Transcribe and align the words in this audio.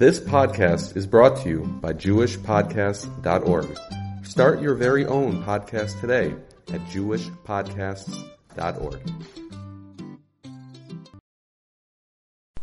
This 0.00 0.18
podcast 0.18 0.96
is 0.96 1.06
brought 1.06 1.36
to 1.42 1.48
you 1.50 1.60
by 1.82 1.92
JewishPodcasts.org. 1.92 3.78
Start 4.24 4.62
your 4.62 4.74
very 4.74 5.04
own 5.04 5.44
podcast 5.44 6.00
today 6.00 6.34
at 6.72 6.80
JewishPodcasts.org. 6.86 9.00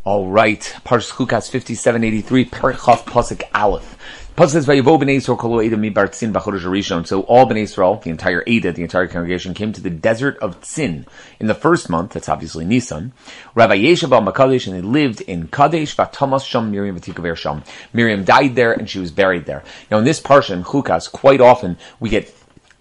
All 0.03 0.27
right, 0.27 0.61
Parshas 0.83 1.11
Chukas 1.11 1.51
5783, 1.51 2.45
Perichov 2.45 3.05
Pasuk 3.05 3.43
Aleph. 3.53 4.26
Pasuk 4.37 4.49
says, 4.51 4.67
"Vayivo 4.67 5.01
b'nei 5.01 5.17
Yisrael 5.17 5.35
kol 5.35 5.59
Edom 5.61 5.81
midbar 5.81 6.07
Tzin 6.09 6.31
b'chodesh 6.31 6.61
Rishon." 6.61 7.07
So 7.07 7.21
all 7.21 7.47
b'nei 7.47 7.63
Yisrael, 7.63 7.99
the 8.03 8.11
entire 8.11 8.43
Ada, 8.45 8.71
the 8.71 8.83
entire 8.83 9.07
congregation, 9.07 9.55
came 9.55 9.73
to 9.73 9.81
the 9.81 9.89
desert 9.89 10.37
of 10.43 10.61
Tzin 10.61 11.07
in 11.39 11.47
the 11.47 11.55
first 11.55 11.89
month. 11.89 12.11
That's 12.11 12.29
obviously 12.29 12.63
Nisan. 12.63 13.13
Rabbi 13.55 13.79
Yeshav 13.79 14.11
al 14.11 14.21
Makadesh, 14.21 14.67
and 14.67 14.75
they 14.75 14.81
lived 14.81 15.21
in 15.21 15.47
Kadesh. 15.47 15.95
Vatamas 15.95 16.45
Sham 16.45 16.69
Miriam 16.69 16.99
v'tikaver 16.99 17.35
Sham. 17.35 17.63
Miriam 17.93 18.23
died 18.25 18.55
there, 18.55 18.73
and 18.73 18.87
she 18.87 18.99
was 18.99 19.09
buried 19.09 19.47
there. 19.47 19.63
Now 19.89 19.97
in 19.97 20.03
this 20.03 20.21
parsha 20.21 20.51
in 20.51 20.63
Chukas, 20.63 21.11
quite 21.11 21.41
often 21.41 21.75
we 21.99 22.09
get 22.09 22.31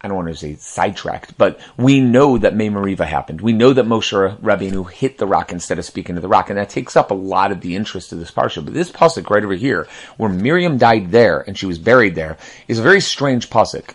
I 0.06 0.08
don't 0.08 0.18
want 0.18 0.28
to 0.28 0.36
say 0.36 0.54
sidetracked, 0.54 1.36
but 1.36 1.58
we 1.76 2.00
know 2.00 2.38
that 2.38 2.54
Mei 2.54 2.68
Meriva 2.68 3.04
happened. 3.04 3.40
We 3.40 3.52
know 3.52 3.72
that 3.72 3.86
Moshe 3.86 4.38
Rabbeinu 4.38 4.88
hit 4.88 5.18
the 5.18 5.26
rock 5.26 5.50
instead 5.50 5.80
of 5.80 5.84
speaking 5.84 6.14
to 6.14 6.20
the 6.20 6.28
rock, 6.28 6.48
and 6.48 6.56
that 6.60 6.70
takes 6.70 6.94
up 6.94 7.10
a 7.10 7.14
lot 7.14 7.50
of 7.50 7.60
the 7.60 7.74
interest 7.74 8.12
of 8.12 8.20
this 8.20 8.30
parsha. 8.30 8.64
But 8.64 8.72
this 8.72 8.92
pasuk 8.92 9.28
right 9.28 9.42
over 9.42 9.54
here, 9.54 9.88
where 10.16 10.30
Miriam 10.30 10.78
died 10.78 11.10
there 11.10 11.40
and 11.40 11.58
she 11.58 11.66
was 11.66 11.80
buried 11.80 12.14
there, 12.14 12.38
is 12.68 12.78
a 12.78 12.84
very 12.84 13.00
strange 13.00 13.50
pasuk. 13.50 13.94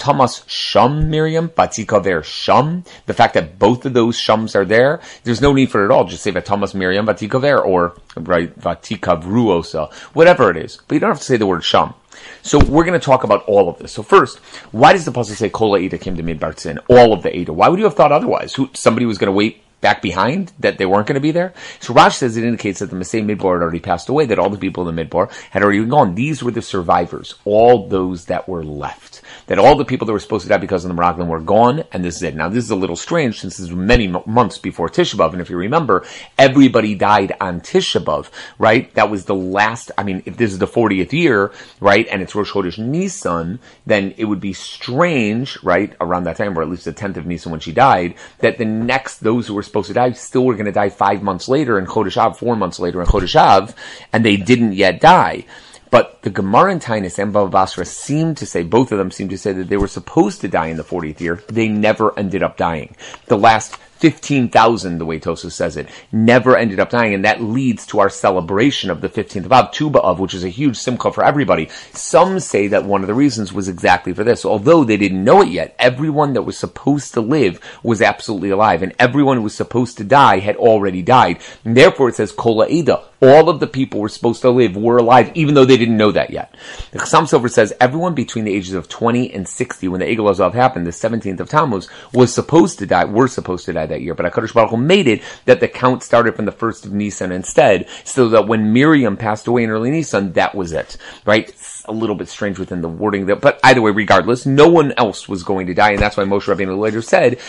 Thomas 0.00 0.42
Shum 0.48 1.08
Miriam, 1.08 1.48
Batikaver 1.48 2.24
Shum. 2.24 2.82
The 3.06 3.14
fact 3.14 3.34
that 3.34 3.56
both 3.60 3.86
of 3.86 3.94
those 3.94 4.16
Shums 4.18 4.56
are 4.56 4.64
there, 4.64 5.00
there's 5.22 5.40
no 5.40 5.52
need 5.52 5.70
for 5.70 5.82
it 5.82 5.84
at 5.84 5.90
all. 5.92 6.06
Just 6.06 6.24
say 6.24 6.32
Thomas 6.32 6.74
Miriam 6.74 7.06
Batikaver 7.06 7.64
or 7.64 7.94
right 8.16 8.58
Vatikavruosa, 8.58 9.92
whatever 10.12 10.50
it 10.50 10.56
is. 10.56 10.80
But 10.88 10.96
you 10.96 11.00
don't 11.00 11.10
have 11.10 11.18
to 11.18 11.24
say 11.24 11.36
the 11.36 11.46
word 11.46 11.62
Shum. 11.62 11.94
So 12.42 12.58
we're 12.58 12.84
going 12.84 12.98
to 12.98 13.04
talk 13.04 13.24
about 13.24 13.44
all 13.44 13.68
of 13.68 13.78
this. 13.78 13.92
So 13.92 14.02
first, 14.02 14.38
why 14.70 14.92
does 14.92 15.04
the 15.04 15.12
pasuk 15.12 15.36
say 15.36 15.48
Kol 15.48 15.76
Ada 15.76 15.98
came 15.98 16.16
to 16.16 16.22
Midbar 16.22 16.54
Tzin? 16.54 16.78
All 16.88 17.12
of 17.12 17.22
the 17.22 17.36
Ada. 17.36 17.52
Why 17.52 17.68
would 17.68 17.78
you 17.78 17.84
have 17.84 17.94
thought 17.94 18.12
otherwise? 18.12 18.54
Who 18.54 18.70
somebody 18.74 19.06
was 19.06 19.18
going 19.18 19.28
to 19.28 19.32
wait 19.32 19.62
back 19.82 20.00
behind 20.00 20.52
that 20.60 20.78
they 20.78 20.86
weren't 20.86 21.06
going 21.06 21.16
to 21.16 21.20
be 21.20 21.32
there. 21.32 21.52
So 21.80 21.92
Rash 21.92 22.16
says 22.16 22.38
it 22.38 22.44
indicates 22.44 22.78
that 22.78 22.88
the 22.88 22.96
Masay 22.96 23.22
Midbar 23.22 23.54
had 23.54 23.62
already 23.62 23.80
passed 23.80 24.08
away, 24.08 24.24
that 24.26 24.38
all 24.38 24.48
the 24.48 24.56
people 24.56 24.88
in 24.88 24.96
the 24.96 25.04
Midbar 25.04 25.30
had 25.50 25.62
already 25.62 25.84
gone. 25.84 26.14
These 26.14 26.42
were 26.42 26.52
the 26.52 26.62
survivors, 26.62 27.34
all 27.44 27.88
those 27.88 28.26
that 28.26 28.48
were 28.48 28.64
left. 28.64 29.11
That 29.52 29.58
all 29.58 29.74
the 29.74 29.84
people 29.84 30.06
that 30.06 30.14
were 30.14 30.18
supposed 30.18 30.44
to 30.44 30.48
die 30.48 30.56
because 30.56 30.82
of 30.82 30.88
the 30.88 30.98
Meraglim 30.98 31.26
were 31.26 31.38
gone, 31.38 31.84
and 31.92 32.02
this 32.02 32.16
is 32.16 32.22
it. 32.22 32.34
Now 32.34 32.48
this 32.48 32.64
is 32.64 32.70
a 32.70 32.74
little 32.74 32.96
strange 32.96 33.38
since 33.38 33.58
this 33.58 33.66
is 33.66 33.70
many 33.70 34.06
m- 34.06 34.22
months 34.24 34.56
before 34.56 34.88
Tisha 34.88 35.14
B'Av, 35.14 35.32
and 35.32 35.42
if 35.42 35.50
you 35.50 35.58
remember, 35.58 36.06
everybody 36.38 36.94
died 36.94 37.36
on 37.38 37.60
Tisha 37.60 38.02
B'Av, 38.02 38.30
right? 38.58 38.90
That 38.94 39.10
was 39.10 39.26
the 39.26 39.34
last, 39.34 39.90
I 39.98 40.04
mean, 40.04 40.22
if 40.24 40.38
this 40.38 40.52
is 40.52 40.58
the 40.58 40.66
40th 40.66 41.12
year, 41.12 41.52
right, 41.80 42.08
and 42.10 42.22
it's 42.22 42.34
Rosh 42.34 42.50
Chodesh 42.50 42.78
Nisan, 42.78 43.58
then 43.84 44.14
it 44.16 44.24
would 44.24 44.40
be 44.40 44.54
strange, 44.54 45.62
right, 45.62 45.94
around 46.00 46.24
that 46.24 46.38
time, 46.38 46.58
or 46.58 46.62
at 46.62 46.70
least 46.70 46.86
the 46.86 46.94
10th 46.94 47.18
of 47.18 47.26
Nisan 47.26 47.52
when 47.52 47.60
she 47.60 47.72
died, 47.72 48.14
that 48.38 48.56
the 48.56 48.64
next, 48.64 49.18
those 49.18 49.48
who 49.48 49.52
were 49.52 49.62
supposed 49.62 49.88
to 49.88 49.92
die 49.92 50.12
still 50.12 50.46
were 50.46 50.54
going 50.54 50.64
to 50.64 50.72
die 50.72 50.88
five 50.88 51.22
months 51.22 51.46
later 51.46 51.78
in 51.78 51.84
Chodesh 51.84 52.16
Av, 52.16 52.38
four 52.38 52.56
months 52.56 52.80
later 52.80 53.02
in 53.02 53.06
Chodesh 53.06 53.36
Av, 53.36 53.74
and 54.14 54.24
they 54.24 54.38
didn't 54.38 54.72
yet 54.72 54.98
die. 54.98 55.44
But 55.92 56.22
the 56.22 56.30
Gemara 56.30 56.72
and 56.72 56.80
Tainus 56.80 57.18
and 57.18 57.34
Bava 57.34 57.50
Basra 57.50 57.84
seem 57.84 58.34
to 58.36 58.46
say, 58.46 58.62
both 58.62 58.92
of 58.92 58.98
them 58.98 59.10
seem 59.10 59.28
to 59.28 59.36
say 59.36 59.52
that 59.52 59.68
they 59.68 59.76
were 59.76 59.86
supposed 59.86 60.40
to 60.40 60.48
die 60.48 60.68
in 60.68 60.78
the 60.78 60.82
40th 60.82 61.20
year. 61.20 61.42
They 61.48 61.68
never 61.68 62.18
ended 62.18 62.42
up 62.42 62.56
dying. 62.56 62.96
The 63.26 63.36
last 63.36 63.76
15,000, 64.02 64.98
the 64.98 65.06
way 65.06 65.20
Tosus 65.20 65.52
says 65.52 65.76
it, 65.76 65.88
never 66.10 66.56
ended 66.56 66.80
up 66.80 66.90
dying, 66.90 67.14
and 67.14 67.24
that 67.24 67.40
leads 67.40 67.86
to 67.86 68.00
our 68.00 68.10
celebration 68.10 68.90
of 68.90 69.00
the 69.00 69.08
15th 69.08 69.44
of 69.44 69.52
Av, 69.52 69.70
Tu 69.70 69.88
B'Av, 69.88 70.18
which 70.18 70.34
is 70.34 70.42
a 70.42 70.48
huge 70.48 70.76
simcha 70.76 71.12
for 71.12 71.24
everybody. 71.24 71.68
Some 71.92 72.40
say 72.40 72.66
that 72.66 72.84
one 72.84 73.02
of 73.02 73.06
the 73.06 73.14
reasons 73.14 73.52
was 73.52 73.68
exactly 73.68 74.12
for 74.12 74.24
this. 74.24 74.44
Although 74.44 74.82
they 74.82 74.96
didn't 74.96 75.22
know 75.22 75.40
it 75.40 75.50
yet, 75.50 75.76
everyone 75.78 76.32
that 76.32 76.42
was 76.42 76.58
supposed 76.58 77.14
to 77.14 77.20
live 77.20 77.60
was 77.84 78.02
absolutely 78.02 78.50
alive, 78.50 78.82
and 78.82 78.92
everyone 78.98 79.36
who 79.36 79.44
was 79.44 79.54
supposed 79.54 79.98
to 79.98 80.04
die 80.04 80.40
had 80.40 80.56
already 80.56 81.00
died. 81.00 81.38
And 81.64 81.76
therefore 81.76 82.08
it 82.08 82.16
says 82.16 82.32
Kola 82.32 82.66
Eda. 82.66 83.04
All 83.20 83.48
of 83.48 83.60
the 83.60 83.68
people 83.68 84.00
were 84.00 84.08
supposed 84.08 84.42
to 84.42 84.50
live 84.50 84.76
were 84.76 84.96
alive, 84.96 85.30
even 85.36 85.54
though 85.54 85.64
they 85.64 85.76
didn't 85.76 85.96
know 85.96 86.10
that 86.10 86.30
yet. 86.30 86.56
The 86.90 86.98
Chassam 86.98 87.22
Sofer 87.22 87.48
says 87.48 87.72
everyone 87.80 88.16
between 88.16 88.44
the 88.44 88.52
ages 88.52 88.74
of 88.74 88.88
20 88.88 89.32
and 89.32 89.48
60, 89.48 89.86
when 89.86 90.00
the 90.00 90.06
Egel 90.06 90.52
happened, 90.54 90.88
the 90.88 90.90
17th 90.90 91.38
of 91.38 91.48
Tammuz, 91.48 91.88
was 92.12 92.34
supposed 92.34 92.80
to 92.80 92.86
die, 92.86 93.04
were 93.04 93.28
supposed 93.28 93.66
to 93.66 93.72
die 93.72 93.86
that 93.92 94.02
year. 94.02 94.14
But 94.14 94.32
HaKadosh 94.32 94.54
Baruch 94.54 94.70
Hu 94.70 94.76
made 94.76 95.06
it 95.06 95.22
that 95.44 95.60
the 95.60 95.68
count 95.68 96.02
started 96.02 96.34
from 96.34 96.46
the 96.46 96.52
first 96.52 96.84
of 96.84 96.92
Nisan 96.92 97.30
instead, 97.30 97.88
so 98.04 98.28
that 98.30 98.48
when 98.48 98.72
Miriam 98.72 99.16
passed 99.16 99.46
away 99.46 99.62
in 99.64 99.70
early 99.70 99.90
Nisan, 99.90 100.32
that 100.32 100.54
was 100.54 100.72
it. 100.72 100.96
Right? 101.24 101.54
A 101.86 101.92
little 101.92 102.14
bit 102.14 102.28
strange 102.28 102.60
within 102.60 102.80
the 102.80 102.88
wording 102.88 103.26
there, 103.26 103.34
but 103.34 103.58
either 103.64 103.82
way, 103.82 103.90
regardless, 103.90 104.46
no 104.46 104.68
one 104.68 104.92
else 104.96 105.28
was 105.28 105.42
going 105.42 105.66
to 105.66 105.74
die, 105.74 105.90
and 105.90 106.00
that's 106.00 106.16
why 106.16 106.22
Moshe 106.22 106.42
Rabbeinu 106.42 106.78
later 106.78 107.02
said. 107.02 107.40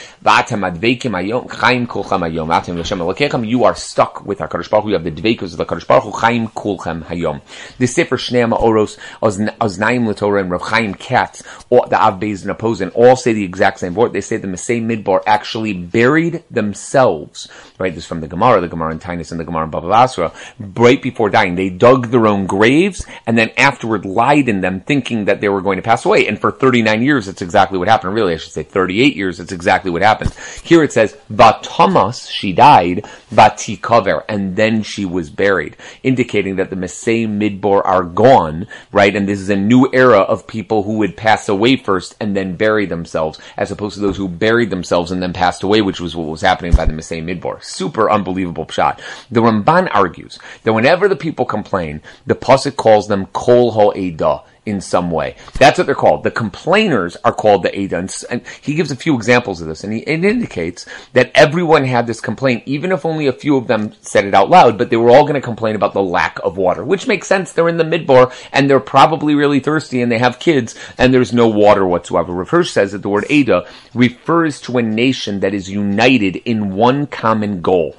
You 3.45 3.63
are 3.63 3.75
stuck 3.75 4.25
with 4.25 4.39
HaKadosh 4.39 4.69
Baruch 4.71 4.83
Hu. 4.85 4.89
You 4.89 4.95
have 4.95 5.03
the 5.03 5.11
dveikus 5.11 5.51
of 5.51 5.57
the 5.57 5.66
HaKadosh 5.66 5.85
Baruch 5.85 6.03
Hu, 6.05 6.11
chaim 6.13 6.47
kulchem 6.47 7.03
hayom. 7.03 7.41
The 7.77 7.85
Sefer 7.85 8.17
Shnei 8.17 8.51
Ma'oros, 8.51 8.97
Oznaim 9.21 10.07
L'Torah, 10.07 10.41
and 10.41 10.50
Rav 10.50 10.63
Chaim 10.63 10.95
Katz, 10.95 11.44
the 11.69 12.01
Av 12.01 12.23
and 12.23 12.23
Oposin, 12.23 12.91
all 12.95 13.15
say 13.15 13.33
the 13.33 13.44
exact 13.44 13.77
same 13.81 13.94
word. 13.94 14.13
They 14.13 14.21
say 14.21 14.38
the 14.38 14.47
Masei 14.47 14.81
Midbar 14.81 15.21
actually 15.27 15.73
buried 15.73 16.44
themselves. 16.50 17.47
Right, 17.77 17.94
this 17.94 18.05
is 18.05 18.07
from 18.07 18.21
the 18.21 18.27
Gemara, 18.27 18.61
the 18.61 18.67
Gemara 18.67 18.94
in 18.94 19.00
Tainus, 19.00 19.29
and 19.29 19.39
the 19.39 19.45
Gemara 19.45 19.65
in 19.65 19.71
Bava 19.71 19.89
Basra. 19.89 20.31
Right 20.59 21.01
before 21.01 21.29
dying, 21.29 21.53
they 21.53 21.69
dug 21.69 22.07
their 22.07 22.25
own 22.25 22.47
graves, 22.47 23.05
and 23.27 23.38
then 23.38 23.51
afterward 23.57 24.05
lied 24.23 24.47
in 24.47 24.61
them, 24.61 24.79
thinking 24.79 25.25
that 25.25 25.41
they 25.41 25.50
were 25.50 25.61
going 25.61 25.75
to 25.75 25.84
pass 25.84 26.06
away. 26.06 26.28
And 26.28 26.39
for 26.39 26.50
39 26.50 27.01
years, 27.01 27.28
it's 27.28 27.41
exactly 27.41 27.78
what 27.78 27.89
happened. 27.89 28.13
Really, 28.13 28.34
I 28.34 28.38
should 28.38 28.53
say 28.53 28.63
38 28.63 29.17
years, 29.17 29.41
it's 29.41 29.51
exactly 29.51 29.91
what 29.91 30.01
happened. 30.01 30.34
Here 30.63 30.81
it 30.81 30.94
says, 30.94 31.17
Batamas, 31.29 32.31
she 32.31 32.53
died, 32.53 33.06
Batikover, 33.33 34.23
and 34.29 34.56
then 34.56 34.81
she 34.81 35.03
was 35.03 35.29
buried, 35.29 35.75
indicating 36.03 36.56
that 36.56 36.69
the 36.69 36.78
Masei 36.78 37.28
Midbar 37.28 37.81
are 37.83 38.03
gone, 38.03 38.67
right? 38.94 39.13
And 39.13 39.28
this 39.28 39.41
is 39.41 39.50
a 39.50 39.57
new 39.57 39.89
era 39.91 40.19
of 40.19 40.47
people 40.47 40.83
who 40.83 41.00
would 41.00 41.17
pass 41.17 41.50
away 41.50 41.75
first 41.75 42.16
and 42.22 42.33
then 42.33 42.56
bury 42.56 42.85
themselves, 42.85 43.41
as 43.57 43.72
opposed 43.72 43.95
to 43.95 44.01
those 44.01 44.16
who 44.16 44.29
buried 44.29 44.69
themselves 44.69 45.12
and 45.12 45.22
then 45.22 45.33
passed 45.33 45.63
away, 45.63 45.81
which 45.81 46.00
was 46.00 46.16
what 46.16 46.28
was 46.28 46.41
happening 46.41 46.73
by 46.73 46.85
the 46.85 46.94
Masei 46.94 47.22
Midbar. 47.22 47.62
Super 47.62 48.09
unbelievable 48.09 48.69
shot. 48.69 49.01
The 49.31 49.41
Ramban 49.41 49.89
argues 49.94 50.39
that 50.63 50.72
whenever 50.72 51.09
the 51.09 51.17
people 51.17 51.45
complain, 51.45 52.01
the 52.25 52.35
Pasuk 52.35 52.78
calls 52.78 53.09
them 53.09 53.25
Kol 53.28 53.73
Ha'edah 54.13 54.44
in 54.66 54.79
some 54.79 55.12
way. 55.12 55.35
That's 55.59 55.78
what 55.78 55.88
they're 55.88 55.96
called. 55.96 56.24
The 56.24 56.31
complainers 56.31 57.18
are 57.25 57.34
called 57.34 57.63
the 57.63 57.78
Ada. 57.78 58.07
And, 58.29 58.44
he 58.62 58.75
gives 58.75 58.91
a 58.91 58.96
few 58.96 59.16
examples 59.16 59.62
of 59.62 59.68
this, 59.68 59.84
and 59.84 59.91
he, 59.91 60.00
it 60.00 60.24
indicates 60.24 60.85
that 61.13 61.31
everyone 61.35 61.84
had 61.84 62.07
this 62.07 62.22
complaint, 62.22 62.63
even 62.66 62.91
if 62.91 63.06
only 63.06 63.28
a 63.28 63.34
few 63.34 63.57
of 63.57 63.68
them 63.68 63.94
said 64.01 64.25
it 64.25 64.34
out 64.34 64.50
loud, 64.50 64.78
but 64.78 64.90
they 64.90 64.96
were 64.96 65.09
all 65.09 65.24
going 65.24 65.34
to 65.35 65.41
complain 65.41 65.75
about 65.75 65.94
the 65.94 66.01
lack 66.01 66.40
of 66.44 66.57
water, 66.57 66.84
which 66.84 67.07
makes 67.07 67.28
sense. 67.28 67.51
They're 67.51 67.68
in 67.68 67.78
the 67.78 67.84
midbar, 67.84 68.34
and 68.53 68.69
they're 68.69 68.79
probably 68.79 69.35
really 69.35 69.59
thirsty, 69.59 70.01
and 70.01 70.12
they 70.12 70.19
have 70.19 70.40
kids, 70.40 70.75
and 70.97 71.13
there's 71.13 71.34
no 71.34 71.47
water 71.47 71.85
whatsoever. 71.85 72.44
Hirsch 72.45 72.72
says 72.72 72.94
that 72.94 73.01
the 73.01 73.09
word 73.09 73.25
Ada 73.30 73.68
refers 73.94 74.62
to 74.62 74.78
a 74.78 74.81
nation 74.81 75.41
that 75.41 75.53
is 75.53 75.69
united 75.69 76.38
in 76.38 76.74
one 76.75 77.07
common 77.07 77.62
goal 77.62 77.95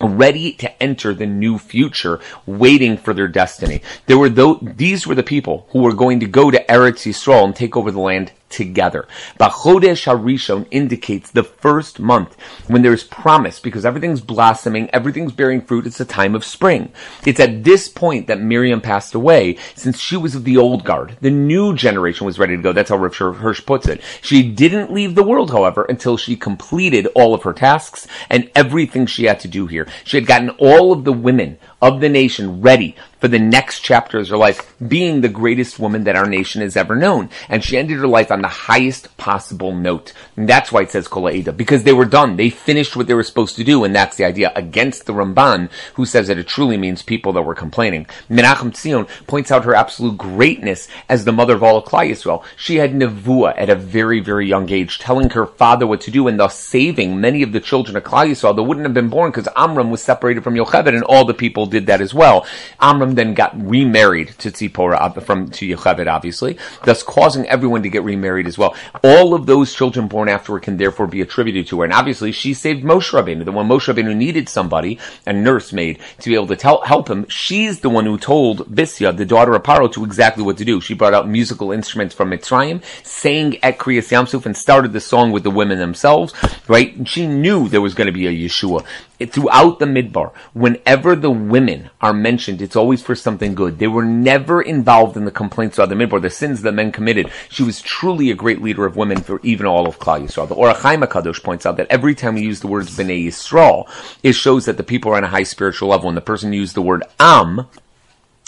ready 0.00 0.52
to 0.54 0.82
enter 0.82 1.14
the 1.14 1.26
new 1.26 1.58
future, 1.58 2.20
waiting 2.46 2.96
for 2.96 3.14
their 3.14 3.28
destiny. 3.28 3.82
There 4.06 4.18
were 4.18 4.28
those, 4.28 4.58
these 4.62 5.06
were 5.06 5.14
the 5.14 5.22
people 5.22 5.66
who 5.70 5.82
were 5.82 5.94
going 5.94 6.20
to 6.20 6.26
go 6.26 6.50
to 6.50 6.59
Eretz 6.70 7.04
Yisrael 7.04 7.44
and 7.44 7.56
take 7.56 7.76
over 7.76 7.90
the 7.90 7.98
land 7.98 8.30
together. 8.48 9.06
Bachodesh 9.38 10.04
Harishon 10.04 10.66
indicates 10.70 11.30
the 11.30 11.42
first 11.44 11.98
month 11.98 12.36
when 12.66 12.82
there's 12.82 13.04
promise 13.04 13.58
because 13.58 13.86
everything's 13.86 14.20
blossoming, 14.20 14.90
everything's 14.92 15.32
bearing 15.32 15.62
fruit. 15.62 15.86
It's 15.86 16.00
a 16.00 16.04
time 16.04 16.34
of 16.34 16.44
spring. 16.44 16.92
It's 17.24 17.40
at 17.40 17.64
this 17.64 17.88
point 17.88 18.26
that 18.26 18.40
Miriam 18.40 18.80
passed 18.80 19.14
away 19.14 19.56
since 19.74 19.98
she 19.98 20.16
was 20.16 20.34
of 20.34 20.44
the 20.44 20.56
old 20.56 20.84
guard. 20.84 21.16
The 21.20 21.30
new 21.30 21.74
generation 21.74 22.26
was 22.26 22.38
ready 22.38 22.56
to 22.56 22.62
go. 22.62 22.72
That's 22.72 22.90
how 22.90 22.96
Rav 22.96 23.16
Hirsch 23.16 23.64
puts 23.64 23.88
it. 23.88 24.02
She 24.20 24.42
didn't 24.42 24.92
leave 24.92 25.14
the 25.14 25.22
world, 25.22 25.50
however, 25.50 25.84
until 25.84 26.16
she 26.16 26.36
completed 26.36 27.08
all 27.14 27.34
of 27.34 27.42
her 27.44 27.52
tasks 27.52 28.06
and 28.28 28.50
everything 28.54 29.06
she 29.06 29.24
had 29.24 29.40
to 29.40 29.48
do 29.48 29.66
here. 29.66 29.88
She 30.04 30.16
had 30.16 30.26
gotten 30.26 30.50
all 30.50 30.92
of 30.92 31.04
the 31.04 31.12
women 31.12 31.58
of 31.80 32.00
the 32.00 32.08
nation 32.08 32.60
ready 32.60 32.96
for 33.20 33.28
the 33.28 33.38
next 33.38 33.80
chapter 33.80 34.18
of 34.18 34.28
her 34.28 34.36
life, 34.36 34.74
being 34.86 35.20
the 35.20 35.28
greatest 35.28 35.78
woman 35.78 36.04
that 36.04 36.16
our 36.16 36.26
nation 36.26 36.62
has 36.62 36.76
ever 36.76 36.96
known. 36.96 37.28
And 37.48 37.62
she 37.62 37.76
ended 37.76 37.98
her 37.98 38.06
life 38.06 38.30
on 38.30 38.42
the 38.42 38.48
highest 38.48 39.16
possible 39.16 39.74
note. 39.74 40.12
And 40.36 40.48
that's 40.48 40.72
why 40.72 40.82
it 40.82 40.90
says 40.90 41.08
Kol 41.08 41.30
Eda, 41.30 41.52
because 41.52 41.84
they 41.84 41.92
were 41.92 42.04
done. 42.04 42.36
They 42.36 42.50
finished 42.50 42.96
what 42.96 43.06
they 43.06 43.14
were 43.14 43.22
supposed 43.22 43.56
to 43.56 43.64
do, 43.64 43.84
and 43.84 43.94
that's 43.94 44.16
the 44.16 44.24
idea 44.24 44.52
against 44.56 45.06
the 45.06 45.12
Ramban, 45.12 45.70
who 45.94 46.06
says 46.06 46.28
that 46.28 46.38
it 46.38 46.48
truly 46.48 46.76
means 46.76 47.02
people 47.02 47.32
that 47.34 47.42
were 47.42 47.54
complaining. 47.54 48.06
Menachem 48.30 48.72
Tzion 48.72 49.08
points 49.26 49.50
out 49.50 49.64
her 49.64 49.74
absolute 49.74 50.16
greatness 50.16 50.88
as 51.08 51.24
the 51.24 51.32
mother 51.32 51.54
of 51.54 51.62
all 51.62 51.76
of 51.76 51.84
Klal 51.84 52.08
Yisrael. 52.08 52.44
She 52.56 52.76
had 52.76 52.92
Nevuah 52.92 53.54
at 53.56 53.68
a 53.68 53.74
very, 53.74 54.20
very 54.20 54.46
young 54.46 54.70
age, 54.70 54.98
telling 54.98 55.30
her 55.30 55.46
father 55.46 55.86
what 55.86 56.00
to 56.02 56.10
do, 56.10 56.26
and 56.28 56.40
thus 56.40 56.58
saving 56.58 57.20
many 57.20 57.42
of 57.42 57.52
the 57.52 57.60
children 57.60 57.96
of 57.96 58.04
Klal 58.04 58.30
Yisrael 58.30 58.56
that 58.56 58.62
wouldn't 58.62 58.86
have 58.86 58.94
been 58.94 59.10
born 59.10 59.30
because 59.30 59.48
Amram 59.56 59.90
was 59.90 60.02
separated 60.02 60.42
from 60.42 60.54
Yocheved, 60.54 60.88
and 60.88 61.04
all 61.04 61.24
the 61.24 61.34
people 61.34 61.66
did 61.66 61.86
that 61.86 62.00
as 62.00 62.14
well. 62.14 62.46
Amram 62.80 63.09
then 63.14 63.34
got 63.34 63.58
remarried 63.60 64.28
to 64.38 64.50
Tzipora 64.50 65.22
from 65.22 65.50
to 65.50 65.66
Yocheved, 65.66 66.06
obviously, 66.06 66.58
thus 66.84 67.02
causing 67.02 67.46
everyone 67.48 67.82
to 67.82 67.88
get 67.88 68.02
remarried 68.02 68.46
as 68.46 68.58
well. 68.58 68.74
All 69.02 69.34
of 69.34 69.46
those 69.46 69.74
children 69.74 70.08
born 70.08 70.28
after 70.28 70.52
her 70.52 70.60
can 70.60 70.76
therefore 70.76 71.06
be 71.06 71.20
attributed 71.20 71.66
to 71.68 71.78
her, 71.78 71.84
and 71.84 71.92
obviously 71.92 72.32
she 72.32 72.54
saved 72.54 72.84
Moshe 72.84 73.10
Rabbeinu. 73.12 73.44
The 73.44 73.52
one 73.52 73.68
Moshe 73.68 73.92
Rabbeinu 73.92 74.14
needed 74.14 74.48
somebody, 74.48 74.98
a 75.26 75.32
nursemaid, 75.32 75.98
to 76.18 76.28
be 76.28 76.34
able 76.34 76.46
to 76.48 76.56
tell, 76.56 76.82
help 76.82 77.08
him. 77.08 77.26
She's 77.28 77.80
the 77.80 77.90
one 77.90 78.06
who 78.06 78.18
told 78.18 78.68
Bisya, 78.74 79.16
the 79.16 79.26
daughter 79.26 79.54
of 79.54 79.62
Paro, 79.62 79.92
to 79.92 80.04
exactly 80.04 80.42
what 80.42 80.58
to 80.58 80.64
do. 80.64 80.80
She 80.80 80.94
brought 80.94 81.14
out 81.14 81.28
musical 81.28 81.72
instruments 81.72 82.14
from 82.14 82.30
Mitzrayim, 82.30 82.82
sang 83.04 83.62
at 83.62 83.78
Kriyas 83.78 84.10
Yamsuf, 84.10 84.46
and 84.46 84.56
started 84.56 84.92
the 84.92 85.00
song 85.00 85.32
with 85.32 85.42
the 85.42 85.50
women 85.50 85.78
themselves. 85.78 86.32
Right? 86.68 87.06
She 87.08 87.26
knew 87.26 87.68
there 87.68 87.80
was 87.80 87.94
going 87.94 88.06
to 88.06 88.12
be 88.12 88.26
a 88.26 88.48
Yeshua 88.48 88.84
throughout 89.26 89.78
the 89.78 89.86
midbar, 89.86 90.32
whenever 90.52 91.14
the 91.14 91.30
women 91.30 91.90
are 92.00 92.12
mentioned, 92.12 92.62
it's 92.62 92.76
always 92.76 93.02
for 93.02 93.14
something 93.14 93.54
good. 93.54 93.78
They 93.78 93.86
were 93.86 94.04
never 94.04 94.62
involved 94.62 95.16
in 95.16 95.24
the 95.24 95.30
complaints 95.30 95.78
of 95.78 95.88
the 95.88 95.94
midbar, 95.94 96.22
the 96.22 96.30
sins 96.30 96.62
that 96.62 96.72
men 96.72 96.92
committed. 96.92 97.30
She 97.48 97.62
was 97.62 97.82
truly 97.82 98.30
a 98.30 98.34
great 98.34 98.62
leader 98.62 98.86
of 98.86 98.96
women 98.96 99.20
for 99.20 99.40
even 99.42 99.66
all 99.66 99.86
of 99.86 99.98
Klal 99.98 100.22
Yisrael. 100.22 100.48
The 100.48 100.54
Or 100.54 100.72
HaChaim 100.72 101.06
Kadosh 101.06 101.42
points 101.42 101.66
out 101.66 101.76
that 101.76 101.88
every 101.90 102.14
time 102.14 102.34
we 102.34 102.42
use 102.42 102.60
the 102.60 102.68
words 102.68 102.96
Bnei 102.96 103.26
Yisrael, 103.26 103.88
it 104.22 104.32
shows 104.32 104.64
that 104.66 104.76
the 104.76 104.82
people 104.82 105.12
are 105.12 105.16
on 105.16 105.24
a 105.24 105.28
high 105.28 105.42
spiritual 105.42 105.88
level. 105.88 106.06
When 106.06 106.14
the 106.14 106.20
person 106.20 106.52
used 106.52 106.74
the 106.74 106.82
word 106.82 107.04
Am, 107.18 107.66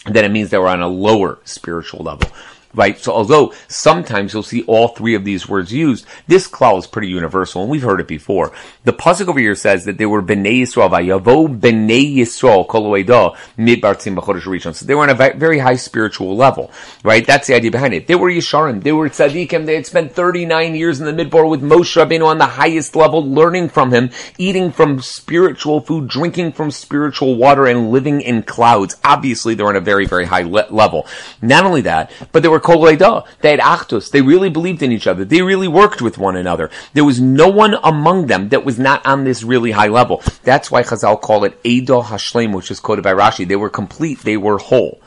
then 0.07 0.25
it 0.25 0.31
means 0.31 0.51
they 0.51 0.59
were 0.59 0.69
on 0.69 0.83
a 0.83 0.89
lower 0.89 1.39
spiritual 1.45 2.03
level 2.03 2.29
right? 2.75 2.99
So 2.99 3.13
although 3.13 3.53
sometimes 3.69 4.33
you'll 4.33 4.43
see 4.43 4.63
all 4.65 4.89
three 4.89 5.15
of 5.15 5.25
these 5.25 5.49
words 5.49 5.73
used, 5.73 6.07
this 6.27 6.49
klal 6.49 6.79
is 6.79 6.87
pretty 6.87 7.09
universal, 7.09 7.63
and 7.63 7.71
we've 7.71 7.83
heard 7.83 8.01
it 8.01 8.09
before. 8.09 8.53
The 8.85 8.93
pasuk 8.93 9.29
over 9.29 9.39
here 9.39 9.55
says 9.55 9.85
that 9.85 9.99
they 9.99 10.07
were 10.07 10.23
bnei 10.23 10.63
Yisrael, 10.63 10.91
vayavo 10.91 11.59
bnei 11.59 12.17
Yisrael, 12.17 12.67
koloedah, 12.67 13.37
midbar 13.59 13.97
tzim 13.97 14.17
rishon. 14.17 14.75
So 14.75 14.87
they 14.87 14.95
were 14.95 15.03
on 15.03 15.11
a 15.11 15.33
very 15.35 15.59
high 15.59 15.77
spiritual 15.77 16.37
level, 16.37 16.71
right? 17.05 17.27
That's 17.27 17.47
the 17.47 17.55
idea 17.55 17.71
behind 17.71 17.95
it. 17.95 18.07
They 18.07 18.15
were 18.15 18.31
Yesharim, 18.31 18.83
they 18.83 18.93
were 18.93 19.09
tzaddikim, 19.09 19.67
they 19.67 19.75
had 19.75 19.87
spent 19.87 20.13
39 20.13 20.75
years 20.75 21.01
in 21.01 21.07
the 21.07 21.25
midbar 21.25 21.49
with 21.49 21.63
Moshe 21.63 21.97
Rabbeinu 21.97 22.27
on 22.27 22.39
the 22.39 22.47
highest 22.47 22.97
level, 22.97 23.27
learning 23.27 23.69
from 23.69 23.93
him, 23.93 24.11
eating 24.39 24.73
from 24.73 25.01
spiritual 25.01 25.81
food, 25.81 26.09
drinking 26.09 26.53
from 26.53 26.71
spiritual 26.71 27.37
water, 27.37 27.67
and 27.67 27.91
living 27.91 28.21
in 28.21 28.43
clouds. 28.43 28.97
Obviously, 29.05 29.55
they're 29.55 29.69
on 29.69 29.77
a 29.77 29.81
very, 29.81 30.07
very 30.07 30.25
high 30.25 30.43
le- 30.43 30.67
level. 30.71 31.07
Not 31.41 31.65
only 31.65 31.83
that, 31.83 32.11
but 32.33 32.43
they 32.43 32.49
were 32.49 32.61
They 32.63 33.51
had 33.51 33.61
achtus. 33.61 34.11
They 34.11 34.23
really 34.23 34.51
believed 34.51 34.83
in 34.83 34.93
each 34.93 35.07
other. 35.07 35.25
They 35.25 35.43
really 35.43 35.69
worked 35.69 36.03
with 36.03 36.19
one 36.19 36.37
another. 36.37 36.71
There 36.95 37.05
was 37.05 37.21
no 37.21 37.49
one 37.49 37.77
among 37.83 38.27
them 38.27 38.49
that 38.51 38.65
was 38.65 38.79
not 38.79 39.05
on 39.07 39.25
this 39.25 39.43
really 39.43 39.73
high 39.73 39.89
level. 39.89 40.23
That's 40.45 40.71
why 40.71 40.83
Chazal 40.83 41.21
call 41.21 41.45
it 41.45 41.63
Eido 41.63 42.05
Hashleim, 42.05 42.55
which 42.55 42.71
is 42.71 42.81
quoted 42.81 43.03
by 43.03 43.13
Rashi. 43.13 43.47
They 43.47 43.57
were 43.57 43.71
complete. 43.71 44.21
They 44.21 44.37
were 44.37 44.59
whole. 44.59 45.01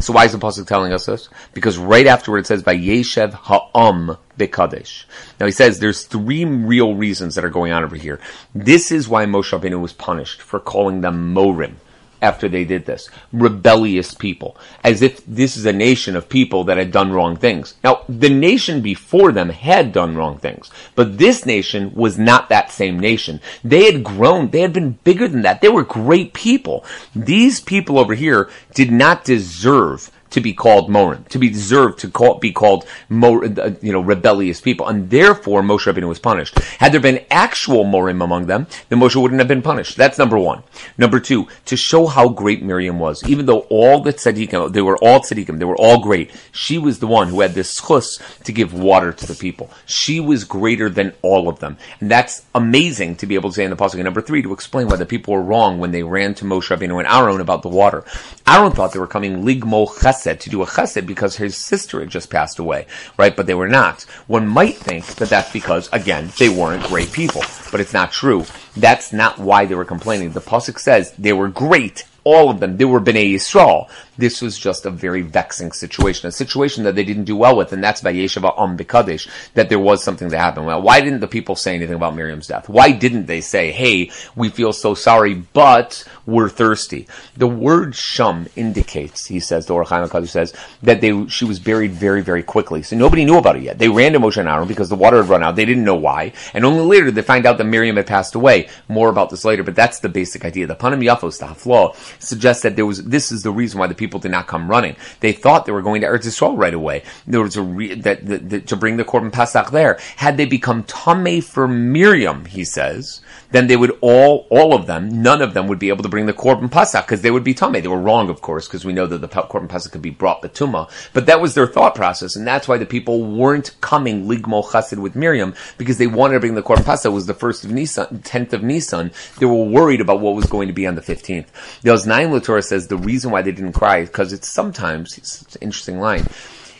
So 0.00 0.12
why 0.12 0.24
is 0.24 0.32
the 0.32 0.38
pasuk 0.38 0.66
telling 0.66 0.92
us 0.92 1.06
this? 1.06 1.28
Because 1.54 1.78
right 1.78 2.06
afterward 2.06 2.38
it 2.38 2.46
says 2.46 2.62
by 2.62 2.76
Yeshev 2.76 3.34
Ha'am 3.34 4.16
Bekadesh. 4.38 5.04
Now 5.38 5.46
he 5.46 5.52
says 5.52 5.78
there's 5.78 6.04
three 6.04 6.44
real 6.44 6.94
reasons 6.94 7.34
that 7.34 7.44
are 7.44 7.50
going 7.50 7.72
on 7.72 7.84
over 7.84 7.96
here. 7.96 8.18
This 8.54 8.90
is 8.90 9.08
why 9.08 9.26
Moshe 9.26 9.56
Rabbeinu 9.56 9.80
was 9.80 9.92
punished 9.92 10.40
for 10.40 10.58
calling 10.58 11.02
them 11.02 11.34
Morim 11.34 11.74
after 12.22 12.48
they 12.48 12.64
did 12.64 12.86
this. 12.86 13.10
Rebellious 13.32 14.14
people. 14.14 14.56
As 14.82 15.02
if 15.02 15.24
this 15.26 15.56
is 15.56 15.66
a 15.66 15.72
nation 15.72 16.16
of 16.16 16.28
people 16.28 16.64
that 16.64 16.78
had 16.78 16.92
done 16.92 17.12
wrong 17.12 17.36
things. 17.36 17.74
Now, 17.82 18.02
the 18.08 18.30
nation 18.30 18.80
before 18.80 19.32
them 19.32 19.50
had 19.50 19.92
done 19.92 20.16
wrong 20.16 20.38
things. 20.38 20.70
But 20.94 21.18
this 21.18 21.44
nation 21.44 21.92
was 21.94 22.18
not 22.18 22.48
that 22.48 22.70
same 22.70 22.98
nation. 22.98 23.40
They 23.64 23.92
had 23.92 24.04
grown. 24.04 24.50
They 24.50 24.60
had 24.60 24.72
been 24.72 24.92
bigger 25.04 25.28
than 25.28 25.42
that. 25.42 25.60
They 25.60 25.68
were 25.68 25.84
great 25.84 26.32
people. 26.32 26.84
These 27.14 27.60
people 27.60 27.98
over 27.98 28.14
here 28.14 28.48
did 28.72 28.92
not 28.92 29.24
deserve 29.24 30.10
to 30.32 30.40
be 30.40 30.52
called 30.52 30.90
Morim, 30.90 31.26
to 31.28 31.38
be 31.38 31.48
deserved 31.48 32.00
to 32.00 32.10
call, 32.10 32.38
be 32.38 32.52
called 32.52 32.86
Mor, 33.08 33.44
uh, 33.44 33.74
you 33.80 33.92
know, 33.92 34.00
rebellious 34.00 34.60
people, 34.60 34.88
and 34.88 35.10
therefore 35.10 35.62
Moshe 35.62 35.92
Rabbeinu 35.92 36.08
was 36.08 36.18
punished. 36.18 36.58
Had 36.78 36.92
there 36.92 37.00
been 37.00 37.24
actual 37.30 37.84
Morim 37.84 38.22
among 38.22 38.46
them, 38.46 38.66
then 38.88 38.98
Moshe 38.98 39.20
wouldn't 39.20 39.40
have 39.40 39.48
been 39.48 39.62
punished. 39.62 39.96
That's 39.96 40.18
number 40.18 40.38
one. 40.38 40.62
Number 40.98 41.20
two, 41.20 41.48
to 41.66 41.76
show 41.76 42.06
how 42.06 42.28
great 42.28 42.62
Miriam 42.62 42.98
was, 42.98 43.22
even 43.28 43.46
though 43.46 43.60
all 43.70 44.00
the 44.00 44.12
tzaddikim, 44.12 44.72
they 44.72 44.82
were 44.82 44.96
all 44.98 45.20
tzaddikim, 45.20 45.58
they 45.58 45.64
were 45.64 45.76
all 45.76 46.02
great, 46.02 46.30
she 46.52 46.78
was 46.78 46.98
the 46.98 47.06
one 47.06 47.28
who 47.28 47.40
had 47.40 47.54
this 47.54 47.80
chus 47.80 48.18
to 48.44 48.52
give 48.52 48.74
water 48.74 49.12
to 49.12 49.26
the 49.26 49.34
people. 49.34 49.70
She 49.86 50.20
was 50.20 50.44
greater 50.44 50.88
than 50.88 51.12
all 51.22 51.48
of 51.48 51.58
them. 51.60 51.76
And 52.00 52.10
that's 52.10 52.44
amazing 52.54 53.16
to 53.16 53.26
be 53.26 53.34
able 53.34 53.50
to 53.50 53.54
say 53.54 53.64
in 53.64 53.70
the 53.70 53.76
Pasuk. 53.76 53.94
And 53.94 54.04
number 54.04 54.22
three, 54.22 54.42
to 54.42 54.52
explain 54.52 54.88
why 54.88 54.96
the 54.96 55.06
people 55.06 55.34
were 55.34 55.42
wrong 55.42 55.78
when 55.78 55.90
they 55.90 56.02
ran 56.02 56.34
to 56.36 56.44
Moshe 56.44 56.74
Rabbeinu 56.74 56.98
and 56.98 57.08
Aaron 57.08 57.40
about 57.40 57.62
the 57.62 57.68
water. 57.68 58.04
Aaron 58.46 58.72
thought 58.72 58.92
they 58.92 58.98
were 58.98 59.06
coming 59.06 59.42
ligmo 59.42 59.86
ches 60.00 60.21
chesed, 60.22 60.40
to 60.40 60.50
do 60.50 60.62
a 60.62 60.66
chesed 60.66 61.06
because 61.06 61.36
his 61.36 61.56
sister 61.56 62.00
had 62.00 62.08
just 62.08 62.30
passed 62.30 62.58
away, 62.58 62.86
right? 63.16 63.34
But 63.34 63.46
they 63.46 63.54
were 63.54 63.68
not. 63.68 64.02
One 64.26 64.46
might 64.46 64.76
think 64.76 65.06
that 65.16 65.28
that's 65.28 65.52
because, 65.52 65.88
again, 65.92 66.32
they 66.38 66.48
weren't 66.48 66.84
great 66.84 67.12
people, 67.12 67.42
but 67.70 67.80
it's 67.80 67.92
not 67.92 68.12
true. 68.12 68.44
That's 68.76 69.12
not 69.12 69.38
why 69.38 69.66
they 69.66 69.74
were 69.74 69.84
complaining. 69.84 70.32
The 70.32 70.40
Pasuk 70.40 70.78
says 70.78 71.12
they 71.12 71.32
were 71.32 71.48
great 71.48 72.04
all 72.24 72.50
of 72.50 72.60
them. 72.60 72.76
They 72.76 72.84
were 72.84 73.00
Bnei 73.00 73.34
Yisrael. 73.34 73.88
This 74.22 74.40
was 74.40 74.56
just 74.56 74.86
a 74.86 74.90
very 74.90 75.22
vexing 75.22 75.72
situation, 75.72 76.28
a 76.28 76.32
situation 76.44 76.84
that 76.84 76.94
they 76.94 77.02
didn't 77.02 77.24
do 77.24 77.34
well 77.34 77.56
with, 77.56 77.72
and 77.72 77.82
that's 77.82 78.02
Vayeshava 78.02 78.54
Am 78.56 78.78
Bekadesh, 78.78 79.28
that 79.54 79.68
there 79.68 79.80
was 79.80 80.04
something 80.04 80.28
that 80.28 80.38
happened. 80.38 80.66
Well, 80.66 80.80
why 80.80 81.00
didn't 81.00 81.18
the 81.18 81.26
people 81.26 81.56
say 81.56 81.74
anything 81.74 81.96
about 81.96 82.14
Miriam's 82.14 82.46
death? 82.46 82.68
Why 82.68 82.92
didn't 82.92 83.26
they 83.26 83.40
say, 83.40 83.72
hey, 83.72 84.12
we 84.36 84.48
feel 84.48 84.72
so 84.72 84.94
sorry, 84.94 85.34
but 85.34 86.04
we're 86.24 86.48
thirsty? 86.48 87.08
The 87.36 87.48
word 87.48 87.96
Shum 87.96 88.46
indicates, 88.54 89.26
he 89.26 89.40
says, 89.40 89.66
the 89.66 89.74
Or 89.74 89.84
HaChaim 89.84 90.28
says, 90.28 90.54
that 90.84 91.00
they, 91.00 91.26
she 91.26 91.44
was 91.44 91.58
buried 91.58 91.90
very, 91.90 92.20
very 92.20 92.44
quickly. 92.44 92.82
So 92.82 92.96
nobody 92.96 93.24
knew 93.24 93.38
about 93.38 93.56
it 93.56 93.64
yet. 93.64 93.80
They 93.80 93.88
ran 93.88 94.12
to 94.12 94.20
Moshe 94.20 94.36
and 94.36 94.48
Aaron 94.48 94.68
because 94.68 94.88
the 94.88 94.94
water 94.94 95.16
had 95.16 95.28
run 95.28 95.42
out. 95.42 95.56
They 95.56 95.64
didn't 95.64 95.84
know 95.84 95.96
why. 95.96 96.32
And 96.54 96.64
only 96.64 96.84
later 96.84 97.06
did 97.06 97.16
they 97.16 97.22
find 97.22 97.44
out 97.44 97.58
that 97.58 97.64
Miriam 97.64 97.96
had 97.96 98.06
passed 98.06 98.36
away. 98.36 98.68
More 98.86 99.08
about 99.08 99.30
this 99.30 99.44
later, 99.44 99.64
but 99.64 99.74
that's 99.74 99.98
the 99.98 100.08
basic 100.08 100.44
idea. 100.44 100.68
The 100.68 100.76
Panim 100.76 101.02
Yafos, 101.02 101.40
the 101.40 101.46
Hafla'ah, 101.46 102.22
suggests 102.22 102.62
that 102.62 102.76
there 102.76 102.86
was, 102.86 103.02
this 103.02 103.32
is 103.32 103.42
the 103.42 103.50
reason 103.50 103.80
why 103.80 103.88
the 103.88 103.94
people 103.96 104.11
did 104.20 104.30
not 104.30 104.46
come 104.46 104.68
running. 104.68 104.96
They 105.20 105.32
thought 105.32 105.66
they 105.66 105.72
were 105.72 105.82
going 105.82 106.00
to 106.02 106.06
Eretz 106.06 106.26
Yisrael 106.26 106.56
right 106.56 106.74
away. 106.74 107.02
There 107.26 107.40
was 107.40 107.56
a 107.56 107.62
re, 107.62 107.94
that, 107.94 108.26
that, 108.26 108.50
that, 108.50 108.66
to 108.68 108.76
bring 108.76 108.96
the 108.96 109.04
Korban 109.04 109.32
Pesach 109.32 109.70
there. 109.70 109.98
Had 110.16 110.36
they 110.36 110.46
become 110.46 110.84
Tameh 110.84 111.42
for 111.42 111.68
Miriam, 111.68 112.44
he 112.44 112.64
says, 112.64 113.20
then 113.50 113.66
they 113.66 113.76
would 113.76 113.96
all, 114.00 114.46
all 114.50 114.74
of 114.74 114.86
them, 114.86 115.22
none 115.22 115.42
of 115.42 115.54
them 115.54 115.66
would 115.68 115.78
be 115.78 115.90
able 115.90 116.02
to 116.02 116.08
bring 116.08 116.26
the 116.26 116.32
Korban 116.32 116.70
Pesach 116.70 117.06
because 117.06 117.22
they 117.22 117.30
would 117.30 117.44
be 117.44 117.54
Tameh. 117.54 117.82
They 117.82 117.88
were 117.88 118.00
wrong, 118.00 118.30
of 118.30 118.40
course, 118.40 118.66
because 118.66 118.84
we 118.84 118.92
know 118.92 119.06
that 119.06 119.18
the 119.18 119.28
Korban 119.28 119.68
Pesach 119.68 119.92
could 119.92 120.02
be 120.02 120.10
brought 120.10 120.42
Batuma. 120.42 120.90
But 121.12 121.26
that 121.26 121.40
was 121.40 121.54
their 121.54 121.66
thought 121.66 121.94
process, 121.94 122.36
and 122.36 122.46
that's 122.46 122.66
why 122.66 122.78
the 122.78 122.86
people 122.86 123.22
weren't 123.22 123.76
coming 123.80 124.26
Ligmo 124.26 124.64
Chassid 124.64 124.98
with 124.98 125.14
Miriam 125.14 125.54
because 125.78 125.98
they 125.98 126.06
wanted 126.06 126.34
to 126.34 126.40
bring 126.40 126.54
the 126.54 126.62
Korban 126.62 126.84
Pesach. 126.84 127.10
It 127.10 127.14
was 127.14 127.26
the 127.26 127.34
first 127.34 127.64
of 127.64 127.70
Nisan, 127.70 128.06
10th 128.06 128.52
of 128.52 128.62
Nisan. 128.62 129.10
They 129.38 129.46
were 129.46 129.64
worried 129.64 130.00
about 130.00 130.20
what 130.20 130.34
was 130.34 130.46
going 130.46 130.68
to 130.68 130.74
be 130.74 130.86
on 130.86 130.94
the 130.94 131.02
15th. 131.02 131.46
The 131.82 131.90
Oznaim 131.90 132.30
Latorah 132.30 132.64
says 132.64 132.86
the 132.86 132.96
reason 132.96 133.30
why 133.30 133.42
they 133.42 133.52
didn't 133.52 133.72
cry 133.72 133.91
is 133.98 134.08
because 134.08 134.32
it's 134.32 134.48
sometimes, 134.48 135.16
it's 135.18 135.42
an 135.42 135.62
interesting 135.62 135.98
line. 135.98 136.26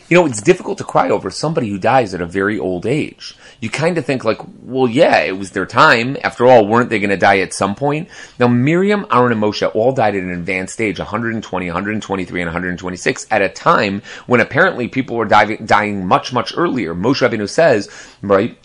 You 0.08 0.18
know, 0.18 0.26
it's 0.26 0.42
difficult 0.42 0.76
to 0.76 0.84
cry 0.84 1.08
over 1.08 1.30
somebody 1.30 1.70
who 1.70 1.78
dies 1.78 2.12
at 2.12 2.20
a 2.20 2.26
very 2.26 2.58
old 2.58 2.84
age. 2.84 3.34
You 3.60 3.70
kind 3.70 3.96
of 3.96 4.04
think 4.04 4.24
like, 4.24 4.40
well, 4.60 4.86
yeah, 4.86 5.20
it 5.20 5.38
was 5.38 5.52
their 5.52 5.64
time. 5.64 6.18
After 6.22 6.46
all, 6.46 6.66
weren't 6.66 6.90
they 6.90 6.98
going 6.98 7.10
to 7.10 7.16
die 7.16 7.38
at 7.38 7.54
some 7.54 7.74
point? 7.74 8.10
Now, 8.38 8.48
Miriam, 8.48 9.06
Aaron, 9.10 9.32
and 9.32 9.40
Moshe 9.40 9.74
all 9.74 9.92
died 9.92 10.14
at 10.14 10.22
an 10.22 10.32
advanced 10.32 10.82
age, 10.82 10.98
120, 10.98 11.66
123, 11.66 12.40
and 12.42 12.48
126, 12.48 13.26
at 13.30 13.40
a 13.40 13.48
time 13.48 14.02
when 14.26 14.40
apparently 14.40 14.86
people 14.86 15.16
were 15.16 15.24
dying, 15.24 15.64
dying 15.64 16.06
much, 16.06 16.32
much 16.32 16.52
earlier. 16.56 16.94
Moshe 16.94 17.26
Rabbeinu 17.26 17.48
says, 17.48 17.88
right, 18.20 18.58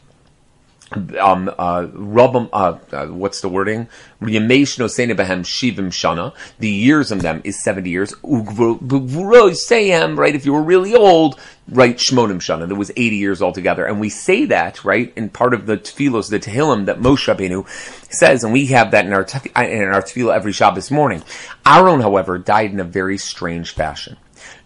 um, 1.20 1.50
uh, 1.50 1.88
uh, 1.94 2.78
uh, 2.92 3.08
what's 3.08 3.42
the 3.42 3.50
wording? 3.50 3.88
Shivim 4.22 5.92
shana. 5.92 6.34
The 6.60 6.70
years 6.70 7.12
of 7.12 7.22
them 7.22 7.42
is 7.44 7.62
70 7.64 7.90
years. 7.90 8.14
Right? 8.24 10.36
If 10.36 10.46
you 10.46 10.54
were 10.54 10.64
really 10.64 10.96
old, 10.96 11.40
right? 11.70 11.98
Shmonim 11.98 12.38
shana. 12.38 12.68
There 12.68 12.78
was 12.78 12.92
80 12.92 13.18
years 13.18 13.42
altogether. 13.42 13.86
And 13.86 14.00
we 14.00 14.10
say 14.10 14.46
that, 14.46 14.86
right? 14.86 15.12
In 15.16 15.30
part 15.30 15.54
of 15.54 15.66
the 15.66 15.78
tefillos, 15.78 16.30
the 16.30 16.40
tehillim 16.40 16.86
that 16.86 17.00
Moshe 17.00 17.34
Rabbeinu 17.34 17.68
says, 18.14 18.44
and 18.44 18.54
we 18.54 18.68
have 18.68 18.92
that 18.92 19.06
in 19.06 19.14
our, 19.14 19.26
tef- 19.26 19.48
in 19.48 19.84
our 19.84 20.02
tefillah 20.02 20.36
every 20.36 20.54
Shabbos 20.54 20.90
morning. 20.90 21.24
Aaron, 21.66 22.00
however, 22.00 22.38
died 22.38 22.72
in 22.72 22.80
a 22.80 22.86
very 22.86 23.18
strange 23.18 23.74
fashion. 23.74 24.18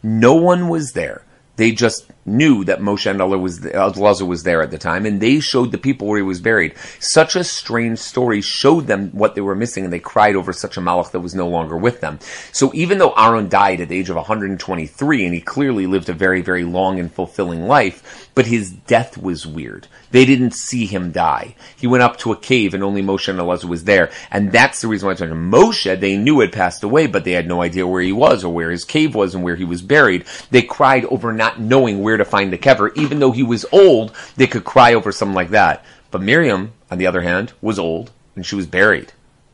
No 0.03 0.35
one 0.35 0.69
was 0.69 0.91
there. 0.91 1.23
They 1.55 1.71
just 1.71 2.10
knew 2.25 2.63
that 2.65 2.79
Moshe 2.79 3.09
and 3.09 3.41
was 3.41 3.59
Elazar 3.61 4.27
was 4.27 4.43
there 4.43 4.61
at 4.61 4.71
the 4.71 4.77
time, 4.77 5.05
and 5.05 5.19
they 5.21 5.39
showed 5.39 5.71
the 5.71 5.77
people 5.77 6.07
where 6.07 6.17
he 6.17 6.23
was 6.23 6.39
buried. 6.39 6.75
Such 6.99 7.35
a 7.35 7.43
strange 7.43 7.99
story 7.99 8.41
showed 8.41 8.87
them 8.87 9.09
what 9.11 9.35
they 9.35 9.41
were 9.41 9.55
missing, 9.55 9.83
and 9.83 9.93
they 9.93 9.99
cried 9.99 10.35
over 10.35 10.53
such 10.53 10.77
a 10.77 10.81
malach 10.81 11.11
that 11.11 11.19
was 11.19 11.35
no 11.35 11.47
longer 11.47 11.77
with 11.77 12.01
them. 12.01 12.19
So 12.51 12.71
even 12.73 12.97
though 12.97 13.13
Aaron 13.13 13.49
died 13.49 13.81
at 13.81 13.89
the 13.89 13.97
age 13.97 14.09
of 14.09 14.15
123, 14.15 15.25
and 15.25 15.33
he 15.33 15.41
clearly 15.41 15.87
lived 15.87 16.09
a 16.09 16.13
very, 16.13 16.41
very 16.41 16.63
long 16.63 16.99
and 16.99 17.11
fulfilling 17.11 17.67
life, 17.67 18.30
but 18.33 18.47
his 18.47 18.71
death 18.71 19.17
was 19.17 19.45
weird. 19.45 19.87
They 20.11 20.25
didn't 20.25 20.53
see 20.53 20.85
him 20.85 21.11
die. 21.11 21.55
He 21.75 21.87
went 21.87 22.03
up 22.03 22.17
to 22.17 22.31
a 22.31 22.37
cave, 22.37 22.73
and 22.73 22.83
only 22.83 23.01
Moshe 23.01 23.27
and 23.27 23.39
Elazar 23.39 23.65
was 23.65 23.83
there, 23.83 24.11
and 24.29 24.51
that's 24.51 24.81
the 24.81 24.87
reason 24.87 25.07
why 25.07 25.13
I 25.13 25.15
told 25.15 25.31
Moshe. 25.31 25.99
They 25.99 26.17
knew 26.17 26.39
had 26.39 26.51
passed 26.51 26.83
away, 26.83 27.07
but 27.07 27.23
they 27.23 27.33
had 27.33 27.47
no 27.47 27.61
idea 27.61 27.87
where 27.87 28.01
he 28.01 28.11
was 28.11 28.43
or 28.43 28.53
where 28.53 28.71
his 28.71 28.85
cave 28.85 29.15
was 29.15 29.35
and 29.35 29.43
where 29.43 29.55
he 29.55 29.65
was 29.65 29.81
buried. 29.81 30.25
They 30.49 30.61
cried 30.61 31.05
over 31.05 31.33
not 31.33 31.59
knowing 31.59 32.01
where 32.01 32.17
to 32.17 32.25
find 32.25 32.51
the 32.51 32.57
kever, 32.57 32.95
even 32.95 33.19
though 33.19 33.31
he 33.31 33.43
was 33.43 33.65
old. 33.71 34.15
They 34.35 34.47
could 34.47 34.63
cry 34.63 34.93
over 34.93 35.11
something 35.11 35.35
like 35.35 35.49
that. 35.49 35.83
But 36.11 36.21
Miriam, 36.21 36.73
on 36.89 36.97
the 36.97 37.07
other 37.07 37.21
hand, 37.21 37.53
was 37.61 37.79
old 37.79 38.11
and 38.35 38.45
she 38.45 38.55
was 38.55 38.65
buried. 38.65 39.13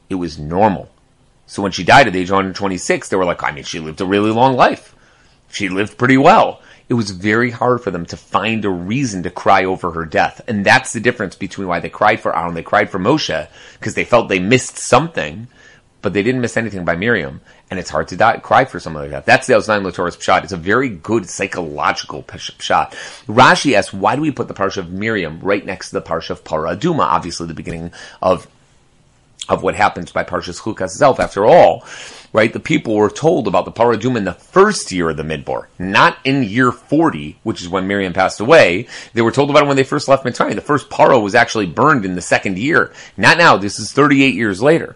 It 0.09 0.15
was 0.15 0.39
normal. 0.39 0.89
So 1.45 1.61
when 1.61 1.71
she 1.71 1.83
died 1.83 2.07
at 2.07 2.13
the 2.13 2.19
age 2.19 2.29
of 2.29 2.35
126, 2.35 3.09
they 3.09 3.15
were 3.15 3.25
like, 3.25 3.43
I 3.43 3.51
mean, 3.51 3.63
she 3.63 3.79
lived 3.79 4.01
a 4.01 4.05
really 4.05 4.31
long 4.31 4.55
life. 4.55 4.95
She 5.49 5.69
lived 5.69 5.97
pretty 5.97 6.17
well. 6.17 6.61
It 6.89 6.93
was 6.93 7.11
very 7.11 7.51
hard 7.51 7.81
for 7.81 7.91
them 7.91 8.05
to 8.07 8.17
find 8.17 8.63
a 8.63 8.69
reason 8.69 9.23
to 9.23 9.29
cry 9.29 9.65
over 9.65 9.91
her 9.91 10.05
death. 10.05 10.41
And 10.47 10.65
that's 10.65 10.93
the 10.93 11.01
difference 11.01 11.35
between 11.35 11.67
why 11.67 11.81
they 11.81 11.89
cried 11.89 12.21
for 12.21 12.37
Aaron, 12.37 12.53
they 12.53 12.63
cried 12.63 12.89
for 12.89 12.99
Moshe, 12.99 13.47
because 13.79 13.93
they 13.95 14.05
felt 14.05 14.29
they 14.29 14.39
missed 14.39 14.77
something, 14.77 15.47
but 16.01 16.13
they 16.13 16.23
didn't 16.23 16.41
miss 16.41 16.55
anything 16.55 16.85
by 16.85 16.95
Miriam. 16.95 17.41
And 17.69 17.77
it's 17.77 17.89
hard 17.89 18.07
to 18.07 18.15
die, 18.15 18.37
cry 18.37 18.63
for 18.63 18.79
something 18.79 19.01
like 19.01 19.11
that. 19.11 19.25
That's 19.25 19.47
the 19.47 19.55
Oznaim 19.55 19.83
Latoris 19.83 20.17
Pshat. 20.17 20.45
It's 20.45 20.53
a 20.53 20.57
very 20.57 20.87
good 20.87 21.29
psychological 21.29 22.23
Pshat. 22.23 22.91
Rashi 23.27 23.73
asks, 23.73 23.91
why 23.91 24.15
do 24.15 24.21
we 24.21 24.31
put 24.31 24.47
the 24.47 24.53
Parsha 24.53 24.77
of 24.77 24.89
Miriam 24.89 25.41
right 25.41 25.65
next 25.65 25.89
to 25.89 25.95
the 25.95 26.01
Parsha 26.01 26.29
of 26.29 26.45
Paraduma? 26.45 27.01
Obviously, 27.01 27.47
the 27.47 27.53
beginning 27.53 27.91
of 28.21 28.47
of 29.49 29.63
what 29.63 29.75
happens 29.75 30.11
by 30.11 30.23
Parshas 30.23 30.61
Chukas 30.61 30.85
itself. 30.85 31.19
After 31.19 31.45
all, 31.45 31.85
right, 32.33 32.51
the 32.51 32.59
people 32.59 32.95
were 32.95 33.09
told 33.09 33.47
about 33.47 33.65
the 33.65 33.71
Paradum 33.71 34.17
in 34.17 34.25
the 34.25 34.33
first 34.33 34.91
year 34.91 35.09
of 35.09 35.17
the 35.17 35.23
Midbar, 35.23 35.67
not 35.79 36.17
in 36.23 36.43
year 36.43 36.71
40, 36.71 37.39
which 37.43 37.61
is 37.61 37.69
when 37.69 37.87
Miriam 37.87 38.13
passed 38.13 38.39
away. 38.39 38.87
They 39.13 39.21
were 39.21 39.31
told 39.31 39.49
about 39.49 39.63
it 39.63 39.67
when 39.67 39.77
they 39.77 39.83
first 39.83 40.07
left 40.07 40.25
Mitzrayim. 40.25 40.55
The 40.55 40.61
first 40.61 40.89
Paro 40.89 41.21
was 41.21 41.35
actually 41.35 41.67
burned 41.67 42.05
in 42.05 42.15
the 42.15 42.21
second 42.21 42.57
year. 42.57 42.91
Not 43.15 43.37
now. 43.37 43.57
This 43.57 43.79
is 43.79 43.91
38 43.91 44.35
years 44.35 44.61
later 44.61 44.95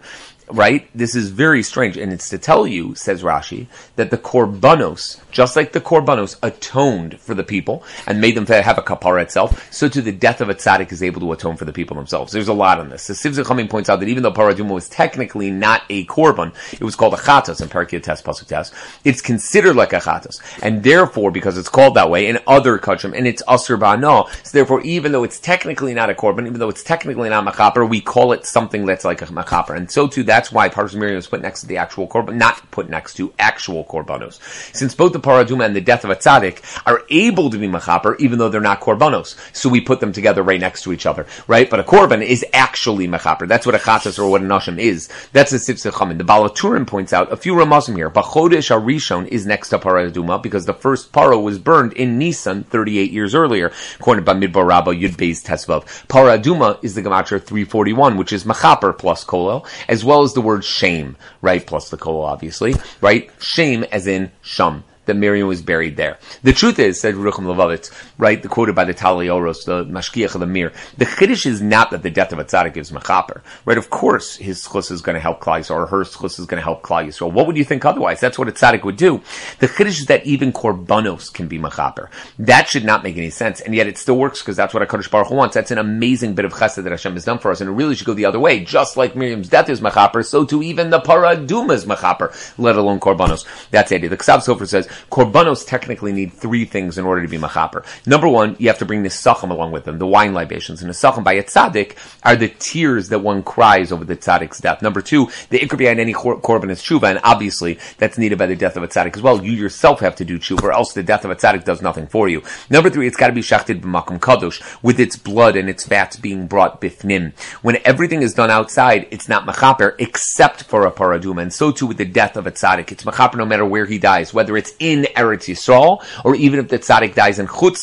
right? 0.52 0.88
This 0.94 1.14
is 1.14 1.30
very 1.30 1.62
strange, 1.62 1.96
and 1.96 2.12
it's 2.12 2.28
to 2.28 2.38
tell 2.38 2.66
you, 2.66 2.94
says 2.94 3.22
Rashi, 3.22 3.66
that 3.96 4.10
the 4.10 4.18
korbanos, 4.18 5.20
just 5.30 5.56
like 5.56 5.72
the 5.72 5.80
korbanos 5.80 6.38
atoned 6.42 7.18
for 7.18 7.34
the 7.34 7.44
people 7.44 7.84
and 8.06 8.20
made 8.20 8.36
them 8.36 8.46
have 8.46 8.78
a 8.78 8.82
kapara 8.82 9.22
itself, 9.22 9.72
so 9.72 9.88
to 9.88 10.02
the 10.02 10.12
death 10.12 10.40
of 10.40 10.48
a 10.48 10.54
tzaddik 10.54 10.92
is 10.92 11.02
able 11.02 11.20
to 11.20 11.32
atone 11.32 11.56
for 11.56 11.64
the 11.64 11.72
people 11.72 11.96
themselves. 11.96 12.32
There's 12.32 12.48
a 12.48 12.52
lot 12.52 12.78
on 12.78 12.90
this. 12.90 13.06
The 13.06 13.14
Siftei 13.14 13.42
Chachamim 13.42 13.70
points 13.70 13.88
out 13.88 14.00
that 14.00 14.08
even 14.08 14.22
though 14.22 14.32
paraduma 14.32 14.74
was 14.74 14.88
technically 14.88 15.50
not 15.50 15.82
a 15.88 16.04
korban, 16.06 16.54
it 16.72 16.84
was 16.84 16.96
called 16.96 17.14
a 17.14 17.18
chatos 17.18 17.60
in 17.62 17.68
Parakiyah 17.68 18.02
Test 18.02 18.24
Pasuk 18.24 18.46
Test. 18.46 18.74
It's 19.04 19.22
considered 19.22 19.76
like 19.76 19.92
a 19.92 20.00
chatos, 20.00 20.40
and 20.62 20.82
therefore, 20.82 21.30
because 21.30 21.56
it's 21.56 21.68
called 21.68 21.94
that 21.94 22.10
way 22.10 22.26
in 22.26 22.38
other 22.46 22.78
kachim, 22.78 23.16
and 23.16 23.26
it's 23.26 23.42
asur 23.44 23.78
ba'ano, 23.78 24.28
so 24.44 24.50
therefore, 24.52 24.82
even 24.82 25.12
though 25.12 25.24
it's 25.24 25.40
technically 25.40 25.94
not 25.94 26.10
a 26.10 26.14
korban, 26.14 26.46
even 26.46 26.58
though 26.58 26.68
it's 26.68 26.82
technically 26.82 27.28
not 27.28 27.46
a 27.46 27.50
machaper, 27.50 27.88
we 27.88 28.00
call 28.00 28.32
it 28.32 28.44
something 28.44 28.84
that's 28.84 29.04
like 29.04 29.22
a 29.22 29.26
machaper, 29.26 29.76
and 29.76 29.90
so 29.90 30.06
too 30.06 30.22
that's 30.42 30.50
why 30.50 30.68
Parshas 30.68 30.96
Miriam 30.96 31.18
is 31.18 31.28
put 31.28 31.40
next 31.40 31.60
to 31.60 31.68
the 31.68 31.76
actual 31.76 32.08
korban, 32.08 32.34
not 32.34 32.68
put 32.72 32.90
next 32.90 33.14
to 33.14 33.32
actual 33.38 33.84
korbanos. 33.84 34.40
Since 34.74 34.92
both 34.96 35.12
the 35.12 35.20
paraduma 35.20 35.64
and 35.64 35.76
the 35.76 35.80
death 35.80 36.02
of 36.02 36.10
a 36.10 36.16
tzaddik 36.16 36.82
are 36.84 37.04
able 37.10 37.48
to 37.50 37.58
be 37.58 37.68
machaper, 37.68 38.18
even 38.18 38.40
though 38.40 38.48
they're 38.48 38.60
not 38.60 38.80
korbanos. 38.80 39.38
So 39.54 39.68
we 39.68 39.80
put 39.80 40.00
them 40.00 40.12
together 40.12 40.42
right 40.42 40.58
next 40.58 40.82
to 40.82 40.92
each 40.92 41.06
other, 41.06 41.28
right? 41.46 41.70
But 41.70 41.78
a 41.78 41.84
korban 41.84 42.22
is 42.22 42.44
actually 42.52 43.06
machaper. 43.06 43.46
That's 43.46 43.64
what 43.64 43.76
a 43.76 43.78
chatas 43.78 44.18
or 44.18 44.28
what 44.28 44.42
a 44.42 44.44
nashim 44.44 44.80
is. 44.80 45.08
That's 45.32 45.52
a 45.52 45.58
Siftei 45.58 45.92
Chachamim. 45.92 46.18
The 46.18 46.24
Baal 46.24 46.50
HaTurim 46.50 46.88
points 46.88 47.12
out 47.12 47.30
a 47.30 47.36
few 47.36 47.54
ramazim 47.54 47.94
here. 47.94 48.10
Bachodesh 48.10 48.76
Arishon 48.76 49.28
is 49.28 49.46
next 49.46 49.68
to 49.68 49.78
paraduma 49.78 50.42
because 50.42 50.66
the 50.66 50.74
first 50.74 51.12
paro 51.12 51.40
was 51.40 51.60
burned 51.60 51.92
in 51.92 52.18
Nisan 52.18 52.64
38 52.64 53.12
years 53.12 53.32
earlier, 53.32 53.70
according 54.00 54.24
to 54.24 54.34
Bamidbar 54.34 54.66
Rabbah 54.66 54.90
Yud 54.90 55.14
Beis 55.14 55.40
Tesvav. 55.40 55.84
Paraduma 56.08 56.82
is 56.82 56.96
the 56.96 57.02
gematria 57.02 57.40
341, 57.40 58.16
which 58.16 58.32
is 58.32 58.42
machaper 58.42 58.96
plus 58.98 59.24
kolel, 59.24 59.64
as 59.88 60.04
well 60.04 60.22
as 60.22 60.31
the 60.32 60.40
word 60.40 60.64
shame, 60.64 61.16
right? 61.40 61.66
Plus 61.66 61.90
the 61.90 61.96
kol, 61.96 62.22
obviously, 62.22 62.74
right? 63.00 63.30
Shame 63.40 63.84
as 63.84 64.06
in 64.06 64.30
sham 64.42 64.84
that 65.06 65.16
Miriam 65.16 65.48
was 65.48 65.62
buried 65.62 65.96
there. 65.96 66.18
The 66.42 66.52
truth 66.52 66.78
is, 66.78 67.00
said 67.00 67.14
Rucham 67.14 67.44
Levavitz, 67.44 67.90
right, 68.18 68.42
the 68.42 68.48
quoted 68.48 68.74
by 68.74 68.84
the 68.84 68.94
Talelei 68.94 69.34
Oros, 69.34 69.64
the 69.64 69.84
Mashgiach 69.84 70.34
of 70.34 70.40
the 70.40 70.46
Mir, 70.46 70.72
the 70.96 71.06
Chiddush 71.06 71.46
is 71.46 71.60
not 71.60 71.90
that 71.90 72.02
the 72.02 72.10
death 72.10 72.32
of 72.32 72.38
a 72.38 72.44
tzaddik 72.44 72.76
is 72.76 72.92
mechaper, 72.92 73.42
right? 73.64 73.78
Of 73.78 73.90
course, 73.90 74.36
his 74.36 74.66
schus 74.66 74.90
is 74.90 75.02
going 75.02 75.14
to 75.14 75.20
help 75.20 75.40
Yisrael, 75.40 75.76
or 75.76 75.86
her 75.86 76.04
schus 76.04 76.38
is 76.38 76.46
going 76.46 76.60
to 76.60 76.64
help 76.64 76.82
Klal 76.82 77.06
Yisrael. 77.06 77.32
What 77.32 77.46
would 77.46 77.56
you 77.56 77.64
think 77.64 77.84
otherwise? 77.84 78.20
That's 78.20 78.38
what 78.38 78.48
a 78.48 78.52
tzaddik 78.52 78.84
would 78.84 78.96
do. 78.96 79.20
The 79.58 79.68
Chiddush 79.68 80.00
is 80.00 80.06
that 80.06 80.24
even 80.26 80.52
korbanos 80.52 81.32
can 81.32 81.48
be 81.48 81.58
mechaper. 81.58 82.08
That 82.38 82.68
should 82.68 82.84
not 82.84 83.02
make 83.02 83.16
any 83.16 83.30
sense, 83.30 83.60
and 83.60 83.74
yet 83.74 83.86
it 83.86 83.98
still 83.98 84.16
works 84.16 84.40
because 84.40 84.56
that's 84.56 84.74
what 84.74 84.82
a 84.82 84.86
Kaddish 84.86 85.08
Baruch 85.08 85.28
Hu 85.28 85.34
wants. 85.34 85.54
That's 85.54 85.70
an 85.70 85.78
amazing 85.78 86.34
bit 86.34 86.44
of 86.44 86.52
chesed 86.52 86.82
that 86.82 86.90
Hashem 86.90 87.14
has 87.14 87.24
done 87.24 87.38
for 87.38 87.50
us, 87.50 87.60
and 87.60 87.68
it 87.68 87.72
really 87.72 87.94
should 87.94 88.06
go 88.06 88.14
the 88.14 88.26
other 88.26 88.40
way. 88.40 88.60
Just 88.60 88.96
like 88.96 89.16
Miriam's 89.16 89.48
death 89.48 89.68
is 89.68 89.80
mechaper, 89.80 90.24
so 90.24 90.44
too 90.44 90.62
even 90.62 90.90
the 90.90 91.00
paraduma 91.00 91.72
is 91.72 91.86
mechaper, 91.86 92.32
let 92.58 92.76
alone 92.76 93.00
korbanos. 93.00 93.46
That's 93.70 93.90
the 93.90 93.96
idea. 93.96 94.10
The 94.10 94.16
Ksav 94.16 94.38
Sofer 94.38 94.68
says, 94.68 94.88
korbanos 95.10 95.66
technically 95.66 96.12
need 96.12 96.32
three 96.32 96.64
things 96.64 96.98
in 96.98 97.04
order 97.04 97.22
to 97.22 97.28
be 97.28 97.38
machaper. 97.38 97.84
Number 98.06 98.28
one, 98.28 98.56
you 98.58 98.68
have 98.68 98.78
to 98.78 98.84
bring 98.84 99.02
the 99.02 99.10
along 99.42 99.72
with 99.72 99.84
them, 99.84 99.98
the 99.98 100.06
wine 100.06 100.34
libations. 100.34 100.82
And 100.82 100.90
the 100.90 101.22
by 101.22 101.34
a 101.34 101.42
tzaddik 101.42 101.96
are 102.22 102.36
the 102.36 102.48
tears 102.48 103.08
that 103.10 103.18
one 103.20 103.42
cries 103.42 103.92
over 103.92 104.04
the 104.04 104.16
tzaddik's 104.16 104.60
death. 104.60 104.82
Number 104.82 105.02
two, 105.02 105.26
the 105.50 105.58
ikr 105.58 105.76
behind 105.76 106.00
any 106.00 106.14
korban 106.14 106.70
is 106.70 106.80
tshuva, 106.82 107.10
and 107.10 107.20
obviously 107.22 107.78
that's 107.98 108.18
needed 108.18 108.38
by 108.38 108.46
the 108.46 108.56
death 108.56 108.76
of 108.76 108.82
a 108.82 108.88
tzaddik 108.88 109.16
as 109.16 109.22
well. 109.22 109.44
You 109.44 109.52
yourself 109.52 110.00
have 110.00 110.16
to 110.16 110.24
do 110.24 110.38
tshuva, 110.38 110.62
or 110.62 110.72
else 110.72 110.92
the 110.92 111.02
death 111.02 111.24
of 111.24 111.30
a 111.30 111.36
tzaddik 111.36 111.64
does 111.64 111.82
nothing 111.82 112.06
for 112.06 112.28
you. 112.28 112.42
Number 112.70 112.90
three, 112.90 113.06
it's 113.06 113.16
got 113.16 113.28
to 113.28 113.32
be 113.32 113.42
shachted 113.42 113.82
b'makom 113.82 114.20
kadosh, 114.20 114.62
with 114.82 114.98
its 114.98 115.16
blood 115.16 115.56
and 115.56 115.68
its 115.68 115.86
fats 115.86 116.16
being 116.16 116.46
brought 116.46 116.80
bifnim. 116.80 117.32
When 117.62 117.78
everything 117.84 118.22
is 118.22 118.34
done 118.34 118.50
outside, 118.50 119.06
it's 119.10 119.28
not 119.28 119.46
machaper, 119.46 119.94
except 119.98 120.64
for 120.64 120.86
a 120.86 120.92
paraduma, 120.92 121.42
and 121.42 121.52
so 121.52 121.72
too 121.72 121.86
with 121.86 121.98
the 121.98 122.04
death 122.04 122.36
of 122.36 122.46
a 122.46 122.50
tzaddik. 122.50 122.92
It's 122.92 123.04
machaper 123.04 123.36
no 123.36 123.44
matter 123.44 123.64
where 123.64 123.86
he 123.86 123.98
dies, 123.98 124.32
whether 124.32 124.56
it's 124.56 124.72
in 124.82 125.04
Eretz 125.14 125.46
Yisrael, 125.48 126.04
or 126.24 126.34
even 126.34 126.58
if 126.58 126.68
the 126.68 126.78
tzaddik 126.78 127.14
dies 127.14 127.38
in 127.38 127.46
Chutz 127.46 127.82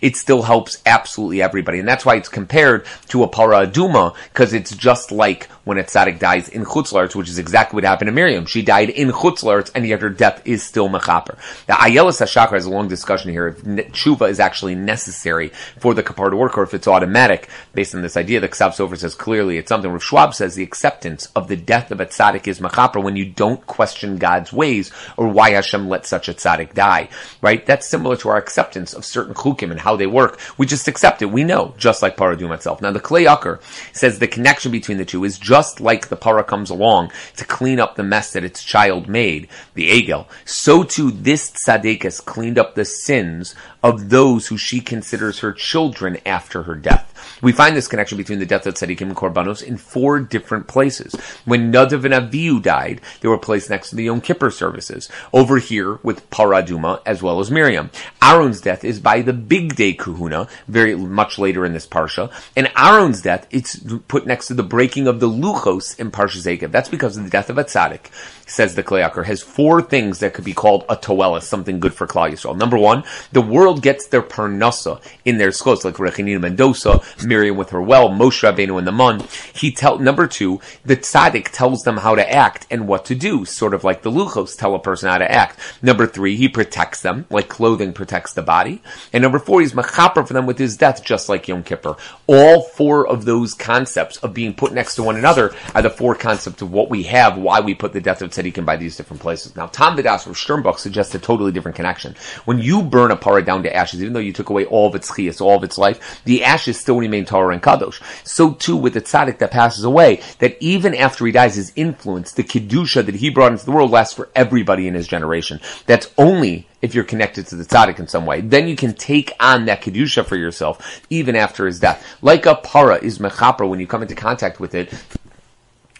it 0.00 0.16
still 0.16 0.42
helps 0.42 0.82
absolutely 0.84 1.40
everybody. 1.40 1.78
And 1.78 1.88
that's 1.88 2.04
why 2.04 2.16
it's 2.16 2.28
compared 2.28 2.84
to 3.08 3.22
a 3.22 3.28
para 3.28 3.66
aduma, 3.66 4.14
because 4.32 4.52
it's 4.52 4.74
just 4.74 5.12
like 5.12 5.48
when 5.64 5.78
a 5.78 5.84
tzaddik 5.84 6.18
dies 6.18 6.48
in 6.48 6.64
Chutz 6.64 7.14
which 7.14 7.28
is 7.28 7.38
exactly 7.38 7.76
what 7.76 7.84
happened 7.84 8.08
to 8.08 8.12
Miriam. 8.12 8.46
She 8.46 8.62
died 8.62 8.90
in 8.90 9.10
Chutz 9.10 9.70
and 9.74 9.86
yet 9.86 10.02
her 10.02 10.10
death 10.10 10.42
is 10.44 10.62
still 10.62 10.88
mechaper. 10.88 11.36
The 11.66 11.74
Ayelis 11.74 12.20
HaShachar 12.20 12.50
has 12.50 12.66
a 12.66 12.70
long 12.70 12.88
discussion 12.88 13.30
here 13.30 13.48
if 13.48 13.62
tshuva 13.62 14.28
is 14.28 14.40
actually 14.40 14.74
necessary 14.74 15.52
for 15.78 15.94
the 15.94 16.02
kapar 16.02 16.30
to 16.30 16.36
work, 16.36 16.58
or 16.58 16.62
if 16.62 16.74
it's 16.74 16.88
automatic, 16.88 17.48
based 17.72 17.94
on 17.94 18.02
this 18.02 18.16
idea. 18.16 18.40
The 18.40 18.48
Ksav 18.48 18.70
Sofer 18.70 18.98
says 18.98 19.14
clearly 19.14 19.58
it's 19.58 19.68
something. 19.68 19.90
Rav 19.90 20.02
Schwab 20.02 20.34
says 20.34 20.54
the 20.54 20.62
acceptance 20.62 21.26
of 21.36 21.48
the 21.48 21.56
death 21.56 21.90
of 21.90 22.00
a 22.00 22.06
tzaddik 22.06 22.46
is 22.46 22.60
mechaper 22.60 23.02
when 23.02 23.16
you 23.16 23.26
don't 23.26 23.66
question 23.66 24.18
God's 24.18 24.52
ways 24.52 24.90
or 25.16 25.28
why 25.28 25.50
Hashem 25.50 25.88
let 25.88 26.06
such 26.06 26.28
a 26.28 26.31
tzaddik 26.34 26.74
die 26.74 27.08
right? 27.40 27.66
That's 27.66 27.88
similar 27.88 28.16
to 28.18 28.28
our 28.28 28.36
acceptance 28.36 28.94
of 28.94 29.04
certain 29.04 29.34
chukim 29.34 29.70
and 29.70 29.80
how 29.80 29.96
they 29.96 30.06
work. 30.06 30.38
We 30.58 30.66
just 30.66 30.88
accept 30.88 31.22
it. 31.22 31.26
We 31.26 31.44
know, 31.44 31.74
just 31.76 32.02
like 32.02 32.16
paradum 32.16 32.54
itself. 32.54 32.80
Now, 32.80 32.92
the 32.92 33.00
Kli 33.00 33.26
Yakar 33.26 33.60
says 33.92 34.18
the 34.18 34.28
connection 34.28 34.72
between 34.72 34.98
the 34.98 35.04
two 35.04 35.24
is 35.24 35.38
just 35.38 35.80
like 35.80 36.08
the 36.08 36.16
para 36.16 36.44
comes 36.44 36.70
along 36.70 37.12
to 37.36 37.44
clean 37.44 37.80
up 37.80 37.96
the 37.96 38.02
mess 38.02 38.32
that 38.32 38.44
its 38.44 38.62
child 38.62 39.08
made, 39.08 39.48
the 39.74 39.90
egel. 39.90 40.26
So 40.44 40.84
too, 40.84 41.10
this 41.10 41.50
tzaddik 41.50 42.02
cleaned 42.24 42.58
up 42.58 42.74
the 42.74 42.84
sins 42.84 43.54
of 43.82 44.10
those 44.10 44.46
who 44.46 44.56
she 44.56 44.80
considers 44.80 45.40
her 45.40 45.52
children 45.52 46.18
after 46.24 46.62
her 46.64 46.74
death. 46.74 47.11
We 47.40 47.52
find 47.52 47.76
this 47.76 47.88
connection 47.88 48.18
between 48.18 48.38
the 48.38 48.46
death 48.46 48.66
of 48.66 48.74
tzaddikim 48.74 49.02
and 49.02 49.16
korbanos 49.16 49.62
in 49.62 49.76
four 49.76 50.20
different 50.20 50.66
places. 50.66 51.14
When 51.44 51.72
Nadav 51.72 52.04
and 52.04 52.14
Avihu 52.14 52.62
died, 52.62 53.00
they 53.20 53.28
were 53.28 53.38
placed 53.38 53.70
next 53.70 53.90
to 53.90 53.96
the 53.96 54.04
Yom 54.04 54.20
Kippur 54.20 54.50
services. 54.50 55.08
Over 55.32 55.58
here 55.58 55.98
with 56.02 56.28
Paraduma 56.30 57.00
as 57.06 57.22
well 57.22 57.40
as 57.40 57.50
Miriam. 57.50 57.90
Aaron's 58.22 58.60
death 58.60 58.84
is 58.84 59.00
by 59.00 59.22
the 59.22 59.32
bigdei 59.32 59.96
kehunah, 59.96 60.48
very 60.68 60.94
much 60.94 61.38
later 61.38 61.64
in 61.64 61.72
this 61.72 61.86
parsha. 61.86 62.32
And 62.56 62.70
Aaron's 62.76 63.22
death, 63.22 63.46
it's 63.50 63.80
put 64.08 64.26
next 64.26 64.46
to 64.48 64.54
the 64.54 64.62
breaking 64.62 65.06
of 65.06 65.20
the 65.20 65.28
luchos 65.28 65.98
in 65.98 66.10
Parshas 66.10 66.46
Eikev. 66.46 66.70
That's 66.70 66.88
because 66.88 67.16
of 67.16 67.24
the 67.24 67.30
death 67.30 67.50
of 67.50 67.58
a 67.58 67.64
tzaddik 67.64 68.10
says 68.52 68.74
the 68.74 68.82
Kli 68.82 69.08
Yakar, 69.08 69.24
has 69.24 69.42
four 69.42 69.82
things 69.82 70.20
that 70.20 70.34
could 70.34 70.44
be 70.44 70.52
called 70.52 70.84
a 70.88 70.96
toelis, 70.96 71.42
something 71.42 71.80
good 71.80 71.94
for 71.94 72.06
Klal 72.06 72.30
Yisrael. 72.30 72.56
Number 72.56 72.78
one, 72.78 73.04
the 73.32 73.40
world 73.40 73.82
gets 73.82 74.06
their 74.06 74.22
parnasa 74.22 75.00
in 75.24 75.38
their 75.38 75.50
schos, 75.50 75.84
like 75.84 75.94
Rebbi 75.94 76.12
Chanina 76.12 76.40
ben 76.40 76.56
Dosa, 76.56 77.02
Miriam 77.24 77.56
with 77.56 77.70
her 77.70 77.82
well, 77.82 78.08
Moshe 78.08 78.42
Rabbeinu 78.42 78.78
in 78.78 78.84
the 78.84 78.92
Mun. 78.92 79.22
He 79.54 79.72
tell 79.72 79.98
number 79.98 80.26
two, 80.26 80.60
the 80.84 80.96
tzaddik 80.96 81.50
tells 81.52 81.82
them 81.82 81.98
how 81.98 82.14
to 82.14 82.30
act 82.30 82.66
and 82.70 82.86
what 82.86 83.04
to 83.06 83.14
do, 83.14 83.44
sort 83.44 83.74
of 83.74 83.84
like 83.84 84.02
the 84.02 84.10
luchos 84.10 84.56
tell 84.56 84.74
a 84.74 84.78
person 84.78 85.08
how 85.08 85.18
to 85.18 85.30
act. 85.30 85.58
Number 85.82 86.06
three, 86.06 86.36
he 86.36 86.48
protects 86.48 87.02
them, 87.02 87.26
like 87.30 87.48
clothing 87.48 87.92
protects 87.92 88.32
the 88.32 88.42
body. 88.42 88.82
And 89.12 89.22
number 89.22 89.38
four, 89.38 89.60
he's 89.60 89.72
machaper 89.72 90.26
for 90.26 90.32
them 90.32 90.46
with 90.46 90.58
his 90.58 90.76
death, 90.76 91.04
just 91.04 91.28
like 91.28 91.48
Yom 91.48 91.62
Kippur. 91.62 91.96
All 92.26 92.62
four 92.62 93.06
of 93.06 93.24
those 93.24 93.54
concepts 93.54 94.16
of 94.18 94.34
being 94.34 94.54
put 94.54 94.72
next 94.72 94.94
to 94.96 95.02
one 95.02 95.16
another 95.16 95.54
are 95.74 95.82
the 95.82 95.90
four 95.90 96.14
concepts 96.14 96.62
of 96.62 96.72
what 96.72 96.90
we 96.90 97.02
have, 97.04 97.36
why 97.36 97.60
we 97.60 97.74
put 97.74 97.92
the 97.92 98.00
death 98.00 98.22
of 98.22 98.30
tzaddikim 98.30 98.64
by 98.64 98.76
these 98.76 98.96
different 98.96 99.22
places. 99.22 99.56
Now, 99.56 99.66
Taam 99.66 99.96
V'Daas 99.96 100.24
from 100.24 100.34
Sternbuch 100.34 100.78
suggests 100.78 101.14
a 101.14 101.18
totally 101.18 101.52
different 101.52 101.76
connection. 101.76 102.14
When 102.44 102.58
you 102.58 102.82
burn 102.82 103.10
a 103.10 103.16
parah 103.16 103.44
down 103.44 103.62
to 103.64 103.74
ashes, 103.74 104.02
even 104.02 104.12
though 104.12 104.20
you 104.20 104.32
took 104.32 104.50
away 104.50 104.64
all 104.64 104.88
of 104.88 104.94
its 104.94 105.10
chiyas, 105.10 105.40
all 105.40 105.56
of 105.56 105.64
its 105.64 105.78
life, 105.78 106.22
the 106.24 106.44
ashes 106.44 106.78
still 106.78 107.01
remain 107.02 107.24
Torah 107.24 107.52
and 107.52 107.62
Kadosh. 107.62 108.00
So 108.26 108.52
too 108.52 108.76
with 108.76 108.94
the 108.94 109.00
tzaddik 109.00 109.38
that 109.38 109.50
passes 109.50 109.84
away, 109.84 110.22
that 110.38 110.56
even 110.60 110.94
after 110.94 111.26
he 111.26 111.32
dies, 111.32 111.56
his 111.56 111.72
influence, 111.76 112.32
the 112.32 112.44
kedusha 112.44 113.04
that 113.04 113.16
he 113.16 113.30
brought 113.30 113.52
into 113.52 113.64
the 113.64 113.72
world 113.72 113.90
lasts 113.90 114.14
for 114.14 114.30
everybody 114.34 114.88
in 114.88 114.94
his 114.94 115.08
generation. 115.08 115.60
That's 115.86 116.10
only 116.16 116.66
if 116.80 116.94
you're 116.94 117.04
connected 117.04 117.46
to 117.46 117.56
the 117.56 117.64
tzaddik 117.64 117.98
in 117.98 118.08
some 118.08 118.26
way. 118.26 118.40
Then 118.40 118.68
you 118.68 118.76
can 118.76 118.94
take 118.94 119.32
on 119.38 119.66
that 119.66 119.82
kedusha 119.82 120.24
for 120.24 120.36
yourself, 120.36 121.02
even 121.10 121.36
after 121.36 121.66
his 121.66 121.80
death. 121.80 122.04
Like 122.22 122.46
a 122.46 122.56
para 122.56 122.96
is 122.96 123.18
mechaper 123.18 123.68
when 123.68 123.80
you 123.80 123.86
come 123.86 124.02
into 124.02 124.14
contact 124.14 124.58
with 124.58 124.74
it, 124.74 124.92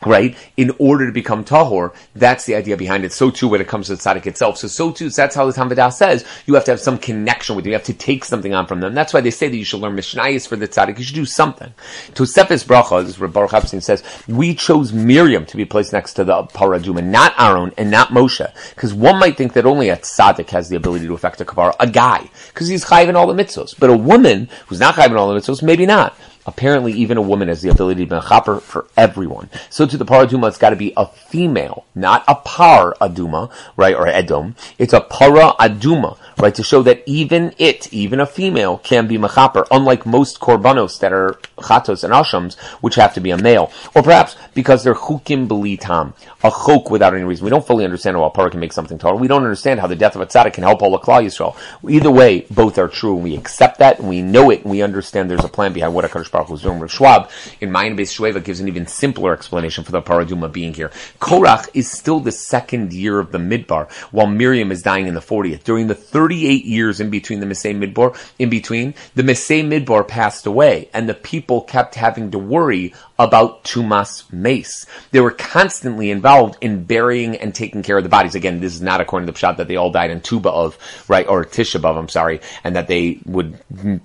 right? 0.06 0.36
In 0.56 0.72
order 0.78 1.06
to 1.06 1.12
become 1.12 1.44
tahor, 1.44 1.94
that's 2.14 2.44
the 2.44 2.54
idea 2.54 2.76
behind 2.76 3.04
it. 3.04 3.12
So 3.12 3.30
too 3.30 3.48
when 3.48 3.60
it 3.60 3.68
comes 3.68 3.86
to 3.86 3.96
the 3.96 4.02
tzaddik 4.02 4.26
itself. 4.26 4.58
So 4.58 4.68
so 4.68 4.90
too, 4.90 5.10
that's 5.10 5.34
how 5.34 5.46
the 5.46 5.52
Taam 5.52 5.70
V'Daas 5.70 5.94
says 5.94 6.24
you 6.46 6.54
have 6.54 6.64
to 6.64 6.72
have 6.72 6.80
some 6.80 6.98
connection 6.98 7.56
with 7.56 7.64
them. 7.64 7.70
You 7.70 7.76
have 7.76 7.84
to 7.84 7.94
take 7.94 8.24
something 8.24 8.54
on 8.54 8.66
from 8.66 8.80
them. 8.80 8.94
That's 8.94 9.12
why 9.12 9.20
they 9.20 9.30
say 9.30 9.48
that 9.48 9.56
you 9.56 9.64
should 9.64 9.80
learn 9.80 9.96
Mishnayos 9.96 10.46
for 10.46 10.56
the 10.56 10.68
tzaddik. 10.68 10.98
You 10.98 11.04
should 11.04 11.14
do 11.14 11.24
something. 11.24 11.72
Tosefes 12.12 12.64
bracha, 12.64 13.04
as 13.04 13.16
Baruch 13.16 13.52
Epstein 13.52 13.80
says, 13.80 14.02
we 14.28 14.54
chose 14.54 14.92
Miriam 14.92 15.46
to 15.46 15.56
be 15.56 15.64
placed 15.64 15.92
next 15.92 16.14
to 16.14 16.24
the 16.24 16.42
paraduma, 16.44 17.04
not 17.04 17.34
Aaron 17.38 17.72
and 17.76 17.90
not 17.90 18.08
Moshe, 18.08 18.46
because 18.74 18.94
one 18.94 19.18
might 19.18 19.36
think 19.36 19.52
that 19.54 19.66
only 19.66 19.88
a 19.88 19.96
tzaddik 19.96 20.50
has 20.50 20.68
the 20.68 20.76
ability 20.76 21.06
to 21.06 21.14
affect 21.14 21.40
a 21.40 21.44
kavar, 21.44 21.74
a 21.80 21.86
guy, 21.88 22.28
because 22.48 22.68
he's 22.68 22.84
chayv 22.84 23.08
in 23.08 23.16
all 23.16 23.26
the 23.26 23.34
mitzvos. 23.34 23.78
But 23.78 23.90
a 23.90 23.96
woman 23.96 24.48
who's 24.66 24.80
not 24.80 24.94
chayv 24.94 25.06
in 25.06 25.16
all 25.16 25.32
the 25.32 25.38
mitzvos, 25.38 25.62
maybe 25.62 25.86
not. 25.86 26.16
Apparently, 26.44 26.92
even 26.92 27.16
a 27.16 27.22
woman 27.22 27.48
has 27.48 27.62
the 27.62 27.70
ability 27.70 28.04
to 28.04 28.10
be 28.10 28.16
a 28.16 28.20
chopper 28.20 28.58
for 28.58 28.86
everyone. 28.96 29.48
So 29.70 29.86
to 29.86 29.96
the 29.96 30.04
paraduma, 30.04 30.48
it's 30.48 30.58
got 30.58 30.70
to 30.70 30.76
be 30.76 30.92
a 30.96 31.06
female, 31.06 31.84
not 31.94 32.24
a 32.26 32.34
par 32.34 32.96
aduma, 33.00 33.50
right, 33.76 33.94
or 33.94 34.08
edom. 34.08 34.56
It's 34.76 34.92
a 34.92 35.00
para 35.00 35.52
aduma, 35.60 36.18
right, 36.38 36.54
to 36.54 36.62
show 36.62 36.82
that 36.82 37.02
even 37.06 37.54
it, 37.58 37.92
even 37.92 38.20
a 38.20 38.26
female, 38.26 38.78
can 38.78 39.06
be 39.06 39.18
mechaper, 39.18 39.66
unlike 39.70 40.06
most 40.06 40.40
korbanos 40.40 40.98
that 41.00 41.12
are 41.12 41.38
chatos 41.56 42.04
and 42.04 42.12
ashams, 42.12 42.58
which 42.80 42.96
have 42.96 43.14
to 43.14 43.20
be 43.20 43.30
a 43.30 43.38
male. 43.38 43.72
Or 43.94 44.02
perhaps 44.02 44.36
because 44.54 44.84
they're 44.84 44.94
chukim 44.94 45.48
belitam, 45.48 46.14
a 46.42 46.50
chok 46.50 46.90
without 46.90 47.14
any 47.14 47.24
reason. 47.24 47.44
We 47.44 47.50
don't 47.50 47.66
fully 47.66 47.84
understand 47.84 48.16
how 48.16 48.24
a 48.24 48.30
para 48.30 48.50
can 48.50 48.60
make 48.60 48.72
something 48.72 48.98
Torah. 48.98 49.16
We 49.16 49.28
don't 49.28 49.42
understand 49.42 49.80
how 49.80 49.86
the 49.86 49.96
death 49.96 50.14
of 50.16 50.22
a 50.22 50.26
tzaddik 50.26 50.54
can 50.54 50.64
help 50.64 50.82
all 50.82 50.90
the 50.90 50.98
Klal 50.98 51.24
Yisrael. 51.24 51.56
Either 51.88 52.10
way, 52.10 52.46
both 52.50 52.78
are 52.78 52.88
true, 52.88 53.14
and 53.14 53.24
we 53.24 53.36
accept 53.36 53.78
that, 53.78 53.98
and 53.98 54.08
we 54.08 54.22
know 54.22 54.50
it, 54.50 54.62
and 54.62 54.70
we 54.70 54.82
understand 54.82 55.30
there's 55.30 55.44
a 55.44 55.48
plan 55.48 55.72
behind 55.72 55.94
what 55.94 56.04
a 56.04 56.08
Kadosh 56.08 56.30
Baruch 56.30 56.48
Hu 56.48 56.54
is 56.54 56.62
doing. 56.62 56.80
Rav 56.80 56.90
Schwab, 56.90 57.30
in 57.60 57.70
Mayin 57.70 57.96
Beis 57.96 58.12
Shueva, 58.12 58.42
gives 58.42 58.60
an 58.60 58.68
even 58.68 58.86
simpler 58.86 59.32
explanation 59.32 59.84
for 59.84 59.92
the 59.92 60.02
paraduma 60.02 60.52
being 60.52 60.74
here. 60.74 60.90
Korach 61.20 61.68
is 61.74 61.90
still 61.90 62.20
the 62.20 62.32
second 62.32 62.92
year 62.92 63.18
of 63.18 63.32
the 63.32 63.38
Midbar, 63.38 63.90
while 64.10 64.26
Miriam 64.26 64.72
is 64.72 64.82
dying 64.82 65.06
in 65.06 65.14
the 65.14 65.20
40th. 65.20 65.64
During 65.64 65.86
the 65.86 65.94
38 66.22 66.64
years 66.64 67.00
in 67.00 67.10
between 67.10 67.40
the 67.40 67.46
Mesei 67.46 67.76
Midbar, 67.76 68.16
in 68.38 68.48
between, 68.48 68.94
the 69.16 69.24
Mesei 69.24 69.66
Midbar 69.66 70.06
passed 70.06 70.46
away, 70.46 70.88
and 70.94 71.08
the 71.08 71.14
people 71.14 71.62
kept 71.62 71.96
having 71.96 72.30
to 72.30 72.38
worry 72.38 72.94
about 73.18 73.64
Tumas 73.64 74.32
Meis. 74.32 74.86
They 75.10 75.20
were 75.20 75.32
constantly 75.32 76.10
involved 76.10 76.58
in 76.60 76.84
burying 76.84 77.36
and 77.36 77.52
taking 77.52 77.82
care 77.82 77.96
of 77.96 78.04
the 78.04 78.08
bodies. 78.08 78.36
Again, 78.36 78.60
this 78.60 78.74
is 78.74 78.82
not 78.82 79.00
according 79.00 79.26
to 79.26 79.32
the 79.32 79.38
shot 79.38 79.56
that 79.56 79.66
they 79.66 79.76
all 79.76 79.90
died 79.90 80.10
in 80.10 80.20
Tu 80.20 80.38
B'Av, 80.40 80.76
right, 81.08 81.26
or 81.26 81.44
Tisha 81.44 81.80
B'Av, 81.80 81.98
I'm 81.98 82.08
sorry, 82.08 82.40
and 82.62 82.76
that 82.76 82.86
they 82.86 83.20
would 83.26 83.58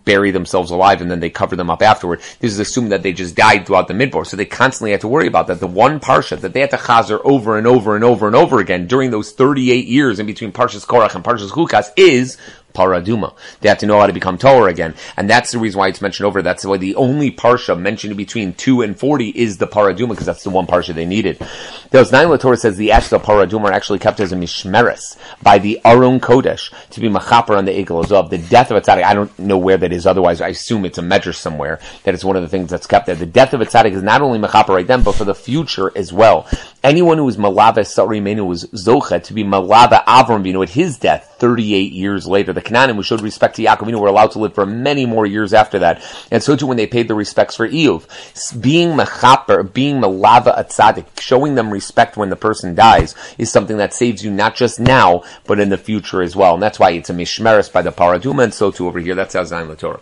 bury 0.06 0.32
themselves 0.32 0.72
alive 0.72 1.02
and 1.02 1.10
then 1.10 1.20
they 1.20 1.30
cover 1.30 1.56
them 1.56 1.70
up 1.70 1.82
afterward. 1.84 2.22
This 2.40 2.52
is 2.52 2.60
assumed 2.60 2.92
that 2.92 3.04
they 3.04 3.14
just 3.14 3.36
died 3.36 3.66
throughout 3.66 3.88
the 3.88 3.94
midbar, 3.94 4.26
so 4.26 4.38
they 4.38 4.46
constantly 4.46 4.92
had 4.92 5.02
to 5.02 5.08
worry 5.08 5.28
about 5.28 5.48
that. 5.48 5.60
The 5.60 5.68
one 5.68 6.00
parsha 6.00 6.40
that 6.40 6.54
they 6.54 6.62
had 6.62 6.72
to 6.72 6.78
chazer 6.78 7.20
over 7.24 7.58
and 7.58 7.68
over 7.68 7.96
and 7.96 8.04
over 8.04 8.28
and 8.28 8.36
over 8.36 8.60
again 8.60 8.88
during 8.88 9.12
those 9.12 9.32
38 9.32 9.88
years 9.88 10.20
in 10.20 10.26
between 10.26 10.52
Parshas 10.52 10.86
Korach 10.86 11.16
and 11.16 11.24
Parshas 11.24 11.50
Chukas 11.50 11.92
is 12.08 12.38
paraduma. 12.78 13.34
They 13.62 13.70
have 13.70 13.80
to 13.80 13.88
know 13.88 14.00
how 14.00 14.08
to 14.08 14.14
become 14.14 14.38
Torah 14.38 14.70
again. 14.72 14.94
And 15.18 15.28
that's 15.28 15.52
the 15.52 15.58
reason 15.58 15.80
why 15.80 15.88
it's 15.88 16.02
mentioned 16.02 16.28
over. 16.28 16.42
That's 16.44 16.64
why 16.64 16.78
the 16.78 16.96
only 16.96 17.32
parsha 17.32 17.80
mentioned 17.80 18.16
between 18.16 18.54
2 18.54 18.84
and 18.84 18.98
40 18.98 19.30
is 19.30 19.58
the 19.58 19.68
paraduma, 19.68 20.10
because 20.10 20.28
that's 20.28 20.44
the 20.44 20.52
one 20.52 20.68
parsha 20.68 20.94
they 20.94 21.06
needed. 21.06 21.42
Those 21.90 22.12
nine 22.12 22.28
Torah 22.38 22.58
says 22.58 22.78
the 22.78 22.92
ashes 22.92 23.14
of 23.14 23.24
paraduma 23.24 23.66
are 23.66 23.74
actually 23.74 24.00
kept 24.00 24.20
as 24.20 24.32
a 24.32 24.36
mishmeres 24.36 25.18
by 25.42 25.58
the 25.58 25.82
Aron 25.84 26.20
Kodesh 26.20 26.72
to 26.92 27.00
be 27.00 27.10
machaper 27.10 27.58
on 27.58 27.66
the 27.66 27.72
Egel 27.72 28.04
HaZahav. 28.04 28.30
The 28.30 28.38
death 28.38 28.70
of 28.70 28.78
a 28.78 28.82
tzaddik, 28.82 29.04
I 29.04 29.14
don't 29.14 29.38
know 29.40 29.58
where 29.58 29.78
that 29.78 29.92
is 29.92 30.06
otherwise. 30.06 30.42
I 30.42 30.50
assume 30.50 30.86
it's 30.86 30.98
a 31.00 31.02
measure 31.02 31.34
somewhere 31.34 31.80
that 32.04 32.14
it's 32.14 32.26
one 32.26 32.36
of 32.36 32.44
the 32.44 32.50
things 32.50 32.70
that's 32.70 32.86
kept 32.86 33.08
there. 33.08 33.16
The 33.16 33.26
death 33.26 33.54
of 33.54 33.62
a 33.62 33.66
tzaddik 33.66 33.94
is 33.94 34.04
not 34.04 34.22
only 34.22 34.38
machaper 34.38 34.70
right 34.70 34.86
then, 34.86 35.02
but 35.02 35.16
for 35.16 35.26
the 35.26 35.34
future 35.34 35.92
as 35.96 36.14
well. 36.14 36.48
Anyone 36.84 37.18
who 37.18 37.28
is 37.28 37.38
malava 37.38 37.80
sarimenu 37.80 38.46
was 38.46 38.66
zocha 38.66 39.24
to 39.24 39.34
be 39.34 39.44
malava 39.44 40.04
Avram 40.06 40.44
Binu 40.44 40.62
at 40.64 40.70
his 40.70 40.98
death 40.98 41.36
38 41.40 41.92
years 41.92 42.28
later. 42.28 42.54
The 42.54 42.62
Canaanim 42.68 42.96
who 42.96 43.04
showed 43.04 43.22
respect 43.22 43.56
to 43.56 43.64
Yaakov 43.64 43.88
Binu 43.88 44.00
were 44.00 44.08
allowed 44.08 44.32
to 44.32 44.40
live 44.40 44.54
for 44.54 44.66
many 44.66 45.06
more 45.06 45.26
years 45.26 45.54
after 45.54 45.80
that. 45.80 46.04
And 46.32 46.44
so 46.44 46.56
too 46.56 46.68
when 46.68 46.78
they 46.78 46.88
paid 46.88 47.08
the 47.08 47.16
respects 47.16 47.56
for 47.56 47.68
Iyuv. 47.68 48.62
Being 48.62 48.90
mechaper, 48.90 49.72
being 49.72 50.02
malava 50.02 50.58
a 50.58 50.64
tzaddik, 50.64 51.20
showing 51.20 51.56
them 51.56 51.72
respect 51.72 52.18
when 52.18 52.30
the 52.30 52.36
person 52.36 52.76
dies 52.76 53.16
is 53.38 53.52
something 53.52 53.78
that 53.78 53.94
saves 53.94 54.24
you 54.24 54.32
not 54.32 54.56
just 54.56 54.80
now, 54.80 55.24
but 55.46 55.60
in 55.60 55.70
the 55.70 55.78
future 55.78 56.22
as 56.22 56.36
well. 56.36 56.54
And 56.54 56.64
that's 56.64 56.80
why 56.80 56.92
it's 56.92 57.10
a 57.10 57.14
mishmeres 57.14 57.72
by 57.72 57.82
the 57.82 57.92
paraduma, 57.92 58.44
and 58.44 58.54
so 58.54 58.72
too 58.72 58.88
over 58.88 59.00
here. 59.00 59.16
That's 59.16 59.34
how 59.34 59.44
Zayin 59.44 59.78
Torah. 59.78 60.00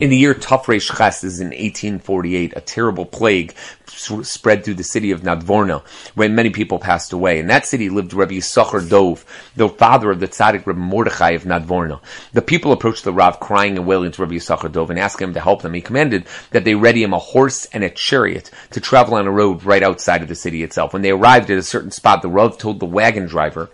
In 0.00 0.10
the 0.10 0.16
year 0.16 0.34
Tafresh 0.34 0.96
this 0.98 1.24
is 1.24 1.40
in 1.40 1.48
1848, 1.48 2.54
a 2.56 2.60
terrible 2.60 3.06
plague 3.06 3.54
spread 3.86 4.64
through 4.64 4.74
the 4.74 4.82
city 4.82 5.12
of 5.12 5.22
Nadvorna, 5.22 5.82
when 6.14 6.34
many 6.34 6.50
people 6.50 6.78
passed 6.80 7.12
away. 7.12 7.38
In 7.38 7.46
that 7.46 7.66
city 7.66 7.88
lived 7.88 8.12
Rabbi 8.12 8.34
Yisachar 8.34 8.88
Dov, 8.88 9.24
the 9.54 9.68
father 9.68 10.10
of 10.10 10.18
the 10.18 10.26
tzaddik 10.26 10.66
Rabbi 10.66 10.80
Mordechai 10.80 11.30
of 11.30 11.44
Nadvorna. 11.44 12.00
The 12.32 12.42
people 12.42 12.72
approached 12.72 13.04
the 13.04 13.12
Rav 13.12 13.38
crying 13.38 13.76
and 13.76 13.86
wailing 13.86 14.10
to 14.12 14.22
Rabbi 14.22 14.34
Yisachar 14.34 14.72
Dov 14.72 14.90
and 14.90 14.98
asked 14.98 15.22
him 15.22 15.34
to 15.34 15.40
help 15.40 15.62
them. 15.62 15.74
He 15.74 15.80
commanded 15.80 16.26
that 16.50 16.64
they 16.64 16.74
ready 16.74 17.02
him 17.02 17.12
a 17.12 17.18
horse 17.18 17.66
and 17.66 17.84
a 17.84 17.90
chariot 17.90 18.50
to 18.72 18.80
travel 18.80 19.14
on 19.14 19.26
a 19.26 19.32
road 19.32 19.62
right 19.64 19.82
outside 19.82 20.22
of 20.22 20.28
the 20.28 20.34
city 20.34 20.64
itself. 20.64 20.92
When 20.92 21.02
they 21.02 21.10
arrived 21.10 21.50
at 21.50 21.58
a 21.58 21.62
certain 21.62 21.92
spot, 21.92 22.22
the 22.22 22.28
Rav 22.28 22.58
told 22.58 22.80
the 22.80 22.86
wagon 22.86 23.26
driver 23.26 23.70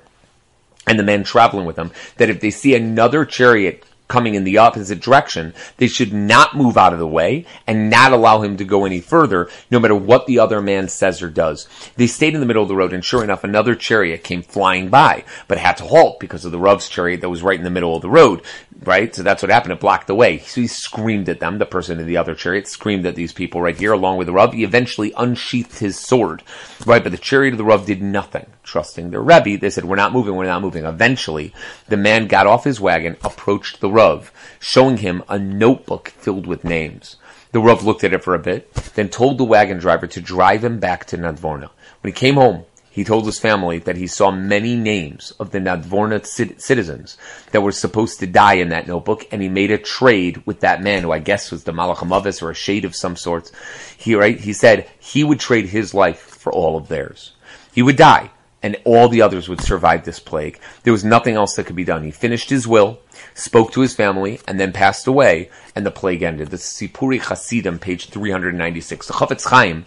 and 0.87 0.98
the 0.98 1.04
men 1.04 1.24
traveling 1.24 1.66
with 1.66 1.78
him 1.78 1.92
that 2.16 2.30
if 2.30 2.40
they 2.40 2.50
see 2.50 2.74
another 2.74 3.24
chariot 3.24 3.85
coming 4.11 4.35
in 4.35 4.44
the 4.44 4.59
opposite 4.59 5.01
direction, 5.01 5.55
they 5.79 5.87
should 5.87 6.12
not 6.12 6.55
move 6.55 6.77
out 6.77 6.92
of 6.92 6.99
the 6.99 7.07
way 7.07 7.46
and 7.66 7.88
not 7.88 8.12
allow 8.12 8.42
him 8.42 8.59
to 8.59 8.64
go 8.64 8.85
any 8.85 9.01
further, 9.01 9.49
no 9.70 9.81
matter 9.81 9.94
what 9.94 10.27
the 10.27 10.38
other 10.38 10.61
man 10.61 10.88
says 10.88 11.23
or 11.23 11.31
does. 11.31 11.66
They 11.96 12.07
stayed 12.07 12.35
in 12.35 12.40
the 12.40 12.46
middle 12.46 12.62
of 12.62 12.68
the 12.68 12.77
road, 12.77 12.92
and 12.92 13.05
sure 13.05 13.25
enough, 13.25 13.44
another 13.44 13.75
chariot 13.75 14.23
came 14.23 14.42
flying 14.42 14.90
by, 14.90 15.25
but 15.49 15.57
had 15.57 15.79
to 15.79 15.85
halt 15.85 16.20
because 16.20 16.44
of 16.44 16.53
the 16.53 16.59
Rav's 16.59 16.88
chariot 16.88 17.23
that 17.23 17.31
was 17.31 17.42
right 17.42 17.59
in 17.59 17.64
the 17.64 17.70
middle 17.70 17.96
of 17.96 18.03
the 18.03 18.11
road 18.11 18.42
right? 18.85 19.14
So 19.14 19.23
that's 19.23 19.42
what 19.42 19.51
happened. 19.51 19.73
It 19.73 19.81
blocked 19.81 20.07
the 20.07 20.14
way. 20.14 20.38
So 20.38 20.61
he 20.61 20.66
screamed 20.66 21.29
at 21.29 21.40
them. 21.40 21.59
The 21.59 21.66
person 21.66 22.01
in 22.01 22.07
the 22.07 22.16
other 22.16 22.35
chariot 22.35 22.68
screamed 22.68 23.07
at 23.07 23.14
these 23.14 23.33
people 23.33 23.61
right 23.61 23.77
here, 23.77 23.92
along 23.92 24.16
with 24.16 24.27
the 24.27 24.33
Rav. 24.33 24.53
He 24.53 24.64
eventually 24.64 25.12
unsheathed 25.16 25.79
his 25.79 25.99
sword, 25.99 26.42
right? 26.87 27.03
But 27.03 27.12
the 27.12 27.18
chariot 27.18 27.53
of 27.53 27.59
the 27.59 27.64
Rav 27.64 27.87
did 27.87 28.03
nothing. 28.03 28.46
Trusting 28.62 29.11
their 29.11 29.23
Rebbe, 29.23 29.59
they 29.59 29.70
said, 29.70 29.85
we're 29.85 29.96
not 29.96 30.12
moving, 30.12 30.37
we're 30.37 30.44
not 30.44 30.62
moving. 30.62 30.85
Eventually, 30.85 31.53
the 31.88 31.96
man 31.96 32.29
got 32.29 32.46
off 32.46 32.64
his 32.64 32.81
wagon, 32.81 33.16
approached 33.25 33.81
the 33.81 33.90
Rav, 34.00 34.32
showing 34.58 34.96
him 34.96 35.22
a 35.28 35.38
notebook 35.38 36.08
filled 36.08 36.46
with 36.46 36.64
names. 36.64 37.16
The 37.52 37.60
Rav 37.60 37.84
looked 37.84 38.02
at 38.02 38.14
it 38.14 38.24
for 38.24 38.34
a 38.34 38.38
bit, 38.38 38.72
then 38.94 39.10
told 39.10 39.36
the 39.36 39.44
wagon 39.44 39.76
driver 39.76 40.06
to 40.06 40.22
drive 40.22 40.64
him 40.64 40.80
back 40.80 41.04
to 41.06 41.18
Nadvorna. 41.18 41.68
When 42.00 42.10
he 42.10 42.12
came 42.12 42.36
home, 42.36 42.64
he 42.90 43.04
told 43.04 43.26
his 43.26 43.38
family 43.38 43.78
that 43.80 43.98
he 43.98 44.06
saw 44.06 44.30
many 44.30 44.74
names 44.74 45.32
of 45.38 45.50
the 45.50 45.58
Nadvorna 45.58 46.24
citizens 46.24 47.18
that 47.52 47.60
were 47.60 47.72
supposed 47.72 48.20
to 48.20 48.26
die 48.26 48.54
in 48.54 48.70
that 48.70 48.88
notebook, 48.88 49.26
and 49.30 49.42
he 49.42 49.50
made 49.50 49.70
a 49.70 49.76
trade 49.76 50.46
with 50.46 50.60
that 50.60 50.82
man, 50.82 51.02
who 51.02 51.12
I 51.12 51.18
guess 51.18 51.50
was 51.50 51.64
the 51.64 51.72
Malachamavis 51.72 52.42
or 52.42 52.50
a 52.50 52.54
shade 52.54 52.86
of 52.86 52.96
some 52.96 53.16
sort. 53.16 53.52
He 53.98 54.14
right, 54.14 54.40
he 54.40 54.54
said 54.54 54.88
he 54.98 55.24
would 55.24 55.40
trade 55.40 55.66
his 55.66 55.92
life 55.92 56.20
for 56.20 56.50
all 56.50 56.78
of 56.78 56.88
theirs. 56.88 57.32
He 57.74 57.82
would 57.82 57.96
die, 57.96 58.30
and 58.62 58.77
all 58.85 59.09
the 59.09 59.23
others 59.23 59.49
would 59.49 59.61
survive 59.61 60.05
this 60.05 60.18
plague. 60.18 60.59
There 60.83 60.92
was 60.92 61.05
nothing 61.05 61.35
else 61.35 61.55
that 61.55 61.66
could 61.66 61.77
be 61.77 61.85
done. 61.85 62.05
He 62.05 62.11
finished 62.11 62.51
his 62.51 62.66
will, 62.66 63.01
spoke 63.35 63.73
to 63.73 63.81
his 63.81 63.94
family, 63.94 64.40
and 64.46 64.61
then 64.61 64.73
passed 64.73 65.07
away, 65.07 65.51
and 65.75 65.87
the 65.87 65.90
plague 65.90 66.23
ended. 66.23 66.51
The 66.51 66.57
Sipuri 66.59 67.27
Chasidim, 67.27 67.79
page 67.79 68.11
396. 68.11 69.07
The 69.07 69.12
Chafetz 69.14 69.49
Chaim 69.49 69.87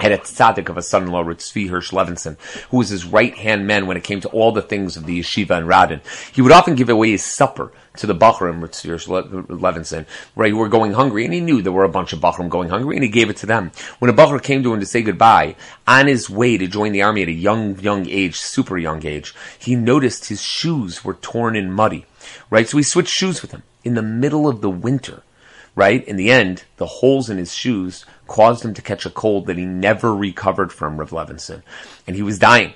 had 0.00 0.12
a 0.12 0.18
tzaddik 0.18 0.68
of 0.68 0.76
a 0.76 0.82
son-in-law, 0.82 1.24
Tzvi 1.24 1.68
Hirsch 1.68 1.92
Levinson, 1.92 2.38
who 2.70 2.78
was 2.78 2.88
his 2.88 3.04
right-hand 3.04 3.66
man 3.66 3.86
when 3.86 3.96
it 3.96 4.04
came 4.04 4.20
to 4.20 4.28
all 4.28 4.52
the 4.52 4.62
things 4.62 4.96
of 4.96 5.06
the 5.06 5.20
yeshiva 5.20 5.58
and 5.58 5.66
Radin. 5.68 6.00
He 6.34 6.42
would 6.42 6.52
often 6.52 6.74
give 6.74 6.88
away 6.88 7.10
his 7.10 7.24
supper 7.24 7.72
to 7.96 8.06
the 8.06 8.14
Bachram, 8.14 8.60
Tzvi 8.60 8.88
Hirsch 8.88 9.06
Levinson, 9.06 10.06
right, 10.36 10.50
who 10.50 10.58
were 10.58 10.68
going 10.68 10.92
hungry, 10.92 11.24
and 11.24 11.34
he 11.34 11.40
knew 11.40 11.60
there 11.60 11.72
were 11.72 11.84
a 11.84 11.88
bunch 11.88 12.12
of 12.12 12.20
Bachram 12.20 12.48
going 12.48 12.68
hungry, 12.68 12.96
and 12.96 13.04
he 13.04 13.10
gave 13.10 13.30
it 13.30 13.36
to 13.38 13.46
them. 13.46 13.72
When 13.98 14.10
a 14.10 14.14
Bachar 14.14 14.42
came 14.42 14.62
to 14.62 14.72
him 14.72 14.80
to 14.80 14.86
say 14.86 15.02
goodbye, 15.02 15.56
on 15.86 16.06
his 16.06 16.30
way 16.30 16.56
to 16.56 16.66
join 16.66 16.92
the 16.92 17.02
army 17.02 17.22
at 17.22 17.28
a 17.28 17.32
young, 17.32 17.78
young 17.80 18.08
age, 18.08 18.38
super 18.38 18.78
young 18.78 19.04
age, 19.04 19.34
he 19.58 19.74
noticed 19.74 20.28
his 20.28 20.42
shoes 20.42 21.04
were 21.04 21.14
torn 21.14 21.56
and 21.56 21.74
muddy, 21.74 22.06
right? 22.48 22.68
So 22.68 22.76
he 22.76 22.82
switched 22.82 23.12
shoes 23.12 23.42
with 23.42 23.50
him 23.50 23.64
in 23.84 23.94
the 23.94 24.02
middle 24.02 24.46
of 24.46 24.60
the 24.60 24.70
winter 24.70 25.22
right? 25.74 26.06
In 26.06 26.16
the 26.16 26.30
end, 26.30 26.64
the 26.76 26.86
holes 26.86 27.30
in 27.30 27.38
his 27.38 27.54
shoes 27.54 28.04
caused 28.26 28.64
him 28.64 28.74
to 28.74 28.82
catch 28.82 29.06
a 29.06 29.10
cold 29.10 29.46
that 29.46 29.58
he 29.58 29.64
never 29.64 30.14
recovered 30.14 30.72
from, 30.72 30.96
Rav 30.96 31.10
Levinson. 31.10 31.62
And 32.06 32.16
he 32.16 32.22
was 32.22 32.38
dying. 32.38 32.74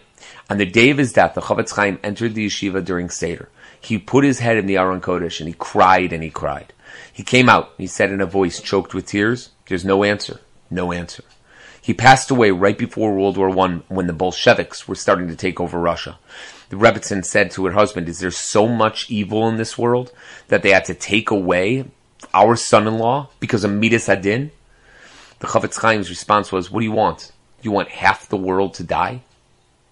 On 0.51 0.59
the 0.59 0.67
day 0.67 0.91
of 0.91 0.99
his 0.99 1.13
death, 1.13 1.35
the 1.35 1.41
Chafetz 1.41 1.75
Chaim 1.75 1.99
entered 2.03 2.35
the 2.35 2.47
yeshiva 2.47 2.85
during 2.85 3.09
Seder. 3.09 3.49
He 3.81 3.99
put 3.99 4.25
his 4.25 4.41
head 4.41 4.57
in 4.57 4.67
the 4.67 4.77
Aron 4.77 5.01
Kodesh 5.01 5.41
and 5.41 5.49
he 5.49 5.55
cried 5.55 6.13
and 6.13 6.23
he 6.23 6.31
cried. 6.31 6.73
He 7.13 7.23
came 7.23 7.49
out. 7.49 7.73
He 7.77 7.87
said 7.87 8.11
in 8.11 8.21
a 8.21 8.27
voice 8.27 8.61
choked 8.61 8.95
with 8.95 9.07
tears, 9.07 9.51
"There's 9.67 9.85
no 9.85 10.05
answer, 10.05 10.41
no 10.71 10.93
answer." 10.93 11.25
He 11.81 11.93
passed 11.93 12.31
away 12.31 12.51
right 12.51 12.79
before 12.79 13.15
World 13.15 13.37
War 13.37 13.51
One 13.51 13.83
when 13.89 14.07
the 14.07 14.13
Bolsheviks 14.13 14.89
were 14.89 14.95
starting 14.95 15.29
to 15.29 15.37
take 15.37 15.61
over 15.61 15.79
Russia. 15.79 16.19
The 16.71 16.77
Rebbitzin 16.77 17.25
said 17.25 17.51
to 17.53 17.67
her 17.67 17.73
husband, 17.73 18.09
"Is 18.09 18.21
there 18.21 18.31
so 18.31 18.67
much 18.67 19.11
evil 19.11 19.47
in 19.49 19.59
this 19.59 19.77
world 19.77 20.13
that 20.49 20.63
they 20.63 20.71
had 20.71 20.87
to 20.87 20.95
take 20.95 21.31
away 21.31 21.85
our 22.33 22.57
son-in-law 22.57 23.29
because 23.41 23.65
of 23.65 23.73
Midas 23.73 24.07
HaDin?" 24.07 24.51
The 25.41 25.47
Chofetz 25.47 25.81
Chaim's 25.81 26.09
response 26.09 26.53
was, 26.53 26.71
"What 26.71 26.81
do 26.81 26.87
you 26.87 26.93
want? 26.93 27.33
You 27.63 27.71
want 27.71 27.89
half 27.89 28.29
the 28.29 28.37
world 28.37 28.75
to 28.75 28.85
die?" 28.85 29.23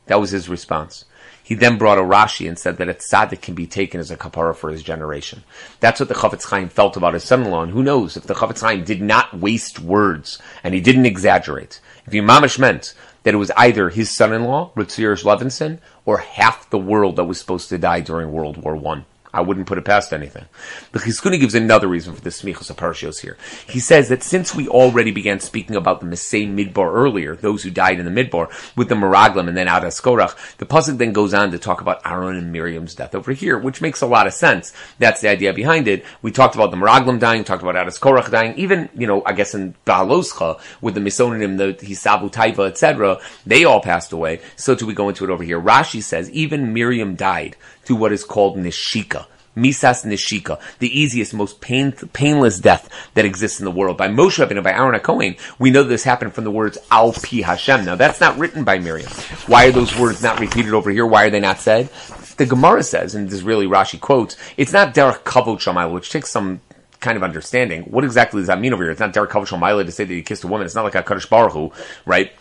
That 0.06 0.20
was 0.20 0.30
his 0.30 0.48
response. 0.48 1.04
He 1.44 1.54
then 1.56 1.76
brought 1.76 1.98
a 1.98 2.02
Rashi 2.02 2.48
and 2.48 2.58
said 2.58 2.78
that 2.78 2.88
a 2.88 2.94
tzaddik 2.94 3.42
can 3.42 3.54
be 3.54 3.66
taken 3.66 4.00
as 4.00 4.10
a 4.10 4.16
kapara 4.16 4.54
for 4.54 4.70
his 4.70 4.82
generation. 4.82 5.42
That's 5.80 6.00
what 6.00 6.08
the 6.08 6.14
Chofetz 6.14 6.48
Chaim 6.48 6.68
felt 6.68 6.96
about 6.96 7.14
his 7.14 7.24
son-in-law, 7.24 7.64
and 7.64 7.72
who 7.72 7.82
knows 7.82 8.16
if 8.16 8.24
the 8.24 8.34
Chofetz 8.34 8.60
Chaim 8.60 8.84
did 8.84 9.02
not 9.02 9.38
waste 9.38 9.80
words 9.80 10.38
and 10.62 10.72
he 10.72 10.80
didn't 10.80 11.06
exaggerate. 11.06 11.80
If 12.06 12.12
he 12.12 12.20
mamish 12.20 12.58
meant 12.58 12.94
that 13.24 13.34
it 13.34 13.38
was 13.38 13.50
either 13.56 13.90
his 13.90 14.10
son-in-law, 14.10 14.70
Ritzir 14.76 15.22
Levinson, 15.22 15.78
or 16.06 16.18
half 16.18 16.70
the 16.70 16.78
world 16.78 17.16
that 17.16 17.24
was 17.24 17.38
supposed 17.38 17.68
to 17.68 17.78
die 17.78 18.00
during 18.00 18.32
World 18.32 18.56
War 18.56 18.76
One. 18.76 19.04
I 19.34 19.40
wouldn't 19.40 19.66
put 19.66 19.78
it 19.78 19.84
past 19.84 20.12
anything. 20.12 20.44
The 20.92 20.98
Chizkuni 20.98 21.40
gives 21.40 21.54
another 21.54 21.88
reason 21.88 22.14
for 22.14 22.20
the 22.20 22.30
smichas 22.30 22.68
of 22.68 22.76
Parshios 22.76 23.20
here. 23.20 23.38
He 23.66 23.80
says 23.80 24.10
that 24.10 24.22
since 24.22 24.54
we 24.54 24.68
already 24.68 25.10
began 25.10 25.40
speaking 25.40 25.74
about 25.74 26.00
the 26.00 26.06
Mesei 26.06 26.46
Midbar 26.46 26.92
earlier, 26.92 27.34
those 27.34 27.62
who 27.62 27.70
died 27.70 27.98
in 27.98 28.04
the 28.04 28.24
Midbar, 28.24 28.50
with 28.76 28.88
the 28.88 28.94
Meraglim 28.94 29.48
and 29.48 29.56
then 29.56 29.68
Adas 29.68 30.02
Korach, 30.02 30.36
the 30.58 30.66
Pasuk 30.66 30.98
then 30.98 31.12
goes 31.12 31.32
on 31.32 31.50
to 31.50 31.58
talk 31.58 31.80
about 31.80 32.02
Aaron 32.04 32.36
and 32.36 32.52
Miriam's 32.52 32.94
death 32.94 33.14
over 33.14 33.32
here, 33.32 33.58
which 33.58 33.80
makes 33.80 34.02
a 34.02 34.06
lot 34.06 34.26
of 34.26 34.34
sense. 34.34 34.72
That's 34.98 35.22
the 35.22 35.28
idea 35.28 35.54
behind 35.54 35.88
it. 35.88 36.04
We 36.20 36.30
talked 36.30 36.54
about 36.54 36.70
the 36.70 36.76
Meraglim 36.76 37.18
dying, 37.18 37.44
talked 37.44 37.62
about 37.62 37.74
Adas 37.74 37.98
Korach 37.98 38.30
dying, 38.30 38.54
even, 38.58 38.90
you 38.94 39.06
know, 39.06 39.22
I 39.24 39.32
guess 39.32 39.54
in 39.54 39.74
Beha'aloscha, 39.86 40.60
with 40.82 40.94
the 40.94 41.00
Misonim, 41.00 41.56
the 41.56 41.74
Hisabu 41.74 42.30
Taiva, 42.30 42.68
etc., 42.68 43.18
they 43.46 43.64
all 43.64 43.80
passed 43.80 44.12
away. 44.12 44.40
So 44.56 44.74
do 44.74 44.86
we 44.86 44.92
go 44.92 45.08
into 45.08 45.24
it 45.24 45.30
over 45.30 45.42
here. 45.42 45.60
Rashi 45.60 46.02
says, 46.02 46.30
even 46.30 46.74
Miriam 46.74 47.14
died 47.14 47.56
what 47.96 48.12
is 48.12 48.24
called 48.24 48.57
Nishika. 48.57 49.26
Misas 49.57 50.07
Nishika, 50.07 50.59
the 50.78 50.98
easiest, 50.98 51.35
most 51.35 51.61
pain, 51.61 51.92
painless 51.92 52.59
death 52.59 52.88
that 53.14 53.26
exists 53.26 53.59
in 53.59 53.66
the 53.66 53.70
world. 53.70 53.98
By 53.98 54.09
Moshe 54.09 54.42
Rabbeinu, 54.42 54.62
by 54.62 54.72
Aaron 54.72 54.98
HaKohen, 54.98 55.38
we 55.59 55.70
know 55.70 55.83
this 55.83 56.05
happened 56.05 56.33
from 56.33 56.44
the 56.44 56.50
words 56.50 56.78
Al 56.90 57.12
Pi 57.12 57.42
Hashem. 57.42 57.85
Now 57.85 57.94
that's 57.94 58.20
not 58.20 58.38
written 58.38 58.64
by 58.64 58.78
Miriam. 58.78 59.11
Why 59.46 59.66
are 59.66 59.72
those 59.72 59.96
words 59.98 60.22
not 60.22 60.40
repeated 60.40 60.72
over 60.72 60.90
here? 60.90 61.05
Why 61.05 61.26
are 61.26 61.31
they 61.31 61.40
not 61.40 61.59
said? 61.59 61.90
The 62.38 62.46
Gemara 62.46 62.83
says, 62.83 63.14
and 63.14 63.26
this 63.26 63.35
is 63.35 63.42
really 63.42 63.66
Rashi 63.66 64.00
quotes, 64.00 64.38
it's 64.57 64.72
not 64.72 64.94
Derek 64.94 65.22
Kavod 65.24 65.59
Shamayel, 65.59 65.92
which 65.92 66.11
takes 66.11 66.31
some 66.31 66.62
kind 67.00 67.18
of 67.18 67.22
understanding. 67.22 67.83
What 67.83 68.05
exactly 68.05 68.40
does 68.40 68.46
that 68.46 68.59
mean 68.59 68.72
over 68.72 68.85
here? 68.85 68.92
It's 68.92 69.00
not 69.00 69.12
Derek 69.12 69.31
Kavod 69.31 69.48
Shamayel 69.48 69.85
to 69.85 69.92
say 69.92 70.05
that 70.05 70.14
he 70.14 70.22
kissed 70.22 70.44
a 70.44 70.46
woman. 70.46 70.64
It's 70.64 70.74
not 70.74 70.85
like 70.85 70.94
a 70.94 71.02
Kaddish 71.02 71.26
Baruch 71.26 71.52
Hu, 71.52 71.72
right? 72.07 72.33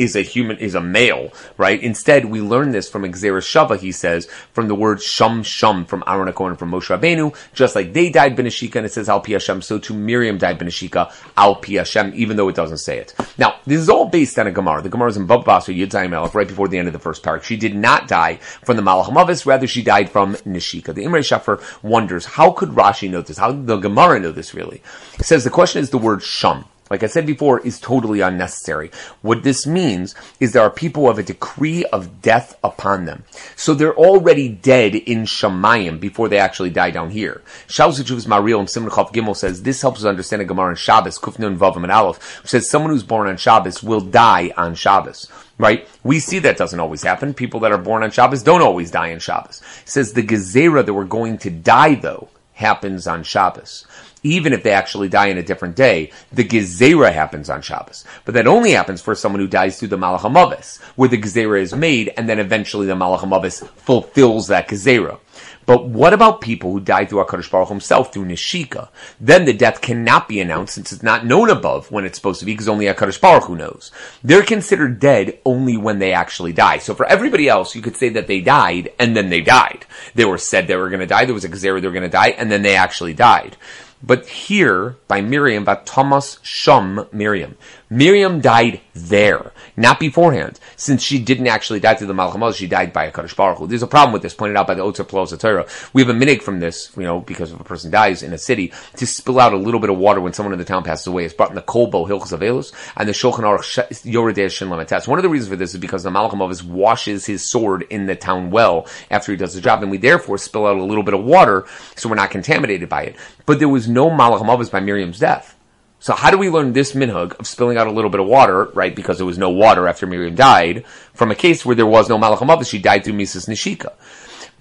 Is 0.00 0.16
a 0.16 0.22
human, 0.22 0.56
is 0.56 0.74
a 0.74 0.80
male, 0.80 1.30
right? 1.58 1.78
Instead, 1.82 2.24
we 2.24 2.40
learn 2.40 2.70
this 2.70 2.88
from 2.88 3.02
Gzera 3.02 3.42
Shava, 3.42 3.78
he 3.78 3.92
says, 3.92 4.26
from 4.54 4.66
the 4.66 4.74
word 4.74 5.02
Shum 5.02 5.42
Shum 5.42 5.84
from 5.84 6.02
Aaron 6.06 6.32
HaKohen 6.32 6.58
from 6.58 6.70
Moshe 6.70 6.88
Rabbeinu, 6.88 7.36
just 7.52 7.74
like 7.76 7.92
they 7.92 8.08
died 8.08 8.34
Benashika, 8.34 8.76
and 8.76 8.86
it 8.86 8.92
says 8.92 9.10
Al 9.10 9.20
Pi 9.20 9.32
Hashem, 9.32 9.60
so 9.60 9.78
too 9.78 9.92
Miriam 9.92 10.38
died 10.38 10.58
Benashika, 10.58 11.12
Al 11.36 11.56
Pi 11.56 11.72
Hashem, 11.72 12.12
even 12.14 12.38
though 12.38 12.48
it 12.48 12.56
doesn't 12.56 12.78
say 12.78 12.96
it. 12.96 13.14
Now, 13.36 13.56
this 13.66 13.78
is 13.78 13.90
all 13.90 14.08
based 14.08 14.38
on 14.38 14.46
a 14.46 14.50
Gemara. 14.50 14.80
The 14.80 14.88
Gemara 14.88 15.10
is 15.10 15.18
in 15.18 15.28
Bava 15.28 15.44
Basra, 15.44 15.74
Yidzayim 15.74 16.12
Elef, 16.12 16.32
right 16.32 16.48
before 16.48 16.68
the 16.68 16.78
end 16.78 16.88
of 16.88 16.94
the 16.94 16.98
first 16.98 17.22
parak. 17.22 17.42
She 17.42 17.58
did 17.58 17.76
not 17.76 18.08
die 18.08 18.36
from 18.64 18.78
the 18.78 18.82
Malach 18.82 19.12
Mavis, 19.12 19.44
rather 19.44 19.66
she 19.66 19.82
died 19.82 20.08
from 20.08 20.34
Nishika. 20.34 20.94
The 20.94 21.04
Imrei 21.04 21.20
Shefer 21.20 21.62
wonders, 21.82 22.24
how 22.24 22.52
could 22.52 22.70
Rashi 22.70 23.10
know 23.10 23.20
this? 23.20 23.36
How 23.36 23.52
did 23.52 23.66
the 23.66 23.76
Gemara 23.76 24.18
know 24.18 24.32
this 24.32 24.54
really? 24.54 24.82
He 25.18 25.24
says 25.24 25.44
the 25.44 25.50
question 25.50 25.82
is 25.82 25.90
the 25.90 25.98
word 25.98 26.22
Shum 26.22 26.64
like 26.90 27.04
I 27.04 27.06
said 27.06 27.24
before, 27.24 27.60
is 27.60 27.78
totally 27.78 28.20
unnecessary. 28.20 28.90
What 29.22 29.44
this 29.44 29.64
means 29.64 30.16
is 30.40 30.52
there 30.52 30.64
are 30.64 30.70
people 30.70 31.04
who 31.04 31.08
have 31.08 31.20
a 31.20 31.22
decree 31.22 31.84
of 31.86 32.20
death 32.20 32.58
upon 32.64 33.04
them. 33.04 33.22
So 33.54 33.74
they're 33.74 33.96
already 33.96 34.48
dead 34.48 34.96
in 34.96 35.22
Shemayim 35.22 36.00
before 36.00 36.28
they 36.28 36.38
actually 36.38 36.70
die 36.70 36.90
down 36.90 37.10
here. 37.10 37.42
Shalzachuv's 37.68 38.26
Mariel 38.26 38.58
and 38.58 38.68
Simon 38.68 38.90
Gimel 38.90 39.36
says 39.36 39.62
this 39.62 39.80
helps 39.80 40.00
us 40.00 40.04
understand 40.04 40.42
a 40.42 40.44
Gemara 40.44 40.70
in 40.70 40.76
Shabbos, 40.76 41.20
Kufnun 41.20 41.56
Vavim 41.56 41.84
and 41.84 41.92
Aleph, 41.92 42.42
which 42.42 42.50
says 42.50 42.68
someone 42.68 42.90
who's 42.90 43.04
born 43.04 43.28
on 43.28 43.36
Shabbos 43.36 43.84
will 43.84 44.00
die 44.00 44.52
on 44.56 44.74
Shabbos. 44.74 45.30
Right? 45.58 45.86
We 46.02 46.18
see 46.18 46.40
that 46.40 46.56
doesn't 46.56 46.80
always 46.80 47.02
happen. 47.02 47.34
People 47.34 47.60
that 47.60 47.70
are 47.70 47.78
born 47.78 48.02
on 48.02 48.10
Shabbos 48.10 48.42
don't 48.42 48.62
always 48.62 48.90
die 48.90 49.12
on 49.12 49.20
Shabbos. 49.20 49.62
It 49.82 49.88
says 49.88 50.12
the 50.12 50.22
Gezerah 50.22 50.84
that 50.84 50.94
we're 50.94 51.04
going 51.04 51.38
to 51.38 51.50
die 51.50 51.94
though 51.94 52.30
happens 52.54 53.06
on 53.06 53.22
Shabbos 53.22 53.86
even 54.22 54.52
if 54.52 54.62
they 54.62 54.72
actually 54.72 55.08
die 55.08 55.26
in 55.26 55.38
a 55.38 55.42
different 55.42 55.76
day, 55.76 56.12
the 56.32 56.44
gezerah 56.44 57.12
happens 57.12 57.50
on 57.50 57.62
Shabbos. 57.62 58.04
But 58.24 58.34
that 58.34 58.46
only 58.46 58.72
happens 58.72 59.00
for 59.00 59.14
someone 59.14 59.40
who 59.40 59.48
dies 59.48 59.78
through 59.78 59.88
the 59.88 59.98
Malach 59.98 60.20
HaMavis, 60.20 60.80
where 60.96 61.08
the 61.08 61.20
gezerah 61.20 61.60
is 61.60 61.74
made, 61.74 62.12
and 62.16 62.28
then 62.28 62.38
eventually 62.38 62.86
the 62.86 62.94
Malach 62.94 63.20
HaMavis 63.20 63.66
fulfills 63.68 64.48
that 64.48 64.68
gezerah. 64.68 65.18
But 65.66 65.86
what 65.86 66.12
about 66.12 66.40
people 66.40 66.72
who 66.72 66.80
died 66.80 67.08
through 67.08 67.24
HaKadosh 67.24 67.50
Baruch 67.50 67.68
himself, 67.68 68.12
through 68.12 68.24
Nishika? 68.24 68.88
Then 69.20 69.44
the 69.44 69.52
death 69.52 69.80
cannot 69.80 70.26
be 70.26 70.40
announced 70.40 70.74
since 70.74 70.92
it's 70.92 71.02
not 71.02 71.24
known 71.24 71.48
above 71.48 71.92
when 71.92 72.04
it's 72.04 72.18
supposed 72.18 72.40
to 72.40 72.46
be, 72.46 72.52
because 72.52 72.68
only 72.68 72.86
HaKadosh 72.86 73.20
Baruch 73.20 73.44
Hu 73.44 73.56
knows. 73.56 73.92
They're 74.24 74.42
considered 74.42 74.98
dead 74.98 75.38
only 75.44 75.76
when 75.76 76.00
they 76.00 76.12
actually 76.12 76.52
die. 76.52 76.78
So 76.78 76.94
for 76.94 77.06
everybody 77.06 77.48
else, 77.48 77.76
you 77.76 77.82
could 77.82 77.96
say 77.96 78.08
that 78.08 78.26
they 78.26 78.40
died, 78.40 78.92
and 78.98 79.14
then 79.16 79.28
they 79.28 79.42
died. 79.42 79.86
They 80.14 80.24
were 80.24 80.38
said 80.38 80.66
they 80.66 80.74
were 80.74 80.88
going 80.88 81.00
to 81.00 81.06
die, 81.06 81.24
there 81.24 81.34
was 81.34 81.44
a 81.44 81.48
gezerah 81.48 81.80
they 81.80 81.86
were 81.86 81.92
going 81.92 82.02
to 82.02 82.08
die, 82.08 82.30
and 82.30 82.50
then 82.50 82.62
they 82.62 82.74
actually 82.74 83.14
died. 83.14 83.56
But 84.02 84.26
here, 84.26 84.96
by 85.08 85.20
Miriam, 85.20 85.64
by 85.64 85.76
Thomas 85.76 86.38
Shum 86.42 87.06
Miriam. 87.12 87.56
Miriam 87.90 88.40
died 88.40 88.80
there, 88.94 89.52
not 89.80 89.98
beforehand, 89.98 90.60
since 90.76 91.02
she 91.02 91.18
didn't 91.18 91.46
actually 91.46 91.80
die 91.80 91.94
through 91.94 92.06
the 92.06 92.12
Malach 92.12 92.54
she 92.54 92.66
died 92.66 92.92
by 92.92 93.04
a 93.04 93.12
Kaddish 93.12 93.34
Baruch 93.34 93.58
Hu. 93.58 93.66
There's 93.66 93.82
a 93.82 93.86
problem 93.86 94.12
with 94.12 94.22
this, 94.22 94.34
pointed 94.34 94.56
out 94.56 94.66
by 94.66 94.74
the 94.74 94.82
Otzer 94.82 95.06
Plaza 95.06 95.36
Torah. 95.36 95.66
We 95.92 96.02
have 96.02 96.08
a 96.08 96.18
minig 96.18 96.42
from 96.42 96.60
this, 96.60 96.92
you 96.96 97.02
know, 97.02 97.20
because 97.20 97.52
if 97.52 97.60
a 97.60 97.64
person 97.64 97.90
dies 97.90 98.22
in 98.22 98.32
a 98.32 98.38
city, 98.38 98.72
to 98.96 99.06
spill 99.06 99.40
out 99.40 99.52
a 99.52 99.56
little 99.56 99.80
bit 99.80 99.90
of 99.90 99.98
water 99.98 100.20
when 100.20 100.32
someone 100.32 100.52
in 100.52 100.58
the 100.58 100.64
town 100.64 100.82
passes 100.84 101.06
away. 101.06 101.24
It's 101.24 101.34
brought 101.34 101.50
in 101.50 101.54
the 101.54 101.62
Kolbo, 101.62 102.08
Hilchos 102.08 102.36
Avelus, 102.36 102.72
and 102.96 103.08
the 103.08 103.12
Shulchan 103.12 103.40
Aruch 103.40 103.88
Yoreh 104.04 104.34
Deah 104.34 104.48
Shin. 104.48 104.68
One 104.70 104.80
of 105.18 105.22
the 105.22 105.28
reasons 105.28 105.50
for 105.50 105.56
this 105.56 105.74
is 105.74 105.80
because 105.80 106.02
the 106.02 106.10
Malach 106.10 106.62
washes 106.64 107.26
his 107.26 107.50
sword 107.50 107.86
in 107.90 108.06
the 108.06 108.16
town 108.16 108.50
well 108.50 108.86
after 109.10 109.32
he 109.32 109.36
does 109.36 109.54
the 109.54 109.60
job, 109.60 109.82
and 109.82 109.90
we 109.90 109.98
therefore 109.98 110.38
spill 110.38 110.66
out 110.66 110.76
a 110.76 110.84
little 110.84 111.02
bit 111.02 111.14
of 111.14 111.24
water 111.24 111.66
so 111.96 112.08
we're 112.08 112.14
not 112.14 112.30
contaminated 112.30 112.88
by 112.88 113.02
it. 113.02 113.16
But 113.46 113.58
there 113.58 113.68
was 113.68 113.88
no 113.88 114.10
Malach 114.10 114.70
by 114.70 114.80
Miriam's 114.80 115.18
death. 115.18 115.56
So 116.02 116.14
how 116.14 116.30
do 116.30 116.38
we 116.38 116.48
learn 116.48 116.72
this 116.72 116.92
minhag 116.92 117.38
of 117.38 117.46
spilling 117.46 117.76
out 117.76 117.86
a 117.86 117.90
little 117.90 118.08
bit 118.10 118.20
of 118.20 118.26
water, 118.26 118.64
right? 118.72 118.96
Because 118.96 119.18
there 119.18 119.26
was 119.26 119.36
no 119.36 119.50
water 119.50 119.86
after 119.86 120.06
Miriam 120.06 120.34
died, 120.34 120.86
from 121.12 121.30
a 121.30 121.34
case 121.34 121.64
where 121.64 121.76
there 121.76 121.86
was 121.86 122.08
no 122.08 122.16
malacham 122.16 122.64
she 122.64 122.78
died 122.78 123.04
through 123.04 123.12
Mises 123.12 123.44
Nishika. 123.44 123.92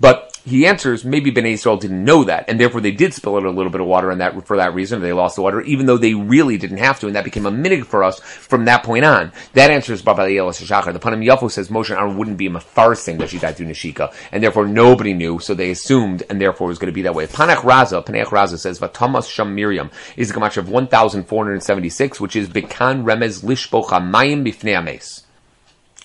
But 0.02 0.38
he 0.49 0.65
answers, 0.65 1.05
maybe 1.05 1.31
Bnei 1.31 1.53
Israel 1.53 1.77
didn't 1.77 2.03
know 2.03 2.23
that, 2.25 2.45
and 2.49 2.59
therefore 2.59 2.81
they 2.81 2.91
did 2.91 3.13
spill 3.13 3.38
out 3.38 3.45
a 3.45 3.49
little 3.49 3.71
bit 3.71 3.81
of 3.81 3.88
water 3.88 4.09
and 4.12 4.19
that 4.21 4.45
for 4.45 4.57
that 4.57 4.73
reason. 4.73 5.01
They 5.01 5.13
lost 5.13 5.35
the 5.35 5.41
water, 5.41 5.62
even 5.62 5.85
though 5.85 5.97
they 5.97 6.13
really 6.13 6.57
didn't 6.57 6.77
have 6.77 6.99
to, 6.99 7.07
and 7.07 7.15
that 7.15 7.23
became 7.23 7.45
a 7.45 7.51
minig 7.51 7.85
for 7.85 8.03
us 8.03 8.19
from 8.19 8.65
that 8.65 8.83
point 8.83 9.05
on. 9.05 9.31
That 9.53 9.71
answers 9.71 10.01
Baba 10.01 10.23
Shachar. 10.23 10.91
The 10.93 10.99
Panim 10.99 11.25
Yafo 11.25 11.49
says 11.49 11.69
Moshe 11.69 11.91
Aaron 11.91 12.17
wouldn't 12.17 12.38
be 12.38 12.47
a 12.47 12.49
mafarsing 12.49 13.17
that 13.19 13.29
she 13.29 13.39
died 13.39 13.55
through 13.55 13.67
Nishika, 13.67 14.13
and 14.31 14.43
therefore 14.43 14.67
nobody 14.67 15.13
knew, 15.13 15.39
so 15.39 15.53
they 15.53 15.71
assumed, 15.71 16.23
and 16.29 16.41
therefore 16.41 16.67
it 16.67 16.69
was 16.69 16.79
going 16.79 16.91
to 16.91 16.95
be 16.95 17.03
that 17.03 17.15
way. 17.15 17.27
Panach 17.27 17.57
Raza, 17.57 18.05
Panach 18.05 18.27
Raza 18.27 18.57
says 18.57 18.79
Vatamas 18.79 19.29
Sham 19.29 19.55
Miriam 19.55 19.91
is 20.17 20.31
a 20.31 20.33
gemach 20.33 20.57
of 20.57 20.69
1,476, 20.69 22.19
which 22.19 22.35
is 22.35 22.49
Bikan 22.49 23.03
Remez 23.03 23.43
Lishbocha 23.43 24.01
Mayim 24.01 24.43
Bifnei 24.43 24.77
Ames. 24.77 25.23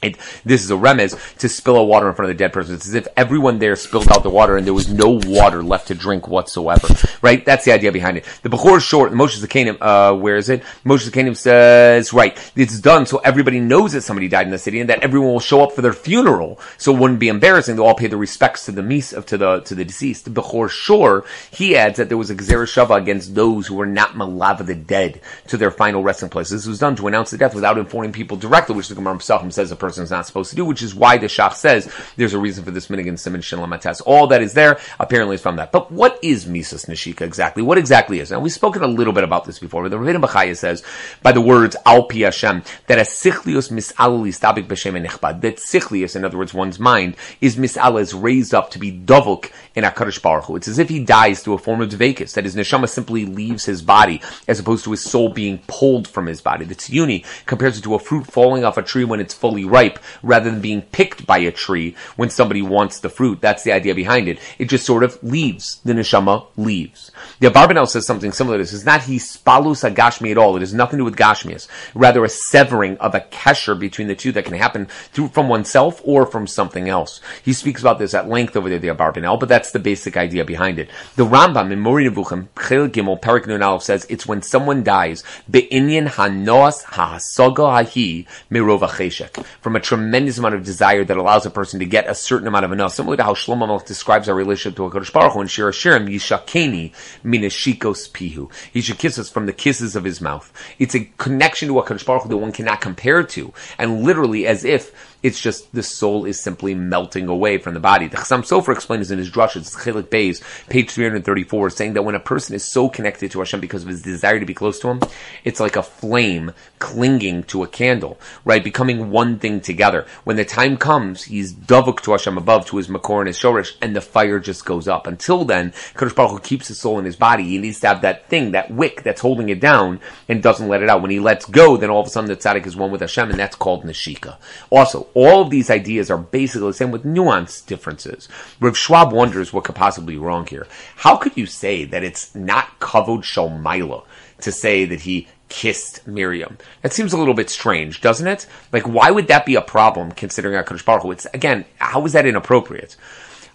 It, 0.05 0.19
this 0.45 0.63
is 0.63 0.71
a 0.71 0.75
remez 0.75 1.39
to 1.39 1.49
spill 1.49 1.77
a 1.77 1.85
water 1.85 2.09
in 2.09 2.15
front 2.15 2.31
of 2.31 2.37
the 2.37 2.43
dead 2.43 2.53
person. 2.53 2.75
It's 2.75 2.87
as 2.87 2.95
if 2.95 3.09
everyone 3.17 3.59
there 3.59 3.77
spilled 3.77 4.11
out 4.11 4.23
the 4.23 4.31
water 4.31 4.57
and 4.57 4.67
there 4.67 4.75
was 4.75 4.93
no 4.93 5.21
water 5.25 5.63
left 5.63 5.89
to 5.89 5.95
drink 5.95 6.29
whatsoever. 6.29 6.89
Right? 7.23 7.45
That's 7.45 7.65
the 7.65 7.73
idea 7.73 7.93
behind 7.93 8.19
it. 8.19 8.25
The 8.43 8.51
Bechor 8.51 8.79
is 8.79 8.83
short. 8.83 9.13
Moshav 9.13 9.45
Zekeinim, 9.45 9.79
uh, 9.81 10.17
where 10.17 10.37
is 10.37 10.49
it? 10.49 10.63
Moshav 10.85 11.11
Zekeinim 11.11 11.37
says, 11.37 12.13
right, 12.13 12.39
it's 12.57 12.81
done 12.81 13.07
so 13.07 13.19
everybody 13.19 13.61
knows 13.61 13.93
that 13.93 14.03
somebody 14.03 14.29
died 14.29 14.47
in 14.47 14.53
the 14.53 14.59
city 14.59 14.81
and 14.81 14.91
that 14.91 15.03
everyone 15.03 15.33
will 15.33 15.41
show 15.41 15.63
up 15.63 15.73
for 15.73 15.83
their 15.83 15.93
funeral. 15.93 16.61
So 16.79 16.95
it 16.95 16.99
wouldn't 16.99 17.21
be 17.21 17.29
embarrassing. 17.29 17.77
They'll 17.77 17.87
all 17.87 17.95
pay 17.95 18.09
the 18.09 18.17
respects 18.17 18.67
to 18.67 18.73
the 18.73 18.83
mis, 18.83 19.13
of, 19.13 19.27
to 19.27 19.39
the, 19.39 19.61
to 19.61 19.75
the 19.75 19.85
deceased. 19.85 20.25
The 20.25 20.31
Bechor 20.31 20.69
Shor, 20.69 21.25
he 21.51 21.77
adds 21.77 21.97
that 21.97 22.09
there 22.09 22.19
was 22.19 22.31
a 22.31 22.35
Gzera 22.35 22.67
Shava 22.67 23.01
against 23.01 23.35
those 23.35 23.67
who 23.67 23.75
were 23.77 23.87
not 23.87 24.15
Malava 24.15 24.67
the 24.67 24.75
dead 24.75 25.21
to 25.49 25.57
their 25.57 25.71
final 25.71 26.03
resting 26.03 26.29
place. 26.29 26.51
This 26.51 26.67
was 26.67 26.79
done 26.79 26.97
to 26.97 27.07
announce 27.07 27.31
the 27.31 27.39
death 27.39 27.55
without 27.55 27.79
informing 27.79 28.13
people 28.13 28.37
directly, 28.37 28.75
which 28.75 28.89
the 28.89 28.95
Gemara 28.95 29.15
himself 29.15 29.45
says 29.53 29.71
a 29.71 29.77
person 29.77 29.94
is 30.03 30.11
not 30.11 30.27
supposed 30.27 30.51
to 30.51 30.57
do, 30.57 30.65
which 30.65 30.83
is 30.83 30.95
why 30.95 31.19
the 31.19 31.27
Shach 31.27 31.55
says 31.55 31.93
there's 32.17 32.35
a 32.35 32.39
reason 32.39 32.65
for 32.65 32.71
this 32.71 32.89
Minigan 32.89 33.19
Simon 33.19 33.41
Shinlamates. 33.41 34.03
All 34.05 34.27
that 34.27 34.43
is 34.43 34.55
there 34.55 34.79
apparently 34.99 35.37
is 35.37 35.41
from 35.41 35.57
that. 35.57 35.73
But 35.73 35.93
what 35.93 36.19
is 36.23 36.47
Mises 36.47 36.87
Nashika 36.87 37.23
exactly? 37.23 37.63
What 37.63 37.79
exactly 37.79 38.21
is? 38.21 38.33
And 38.33 38.43
we've 38.43 38.53
spoken 38.53 38.83
a 38.83 38.87
little 38.87 39.13
bit 39.13 39.25
about 39.25 39.45
this 39.45 39.59
before, 39.59 39.83
but 39.83 39.91
the 39.91 39.97
Rabbeinu 39.97 40.25
Bachya 40.25 40.57
says 40.57 40.83
by 41.23 41.33
the 41.33 41.41
words 41.41 41.77
Al 41.87 42.05
Pi 42.05 42.19
Hashem 42.19 42.63
that 42.87 42.99
a 42.99 43.03
sichlius 43.03 43.71
misalali 43.71 44.29
stabik 44.29 44.67
b'shem 44.67 45.01
enichbad. 45.01 45.41
That 45.41 45.57
sichlius, 45.57 46.17
in 46.17 46.25
other 46.25 46.39
words, 46.39 46.55
one's 46.55 46.79
mind 46.79 47.17
is 47.41 47.57
misala 47.57 48.01
is 48.01 48.15
raised 48.15 48.55
up 48.55 48.71
to 48.71 48.79
be 48.79 48.93
dovuk 48.93 49.51
in 49.75 49.85
Hakadosh 49.85 50.23
Baruch 50.23 50.45
Hu. 50.45 50.57
It's 50.57 50.69
as 50.69 50.79
if 50.79 50.89
he 50.89 51.05
dies 51.05 51.43
through 51.43 51.55
a 51.55 51.59
form 51.59 51.81
of 51.81 51.91
dvekus, 51.91 52.35
that 52.35 52.45
his 52.45 52.57
neshama 52.57 52.89
simply 52.89 53.25
leaves 53.25 53.65
his 53.65 53.83
body, 53.83 54.23
as 54.47 54.61
opposed 54.61 54.85
to 54.85 54.91
his 54.93 55.03
soul 55.03 55.29
being 55.29 55.59
pulled 55.67 56.07
from 56.07 56.27
his 56.27 56.41
body. 56.41 56.65
The 56.65 56.75
Tziyuni 56.75 57.25
compares 57.47 57.79
it 57.79 57.83
to 57.83 57.95
a 57.95 57.99
fruit 57.99 58.27
falling 58.27 58.65
off 58.65 58.79
a 58.79 58.83
tree 58.83 59.05
when 59.05 59.21
it's 59.21 59.35
fully 59.35 59.65
ripe, 59.65 59.74
rather 60.23 60.51
than 60.51 60.61
being 60.61 60.83
picked 60.83 61.27
by 61.27 61.39
a 61.39 61.53
tree 61.53 61.97
when 62.17 62.31
somebody 62.31 62.63
wants 62.63 63.01
the 63.01 63.09
fruit. 63.09 63.41
That's 63.41 63.63
the 63.63 63.73
idea 63.73 63.95
behind 63.95 64.29
it. 64.29 64.39
It 64.59 64.67
just 64.67 64.87
sort 64.87 65.03
of 65.03 65.23
leaves. 65.23 65.81
The 65.85 65.93
neshama 65.93 66.47
leaves. 66.57 67.11
The 67.41 67.49
Abarbanel 67.49 67.89
says 67.89 68.07
something 68.07 68.33
similar 68.33 68.57
to 68.59 68.63
this. 68.63 68.73
It's 68.73 68.85
not 68.85 69.03
he 69.03 69.19
spalus 69.19 69.89
agashmi 69.89 70.31
at 70.31 70.39
all. 70.39 70.57
It 70.57 70.61
has 70.61 70.75
nothing 70.75 70.99
to 70.99 71.01
do 71.01 71.05
with 71.05 71.17
gashmias. 71.17 71.69
Rather, 71.95 72.25
a 72.25 72.29
severing 72.29 72.97
of 72.99 73.15
a 73.15 73.21
kesher 73.21 73.79
between 73.79 74.09
the 74.09 74.15
two 74.15 74.33
that 74.33 74.45
can 74.45 74.55
happen 74.55 74.87
through 75.13 75.29
from 75.29 75.49
oneself 75.49 76.01
or 76.05 76.27
from 76.27 76.47
something 76.47 76.89
else. 76.89 77.21
He 77.43 77.53
speaks 77.53 77.81
about 77.81 77.99
this 77.99 78.15
at 78.15 78.29
length 78.29 78.57
over 78.57 78.69
there, 78.69 78.79
the 78.79 78.89
Abarbanel, 78.89 79.39
but 79.41 79.49
that's 79.49 79.73
the 79.73 79.79
basic 79.79 80.17
idea 80.17 80.45
behind 80.45 80.79
it. 80.79 80.89
The 81.17 81.27
Rambam 81.27 81.73
in 81.73 81.81
Moreh 81.81 82.05
Nevuchim, 82.05 82.49
Chel 82.57 82.89
Gimel, 82.89 83.21
Perik 83.21 83.47
Nun 83.47 83.81
says 83.81 84.07
it's 84.09 84.27
when 84.27 84.43
someone 84.43 84.83
dies, 84.83 85.25
be'inyan 85.51 86.09
hanos 86.09 86.85
hahasogo 86.85 87.71
hahi 87.73 88.27
mirova 88.51 88.89
cheshek, 88.89 89.45
from 89.65 89.77
a 89.77 89.81
tremendous 89.81 90.37
amount 90.37 90.55
of 90.55 90.63
desire 90.63 91.05
that 91.05 91.17
allows 91.17 91.47
a 91.47 91.51
person 91.51 91.81
to 91.81 91.87
get 91.87 92.07
a 92.07 92.15
certain 92.15 92.47
amount 92.47 92.67
of 92.67 92.73
enough. 92.73 92.93
Similar 92.93 93.17
to 93.17 93.25
how 93.25 93.33
Shlomo 93.33 93.67
Melech 93.67 93.87
describes 93.87 94.29
our 94.29 94.35
relationship 94.35 94.77
to 94.77 94.85
a 94.85 94.91
Kodesh 94.91 95.11
Baruch 95.11 95.33
Hu 95.33 95.41
in 95.41 95.47
Shir 95.47 95.71
Hashirim, 95.71 96.07
Yishakeni 96.07 96.93
minashikos 97.25 98.11
pihu. 98.11 98.53
He 98.75 98.83
should 98.83 98.99
kiss 98.99 99.19
us 99.19 99.31
from 99.31 99.47
the 99.47 99.55
kisses 99.55 99.97
of 99.97 100.05
his 100.05 100.21
mouth. 100.21 100.53
It's 100.79 100.95
a 100.95 101.07
connection 101.17 101.69
to 101.69 101.79
a 101.79 101.83
Kodesh 101.83 102.05
Baruch 102.05 102.25
Hu 102.25 102.29
that 102.29 102.37
one 102.37 102.53
cannot 102.53 102.83
compare 102.83 103.23
to, 103.23 103.55
and 103.79 104.03
literally 104.03 104.47
as 104.47 104.67
if 104.67 105.14
it's 105.25 105.41
just 105.41 105.73
the 105.73 105.83
soul 105.83 106.27
is 106.27 106.39
simply 106.39 106.75
melting 106.75 107.29
away 107.29 107.57
from 107.57 107.73
the 107.73 107.81
body. 107.81 108.09
The 108.09 108.19
Chassam 108.19 108.43
Sofer 108.43 108.75
explains 108.75 109.11
in 109.11 109.19
his 109.19 109.31
drush, 109.31 109.57
it's 109.57 109.75
Chilik 109.75 110.09
Beis, 110.09 110.43
page 110.69 110.91
334, 110.91 111.71
saying 111.71 111.95
that 111.95 112.03
when 112.03 112.15
a 112.15 112.21
person 112.21 112.55
is 112.55 112.63
so 112.63 112.91
connected 112.91 113.31
to 113.31 113.39
Hashem 113.39 113.59
because 113.59 113.83
of 113.83 113.89
his 113.89 114.03
desire 114.03 114.39
to 114.39 114.45
be 114.45 114.53
close 114.53 114.79
to 114.81 114.89
Him, 114.89 115.01
it's 115.43 115.61
like 115.61 115.77
a 115.77 115.83
flame 115.83 116.53
clinging 116.79 117.45
to 117.45 117.63
a 117.63 117.67
candle, 117.67 118.21
right? 118.45 118.63
Becoming 118.63 119.11
one 119.11 119.39
thing 119.39 119.63
together. 119.63 120.05
When 120.25 120.37
the 120.37 120.45
time 120.45 120.77
comes, 120.77 121.25
he's 121.25 121.55
davuk 121.55 122.03
to 122.03 122.11
Hashem 122.11 122.37
above, 122.37 122.67
to 122.67 122.77
his 122.77 122.89
makor 122.89 123.21
and 123.21 123.29
his 123.29 123.39
shorish, 123.39 123.77
and 123.81 123.97
the 123.97 124.03
fire 124.03 124.39
just 124.39 124.67
goes 124.67 124.87
up. 124.87 125.07
Until 125.07 125.47
then, 125.47 125.71
Kadosh 125.95 126.15
Baruch 126.15 126.33
Hu 126.33 126.39
keeps 126.41 126.69
his 126.69 126.79
soul 126.79 126.99
in 126.99 127.07
his 127.07 127.17
body. 127.17 127.45
He 127.45 127.57
needs 127.57 127.81
to 127.81 127.89
have 127.89 128.03
that 128.03 128.29
thing, 128.29 128.53
that 128.53 128.71
wick 128.71 129.03
that's 129.03 129.23
holding 129.23 129.49
it 129.49 129.61
down 129.61 130.01
and 130.29 130.43
doesn't 130.43 130.69
let 130.69 130.83
it 130.83 130.91
out. 130.91 131.01
When 131.01 131.11
he 131.11 131.19
lets 131.19 131.47
go, 131.47 131.79
then 131.79 131.89
all 131.89 132.03
of 132.03 132.09
a 132.09 132.11
sudden 132.11 132.29
the 132.29 132.37
tzaddik 132.37 132.67
is 132.67 132.77
one 132.77 132.91
with 132.91 133.01
Hashem, 133.01 133.31
and 133.31 133.41
that's 133.41 133.57
called 133.57 133.85
neshika. 133.85 134.37
Also, 134.69 135.07
all 135.15 135.41
of 135.41 135.51
these 135.51 135.71
ideas 135.71 136.11
are 136.11 136.19
basically 136.19 136.69
the 136.69 136.75
same 136.75 136.91
with 136.91 137.05
nuance 137.05 137.61
differences. 137.61 138.29
Rav 138.61 138.77
Schwab 138.77 139.13
wonders 139.13 139.53
what 139.53 139.65
could 139.65 139.75
possibly 139.75 140.15
be 140.15 140.19
wrong 140.19 140.47
here. 140.47 140.67
How 140.97 141.17
could 141.17 141.37
you 141.37 141.47
say 141.47 141.85
that 141.85 142.05
it's 142.05 142.35
not 142.35 142.81
kavod 142.81 143.23
shalmaila 143.23 144.05
to 144.41 144.53
say 144.53 144.85
that 144.85 145.01
he 145.01 145.29
kissed 145.49 146.07
Miriam? 146.07 146.59
That 146.83 146.93
seems 146.93 147.13
a 147.13 147.19
little 147.19 147.35
bit 147.35 147.49
strange, 147.49 148.01
doesn't 148.01 148.27
it? 148.27 148.47
Like, 148.73 148.89
why 148.89 149.11
would 149.11 149.29
that 149.29 149.47
be 149.47 149.55
a 149.55 149.63
problem 149.63 150.13
considering 150.13 150.63
HaKadosh 150.63 150.85
Baruch 150.85 151.03
Hu? 151.03 151.13
It's, 151.13 151.27
again, 151.27 151.65
how 151.79 152.05
is 152.05 152.13
that 152.13 152.27
inappropriate? 152.27 152.97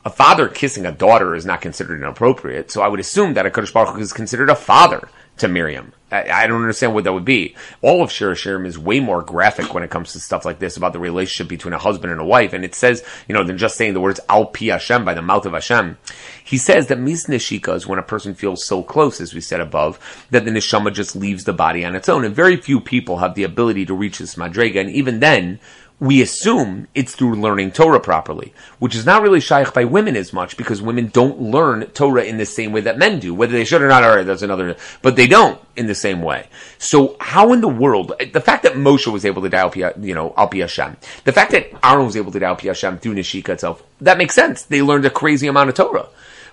A 0.09 0.11
father 0.11 0.47
kissing 0.47 0.87
a 0.87 0.91
daughter 0.91 1.35
is 1.35 1.45
not 1.45 1.61
considered 1.61 2.01
inappropriate, 2.01 2.71
so 2.71 2.81
I 2.81 2.87
would 2.87 2.99
assume 2.99 3.35
that 3.35 3.45
a 3.45 3.51
Kodesh 3.51 3.71
Baruch 3.71 4.01
is 4.01 4.11
considered 4.11 4.49
a 4.49 4.55
father 4.55 5.07
to 5.37 5.47
Miriam. 5.47 5.93
I, 6.11 6.47
don't 6.47 6.61
understand 6.61 6.95
what 6.95 7.03
that 7.03 7.13
would 7.13 7.25
be. 7.25 7.55
All 7.83 8.01
of 8.01 8.11
Shir 8.11 8.33
Shirim 8.33 8.65
is 8.65 8.79
way 8.79 8.99
more 8.99 9.21
graphic 9.21 9.71
when 9.71 9.83
it 9.83 9.91
comes 9.91 10.13
to 10.13 10.19
stuff 10.19 10.45
like 10.45 10.57
this 10.57 10.77
about 10.77 10.93
the 10.93 10.99
relationship 10.99 11.47
between 11.47 11.75
a 11.75 11.77
husband 11.77 12.11
and 12.11 12.19
a 12.19 12.25
wife. 12.25 12.53
And 12.53 12.65
it 12.65 12.73
says, 12.73 13.03
you 13.27 13.35
know, 13.35 13.43
than 13.43 13.59
just 13.59 13.77
saying 13.77 13.93
the 13.93 14.01
words 14.01 14.19
Al 14.27 14.47
Pi 14.47 14.65
Hashem 14.65 15.05
by 15.05 15.13
the 15.13 15.21
mouth 15.21 15.45
of 15.45 15.53
Hashem. 15.53 15.99
He 16.43 16.57
says 16.57 16.87
that 16.87 16.97
Mis 16.97 17.27
Neshika 17.27 17.75
is 17.75 17.85
when 17.85 17.99
a 17.99 18.03
person 18.03 18.33
feels 18.33 18.65
so 18.65 18.81
close, 18.81 19.21
as 19.21 19.35
we 19.35 19.41
said 19.41 19.61
above, 19.61 20.25
that 20.31 20.45
the 20.45 20.51
Neshama 20.51 20.91
just 20.91 21.15
leaves 21.15 21.43
the 21.43 21.53
body 21.53 21.85
on 21.85 21.95
its 21.95 22.09
own. 22.09 22.25
And 22.25 22.35
very 22.35 22.57
few 22.57 22.81
people 22.81 23.17
have 23.17 23.35
the 23.35 23.43
ability 23.43 23.85
to 23.85 23.93
reach 23.93 24.17
this 24.17 24.33
Madrega. 24.33 24.81
And 24.81 24.89
even 24.89 25.19
then, 25.19 25.59
we 25.99 26.21
assume 26.21 26.87
it's 26.95 27.13
through 27.13 27.35
learning 27.35 27.71
Torah 27.71 27.99
properly, 27.99 28.53
which 28.79 28.95
is 28.95 29.05
not 29.05 29.21
really 29.21 29.41
shaykh 29.41 29.73
by 29.73 29.83
women 29.83 30.15
as 30.15 30.31
much 30.31 30.55
because 30.55 30.81
women 30.81 31.07
don't 31.07 31.41
learn 31.41 31.87
Torah 31.87 32.23
in 32.23 32.37
the 32.37 32.45
same 32.45 32.71
way 32.71 32.81
that 32.81 32.97
men 32.97 33.19
do. 33.19 33.33
Whether 33.33 33.53
they 33.53 33.65
should 33.65 33.81
or 33.81 33.89
not, 33.89 34.03
all 34.03 34.15
right, 34.15 34.25
that's 34.25 34.41
another, 34.41 34.77
but 35.01 35.17
they 35.17 35.27
don't 35.27 35.59
in 35.75 35.87
the 35.87 35.95
same 35.95 36.21
way. 36.21 36.47
So 36.77 37.17
how 37.19 37.51
in 37.51 37.59
the 37.59 37.67
world, 37.67 38.13
the 38.31 38.41
fact 38.41 38.63
that 38.63 38.73
Moshe 38.73 39.11
was 39.11 39.25
able 39.25 39.41
to 39.41 39.49
die, 39.49 39.93
you 39.99 40.15
know, 40.15 40.33
Al 40.37 40.49
Hashem, 40.49 40.95
the 41.25 41.33
fact 41.33 41.51
that 41.51 41.67
Aaron 41.83 42.05
was 42.05 42.15
able 42.15 42.31
to 42.31 42.39
die 42.39 42.47
Al 42.47 42.57
Hashem 42.57 42.99
through 42.99 43.15
Neshika 43.15 43.49
itself, 43.49 43.83
that 43.99 44.17
makes 44.17 44.35
sense. 44.35 44.63
They 44.63 44.81
learned 44.81 45.05
a 45.05 45.09
crazy 45.09 45.47
amount 45.47 45.69
of 45.69 45.75
Torah. 45.75 46.07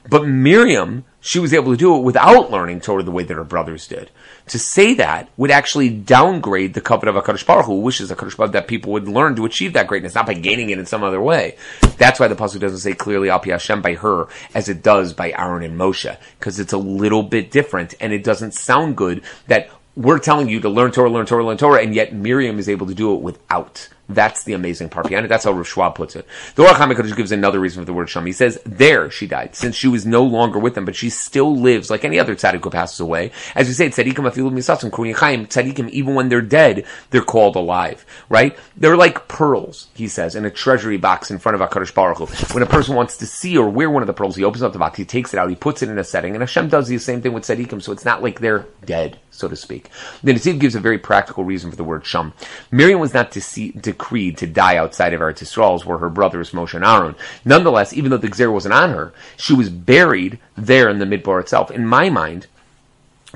But 0.09 0.27
Miriam, 0.27 1.05
she 1.27 1.41
was 1.41 1.53
able 1.53 1.73
to 1.73 1.77
do 1.77 1.97
it 1.97 2.05
without 2.05 2.53
learning 2.53 2.81
Torah 2.81 3.03
the 3.03 3.11
way 3.11 3.25
that 3.25 3.35
her 3.35 3.43
brothers 3.43 3.89
did. 3.89 4.13
To 4.47 4.61
say 4.61 4.95
that 4.95 5.29
would 5.37 5.51
actually 5.51 5.91
downgrade 5.91 6.73
the 6.73 6.81
covenant 6.81 7.17
of 7.17 7.25
a 7.25 7.27
HaKadosh 7.27 7.45
Baruch 7.45 7.67
who 7.67 7.81
wishes 7.81 8.13
HaKadosh 8.13 8.37
Baruch 8.37 8.53
that 8.53 8.69
people 8.69 8.93
would 8.93 9.09
learn 9.09 9.35
to 9.35 9.45
achieve 9.45 9.73
that 9.73 9.89
greatness, 9.89 10.15
not 10.15 10.27
by 10.27 10.35
gaining 10.35 10.71
it 10.71 10.79
in 10.79 10.87
some 10.87 11.03
other 11.03 11.21
way. 11.21 11.57
That's 11.99 12.21
why 12.21 12.29
the 12.29 12.37
Pasuk 12.37 12.61
doesn't 12.61 12.79
say 12.79 12.93
clearly 12.93 13.29
Al 13.29 13.43
Hashem 13.43 13.83
by 13.83 13.95
her, 13.95 14.29
as 14.55 14.69
it 14.69 14.85
does 14.85 15.15
by 15.15 15.33
Aaron 15.33 15.65
and 15.65 15.77
Moshe, 15.77 16.17
because 16.39 16.61
it's 16.61 16.73
a 16.73 16.79
little 16.79 17.25
bit 17.25 17.51
different, 17.51 17.95
and 18.01 18.13
it 18.13 18.23
doesn't 18.23 18.55
sound 18.55 18.97
good 18.97 19.23
that 19.49 19.69
we're 19.97 20.21
telling 20.21 20.49
you 20.49 20.61
to 20.61 20.69
learn 20.69 20.93
Torah, 20.93 21.11
learn 21.11 21.27
Torah, 21.27 21.45
learn 21.45 21.57
Torah, 21.57 21.83
and 21.83 21.93
yet 21.93 22.15
Miriam 22.15 22.61
is 22.61 22.69
able 22.69 22.87
to 22.87 22.95
do 22.95 23.13
it 23.15 23.21
without. 23.21 23.89
That's 24.09 24.45
the 24.45 24.53
amazing 24.53 24.89
part 24.89 25.09
behind 25.09 25.27
it. 25.27 25.29
That's 25.29 25.45
how 25.45 25.53
Rav 25.53 25.67
Schwab 25.67 25.97
puts 25.97 26.15
it. 26.15 26.27
The 26.55 26.63
Or 26.63 26.69
HaChaim 26.69 26.95
HaKadosh 26.95 27.17
gives 27.17 27.33
another 27.33 27.59
reason 27.59 27.83
for 27.83 27.87
the 27.87 27.93
word 27.93 28.09
Sham. 28.09 28.25
He 28.25 28.33
says, 28.33 28.61
there 28.65 29.11
she 29.11 29.27
died, 29.27 29.57
since 29.57 29.75
she 29.75 29.89
was 29.89 30.07
no 30.07 30.23
longer 30.23 30.59
with 30.61 30.75
them, 30.75 30.85
but 30.85 30.95
she 30.95 31.11
still 31.11 31.57
lives 31.57 31.91
like 31.91 32.05
any 32.05 32.21
other 32.21 32.37
tzaddik 32.37 32.63
who 32.63 32.71
passes 32.71 33.01
away. 33.01 33.33
As 33.57 33.67
we 33.67 33.75
say, 33.75 33.89
tzaddikim 33.89 34.31
afilu 34.31 34.53
misasim 34.53 34.91
kuriyachayim, 34.91 35.49
tzaddikim, 35.49 35.91
even 35.91 36.15
when 36.15 36.29
they're 36.29 36.41
dead, 36.41 36.85
they're 37.11 37.23
called 37.23 37.57
alive, 37.57 38.07
right? 38.29 38.57
They're 38.77 38.97
like 38.97 39.27
pearls, 39.27 39.89
he 39.95 40.07
says, 40.07 40.37
in 40.37 40.45
a 40.45 40.51
treasury 40.51 40.99
box 40.99 41.31
in 41.31 41.39
front 41.39 41.61
of 41.61 41.69
HaKadosh 41.69 41.93
Baruch 41.93 42.19
Hu. 42.19 42.55
When 42.55 42.63
a 42.63 42.67
person 42.67 42.95
wants 42.95 43.17
to 43.19 43.27
see 43.27 43.59
or 43.59 43.69
wear 43.69 43.91
one 43.91 44.03
of 44.03 44.07
the 44.07 44.15
pearls, 44.15 44.37
he 44.37 44.45
opens 44.45 44.63
up 44.63 44.73
the 44.73 44.79
box, 44.79 44.99
he 44.99 45.05
takes 45.05 45.35
it 45.35 45.39
out, 45.39 45.51
he 45.51 45.57
puts 45.57 45.83
it 45.83 45.89
in 45.89 45.99
a 45.99 46.05
setting, 46.05 46.35
and 46.35 46.43
Hashem 46.43 46.69
does 46.69 46.87
the 46.87 46.99
same 46.99 47.23
thing 47.23 47.33
with 47.33 47.43
tzaddikim, 47.43 47.83
so 47.83 47.91
it's 47.91 48.05
not 48.05 48.23
like 48.23 48.39
they're 48.39 48.67
dead, 48.85 49.19
so 49.31 49.49
to 49.49 49.57
speak. 49.57 49.91
The 50.23 50.33
Netziv 50.33 50.61
gives 50.61 50.77
a 50.77 50.81
very 50.81 50.99
practical 50.99 51.43
reason 51.43 51.71
for 51.71 51.77
the 51.77 51.85
word 51.85 52.07
Sham. 52.07 52.33
Miriam 52.71 53.01
was 53.01 53.13
not 53.13 53.33
dece- 53.33 53.81
decreed 53.97 54.37
to 54.39 54.47
die 54.47 54.77
outside 54.77 55.15
of 55.15 55.21
Eretz 55.21 55.43
Yisrael, 55.43 55.85
were 55.85 55.99
her 55.99 56.11
brothers 56.11 56.51
Moshe 56.51 56.75
and 56.75 56.85
Aaron. 56.85 57.15
Nonetheless, 57.45 57.93
even 57.93 58.11
though 58.11 58.17
the 58.17 58.29
Xer 58.29 58.53
wasn't 58.53 58.75
on 58.75 58.91
her, 58.91 59.13
she 59.37 59.55
was 59.55 59.71
buried 59.71 60.39
there 60.57 60.89
in 60.89 60.99
the 60.99 61.07
Midbar 61.07 61.41
itself. 61.41 61.71
In 61.71 61.87
my 61.87 62.11
mind, 62.11 62.47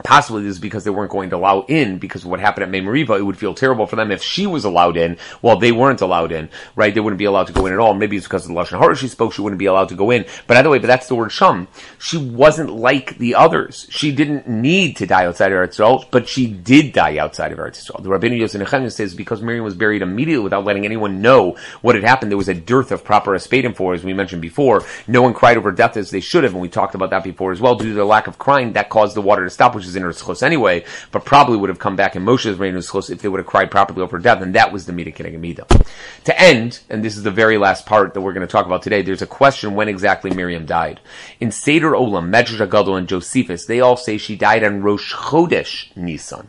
Possibly 0.04 0.44
this 0.44 0.52
is 0.52 0.58
because 0.60 0.84
they 0.84 0.90
weren't 0.90 1.10
going 1.10 1.30
to 1.30 1.36
allow 1.36 1.62
in 1.62 1.98
because 1.98 2.22
of 2.22 2.30
what 2.30 2.38
happened 2.38 2.62
at 2.62 2.70
Memoriva. 2.70 3.14
It 3.14 3.26
would 3.26 3.36
feel 3.36 3.54
terrible 3.54 3.86
for 3.86 3.96
them 3.96 4.12
if 4.12 4.22
she 4.22 4.46
was 4.46 4.64
allowed 4.64 4.96
in 4.96 5.18
while 5.40 5.56
they 5.56 5.72
weren't 5.72 6.00
allowed 6.00 6.30
in, 6.30 6.48
right? 6.76 6.94
They 6.94 7.00
wouldn't 7.00 7.18
be 7.18 7.24
allowed 7.24 7.48
to 7.48 7.52
go 7.52 7.66
in 7.66 7.72
at 7.72 7.80
all. 7.80 7.92
Maybe 7.94 8.16
it's 8.16 8.26
because 8.26 8.44
of 8.44 8.54
the 8.54 8.54
Lashon 8.54 8.78
Hara 8.78 8.94
she 8.94 9.08
spoke, 9.08 9.32
she 9.32 9.42
wouldn't 9.42 9.58
be 9.58 9.66
allowed 9.66 9.88
to 9.88 9.96
go 9.96 10.12
in. 10.12 10.26
But 10.46 10.56
either 10.56 10.70
way, 10.70 10.78
but 10.78 10.86
that's 10.86 11.08
the 11.08 11.16
word 11.16 11.32
Shum. 11.32 11.66
She 11.98 12.16
wasn't 12.16 12.70
like 12.70 13.18
the 13.18 13.34
others. 13.34 13.88
She 13.90 14.14
didn't 14.14 14.48
need 14.48 14.96
to 14.98 15.06
die 15.06 15.26
outside 15.26 15.52
of 15.52 15.58
Eretz 15.58 16.10
but 16.10 16.28
she 16.28 16.46
did 16.46 16.92
die 16.92 17.18
outside 17.18 17.50
of 17.50 17.58
Eretz. 17.58 17.86
The 17.86 18.08
Rabbeinu 18.08 18.38
Yosef 18.38 18.60
Nechemia 18.60 18.92
says 18.92 19.14
because 19.14 19.42
Miriam 19.42 19.64
was 19.64 19.74
buried 19.74 20.02
immediately 20.02 20.44
without 20.44 20.64
letting 20.64 20.84
anyone 20.84 21.20
know 21.20 21.56
what 21.82 21.96
had 21.96 22.04
happened, 22.04 22.30
there 22.30 22.38
was 22.38 22.48
a 22.48 22.54
dearth 22.54 22.92
of 22.92 23.02
proper 23.02 23.32
espadin 23.32 23.74
for, 23.74 23.92
as 23.92 24.04
we 24.04 24.14
mentioned 24.14 24.42
before. 24.42 24.84
No 25.08 25.22
one 25.22 25.34
cried 25.34 25.56
over 25.56 25.72
death 25.72 25.96
as 25.96 26.10
they 26.10 26.20
should 26.20 26.44
have, 26.44 26.52
and 26.52 26.62
we 26.62 26.68
talked 26.68 26.94
about 26.94 27.10
that 27.10 27.24
before 27.24 27.50
as 27.50 27.60
well. 27.60 27.74
Due 27.74 27.88
to 27.88 27.94
the 27.94 28.04
lack 28.04 28.28
of 28.28 28.38
crying, 28.38 28.74
that 28.74 28.88
caused 28.88 29.16
the 29.16 29.22
water 29.22 29.44
to 29.44 29.50
stop, 29.50 29.74
is 29.86 29.96
in 29.96 30.02
her 30.02 30.10
schos 30.10 30.42
anyway, 30.42 30.84
but 31.10 31.24
probably 31.24 31.56
would 31.56 31.68
have 31.68 31.78
come 31.78 31.96
back 31.96 32.16
in 32.16 32.24
Moshe's 32.24 32.58
reign 32.58 32.76
of 32.76 32.82
schos 32.82 33.10
if 33.10 33.22
they 33.22 33.28
would 33.28 33.38
have 33.38 33.46
cried 33.46 33.70
properly 33.70 34.02
over 34.02 34.18
death, 34.18 34.42
and 34.42 34.54
that 34.54 34.72
was 34.72 34.86
the 34.86 34.92
Mida 34.92 35.12
Keneged 35.12 35.84
To 36.24 36.40
end, 36.40 36.80
and 36.88 37.04
this 37.04 37.16
is 37.16 37.22
the 37.22 37.30
very 37.30 37.58
last 37.58 37.86
part 37.86 38.14
that 38.14 38.20
we're 38.20 38.32
going 38.32 38.46
to 38.46 38.50
talk 38.50 38.66
about 38.66 38.82
today, 38.82 39.02
there's 39.02 39.22
a 39.22 39.26
question 39.26 39.74
when 39.74 39.88
exactly 39.88 40.30
Miriam 40.30 40.66
died. 40.66 41.00
In 41.40 41.50
Seder 41.50 41.92
Olam, 41.92 42.28
Midrash 42.28 42.60
HaGadol, 42.60 42.98
and 42.98 43.08
Josephus, 43.08 43.66
they 43.66 43.80
all 43.80 43.96
say 43.96 44.18
she 44.18 44.36
died 44.36 44.64
on 44.64 44.82
Rosh 44.82 45.14
Chodesh 45.14 45.94
Nisan. 45.96 46.48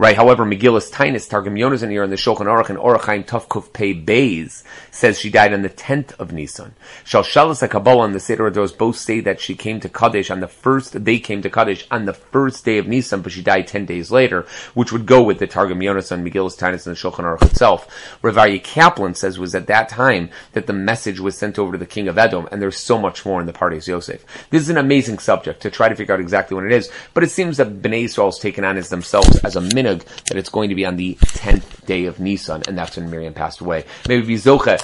Right. 0.00 0.14
However, 0.14 0.44
Megillus 0.44 0.92
Tainus, 0.92 1.28
Targum 1.28 1.56
Yonasan 1.56 1.90
here 1.90 2.04
in 2.04 2.10
the 2.10 2.14
Shulchan 2.14 2.46
Aruch 2.46 2.68
and 2.68 2.78
Orachaim 2.78 3.26
Tufkuf 3.26 3.72
Pei 3.72 3.92
Beis 3.92 4.62
says 4.92 5.18
she 5.18 5.28
died 5.28 5.52
on 5.52 5.62
the 5.62 5.68
10th 5.68 6.12
of 6.20 6.30
Nisan. 6.30 6.76
Shalshalas 7.04 7.68
Kabbalah 7.68 8.04
and 8.04 8.14
the 8.14 8.20
Seder 8.20 8.48
those 8.48 8.70
both 8.70 8.94
say 8.94 9.18
that 9.18 9.40
she 9.40 9.56
came 9.56 9.80
to 9.80 9.88
Kadesh 9.88 10.30
on 10.30 10.38
the 10.38 10.46
first, 10.46 11.04
they 11.04 11.18
came 11.18 11.42
to 11.42 11.50
Kadesh 11.50 11.84
on 11.90 12.04
the 12.04 12.12
first 12.12 12.64
day 12.64 12.78
of 12.78 12.86
Nisan, 12.86 13.22
but 13.22 13.32
she 13.32 13.42
died 13.42 13.66
10 13.66 13.86
days 13.86 14.12
later, 14.12 14.46
which 14.74 14.92
would 14.92 15.04
go 15.04 15.20
with 15.20 15.40
the 15.40 15.48
Targum 15.48 15.80
Yonasan, 15.80 16.22
Megillus 16.22 16.56
Tainus 16.56 16.86
and 16.86 16.94
the 16.94 17.00
Shulchan 17.00 17.24
Aruch 17.24 17.50
itself. 17.50 17.88
Ravayi 18.22 18.62
Kaplan 18.62 19.16
says 19.16 19.36
was 19.36 19.56
at 19.56 19.66
that 19.66 19.88
time 19.88 20.30
that 20.52 20.68
the 20.68 20.72
message 20.72 21.18
was 21.18 21.36
sent 21.36 21.58
over 21.58 21.72
to 21.72 21.78
the 21.78 21.84
king 21.84 22.06
of 22.06 22.18
Edom, 22.18 22.48
and 22.52 22.62
there's 22.62 22.78
so 22.78 22.98
much 22.98 23.26
more 23.26 23.40
in 23.40 23.46
the 23.46 23.52
Pardes 23.52 23.88
Yosef. 23.88 24.24
This 24.50 24.62
is 24.62 24.70
an 24.70 24.78
amazing 24.78 25.18
subject 25.18 25.60
to 25.62 25.72
try 25.72 25.88
to 25.88 25.96
figure 25.96 26.14
out 26.14 26.20
exactly 26.20 26.54
what 26.54 26.66
it 26.66 26.72
is, 26.72 26.88
but 27.14 27.24
it 27.24 27.32
seems 27.32 27.56
that 27.56 27.82
Bnei 27.82 28.04
Israel 28.04 28.28
has 28.28 28.38
taken 28.38 28.64
on 28.64 28.76
as 28.76 28.90
themselves 28.90 29.38
as 29.38 29.56
a 29.56 29.60
minute 29.60 29.87
that 29.96 30.36
it's 30.36 30.48
going 30.50 30.68
to 30.68 30.74
be 30.74 30.84
on 30.84 30.96
the 30.96 31.14
10th 31.16 31.84
day 31.86 32.06
of 32.06 32.20
Nisan, 32.20 32.62
and 32.68 32.76
that's 32.76 32.96
when 32.96 33.10
Miriam 33.10 33.34
passed 33.34 33.60
away. 33.60 33.84
Maybe 34.08 34.26
be 34.26 34.34
Zocha 34.36 34.78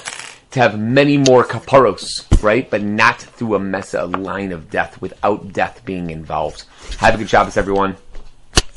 to 0.51 0.59
have 0.59 0.79
many 0.79 1.17
more 1.17 1.43
kaparos, 1.43 2.25
right? 2.41 2.69
But 2.69 2.81
not 2.81 3.21
through 3.21 3.55
a 3.55 3.59
mesa, 3.59 4.03
a 4.03 4.07
line 4.07 4.51
of 4.51 4.69
death, 4.69 5.01
without 5.01 5.51
death 5.51 5.83
being 5.85 6.09
involved. 6.09 6.63
Have 6.99 7.15
a 7.15 7.17
good 7.17 7.29
Shabbos, 7.29 7.57
everyone. 7.57 7.97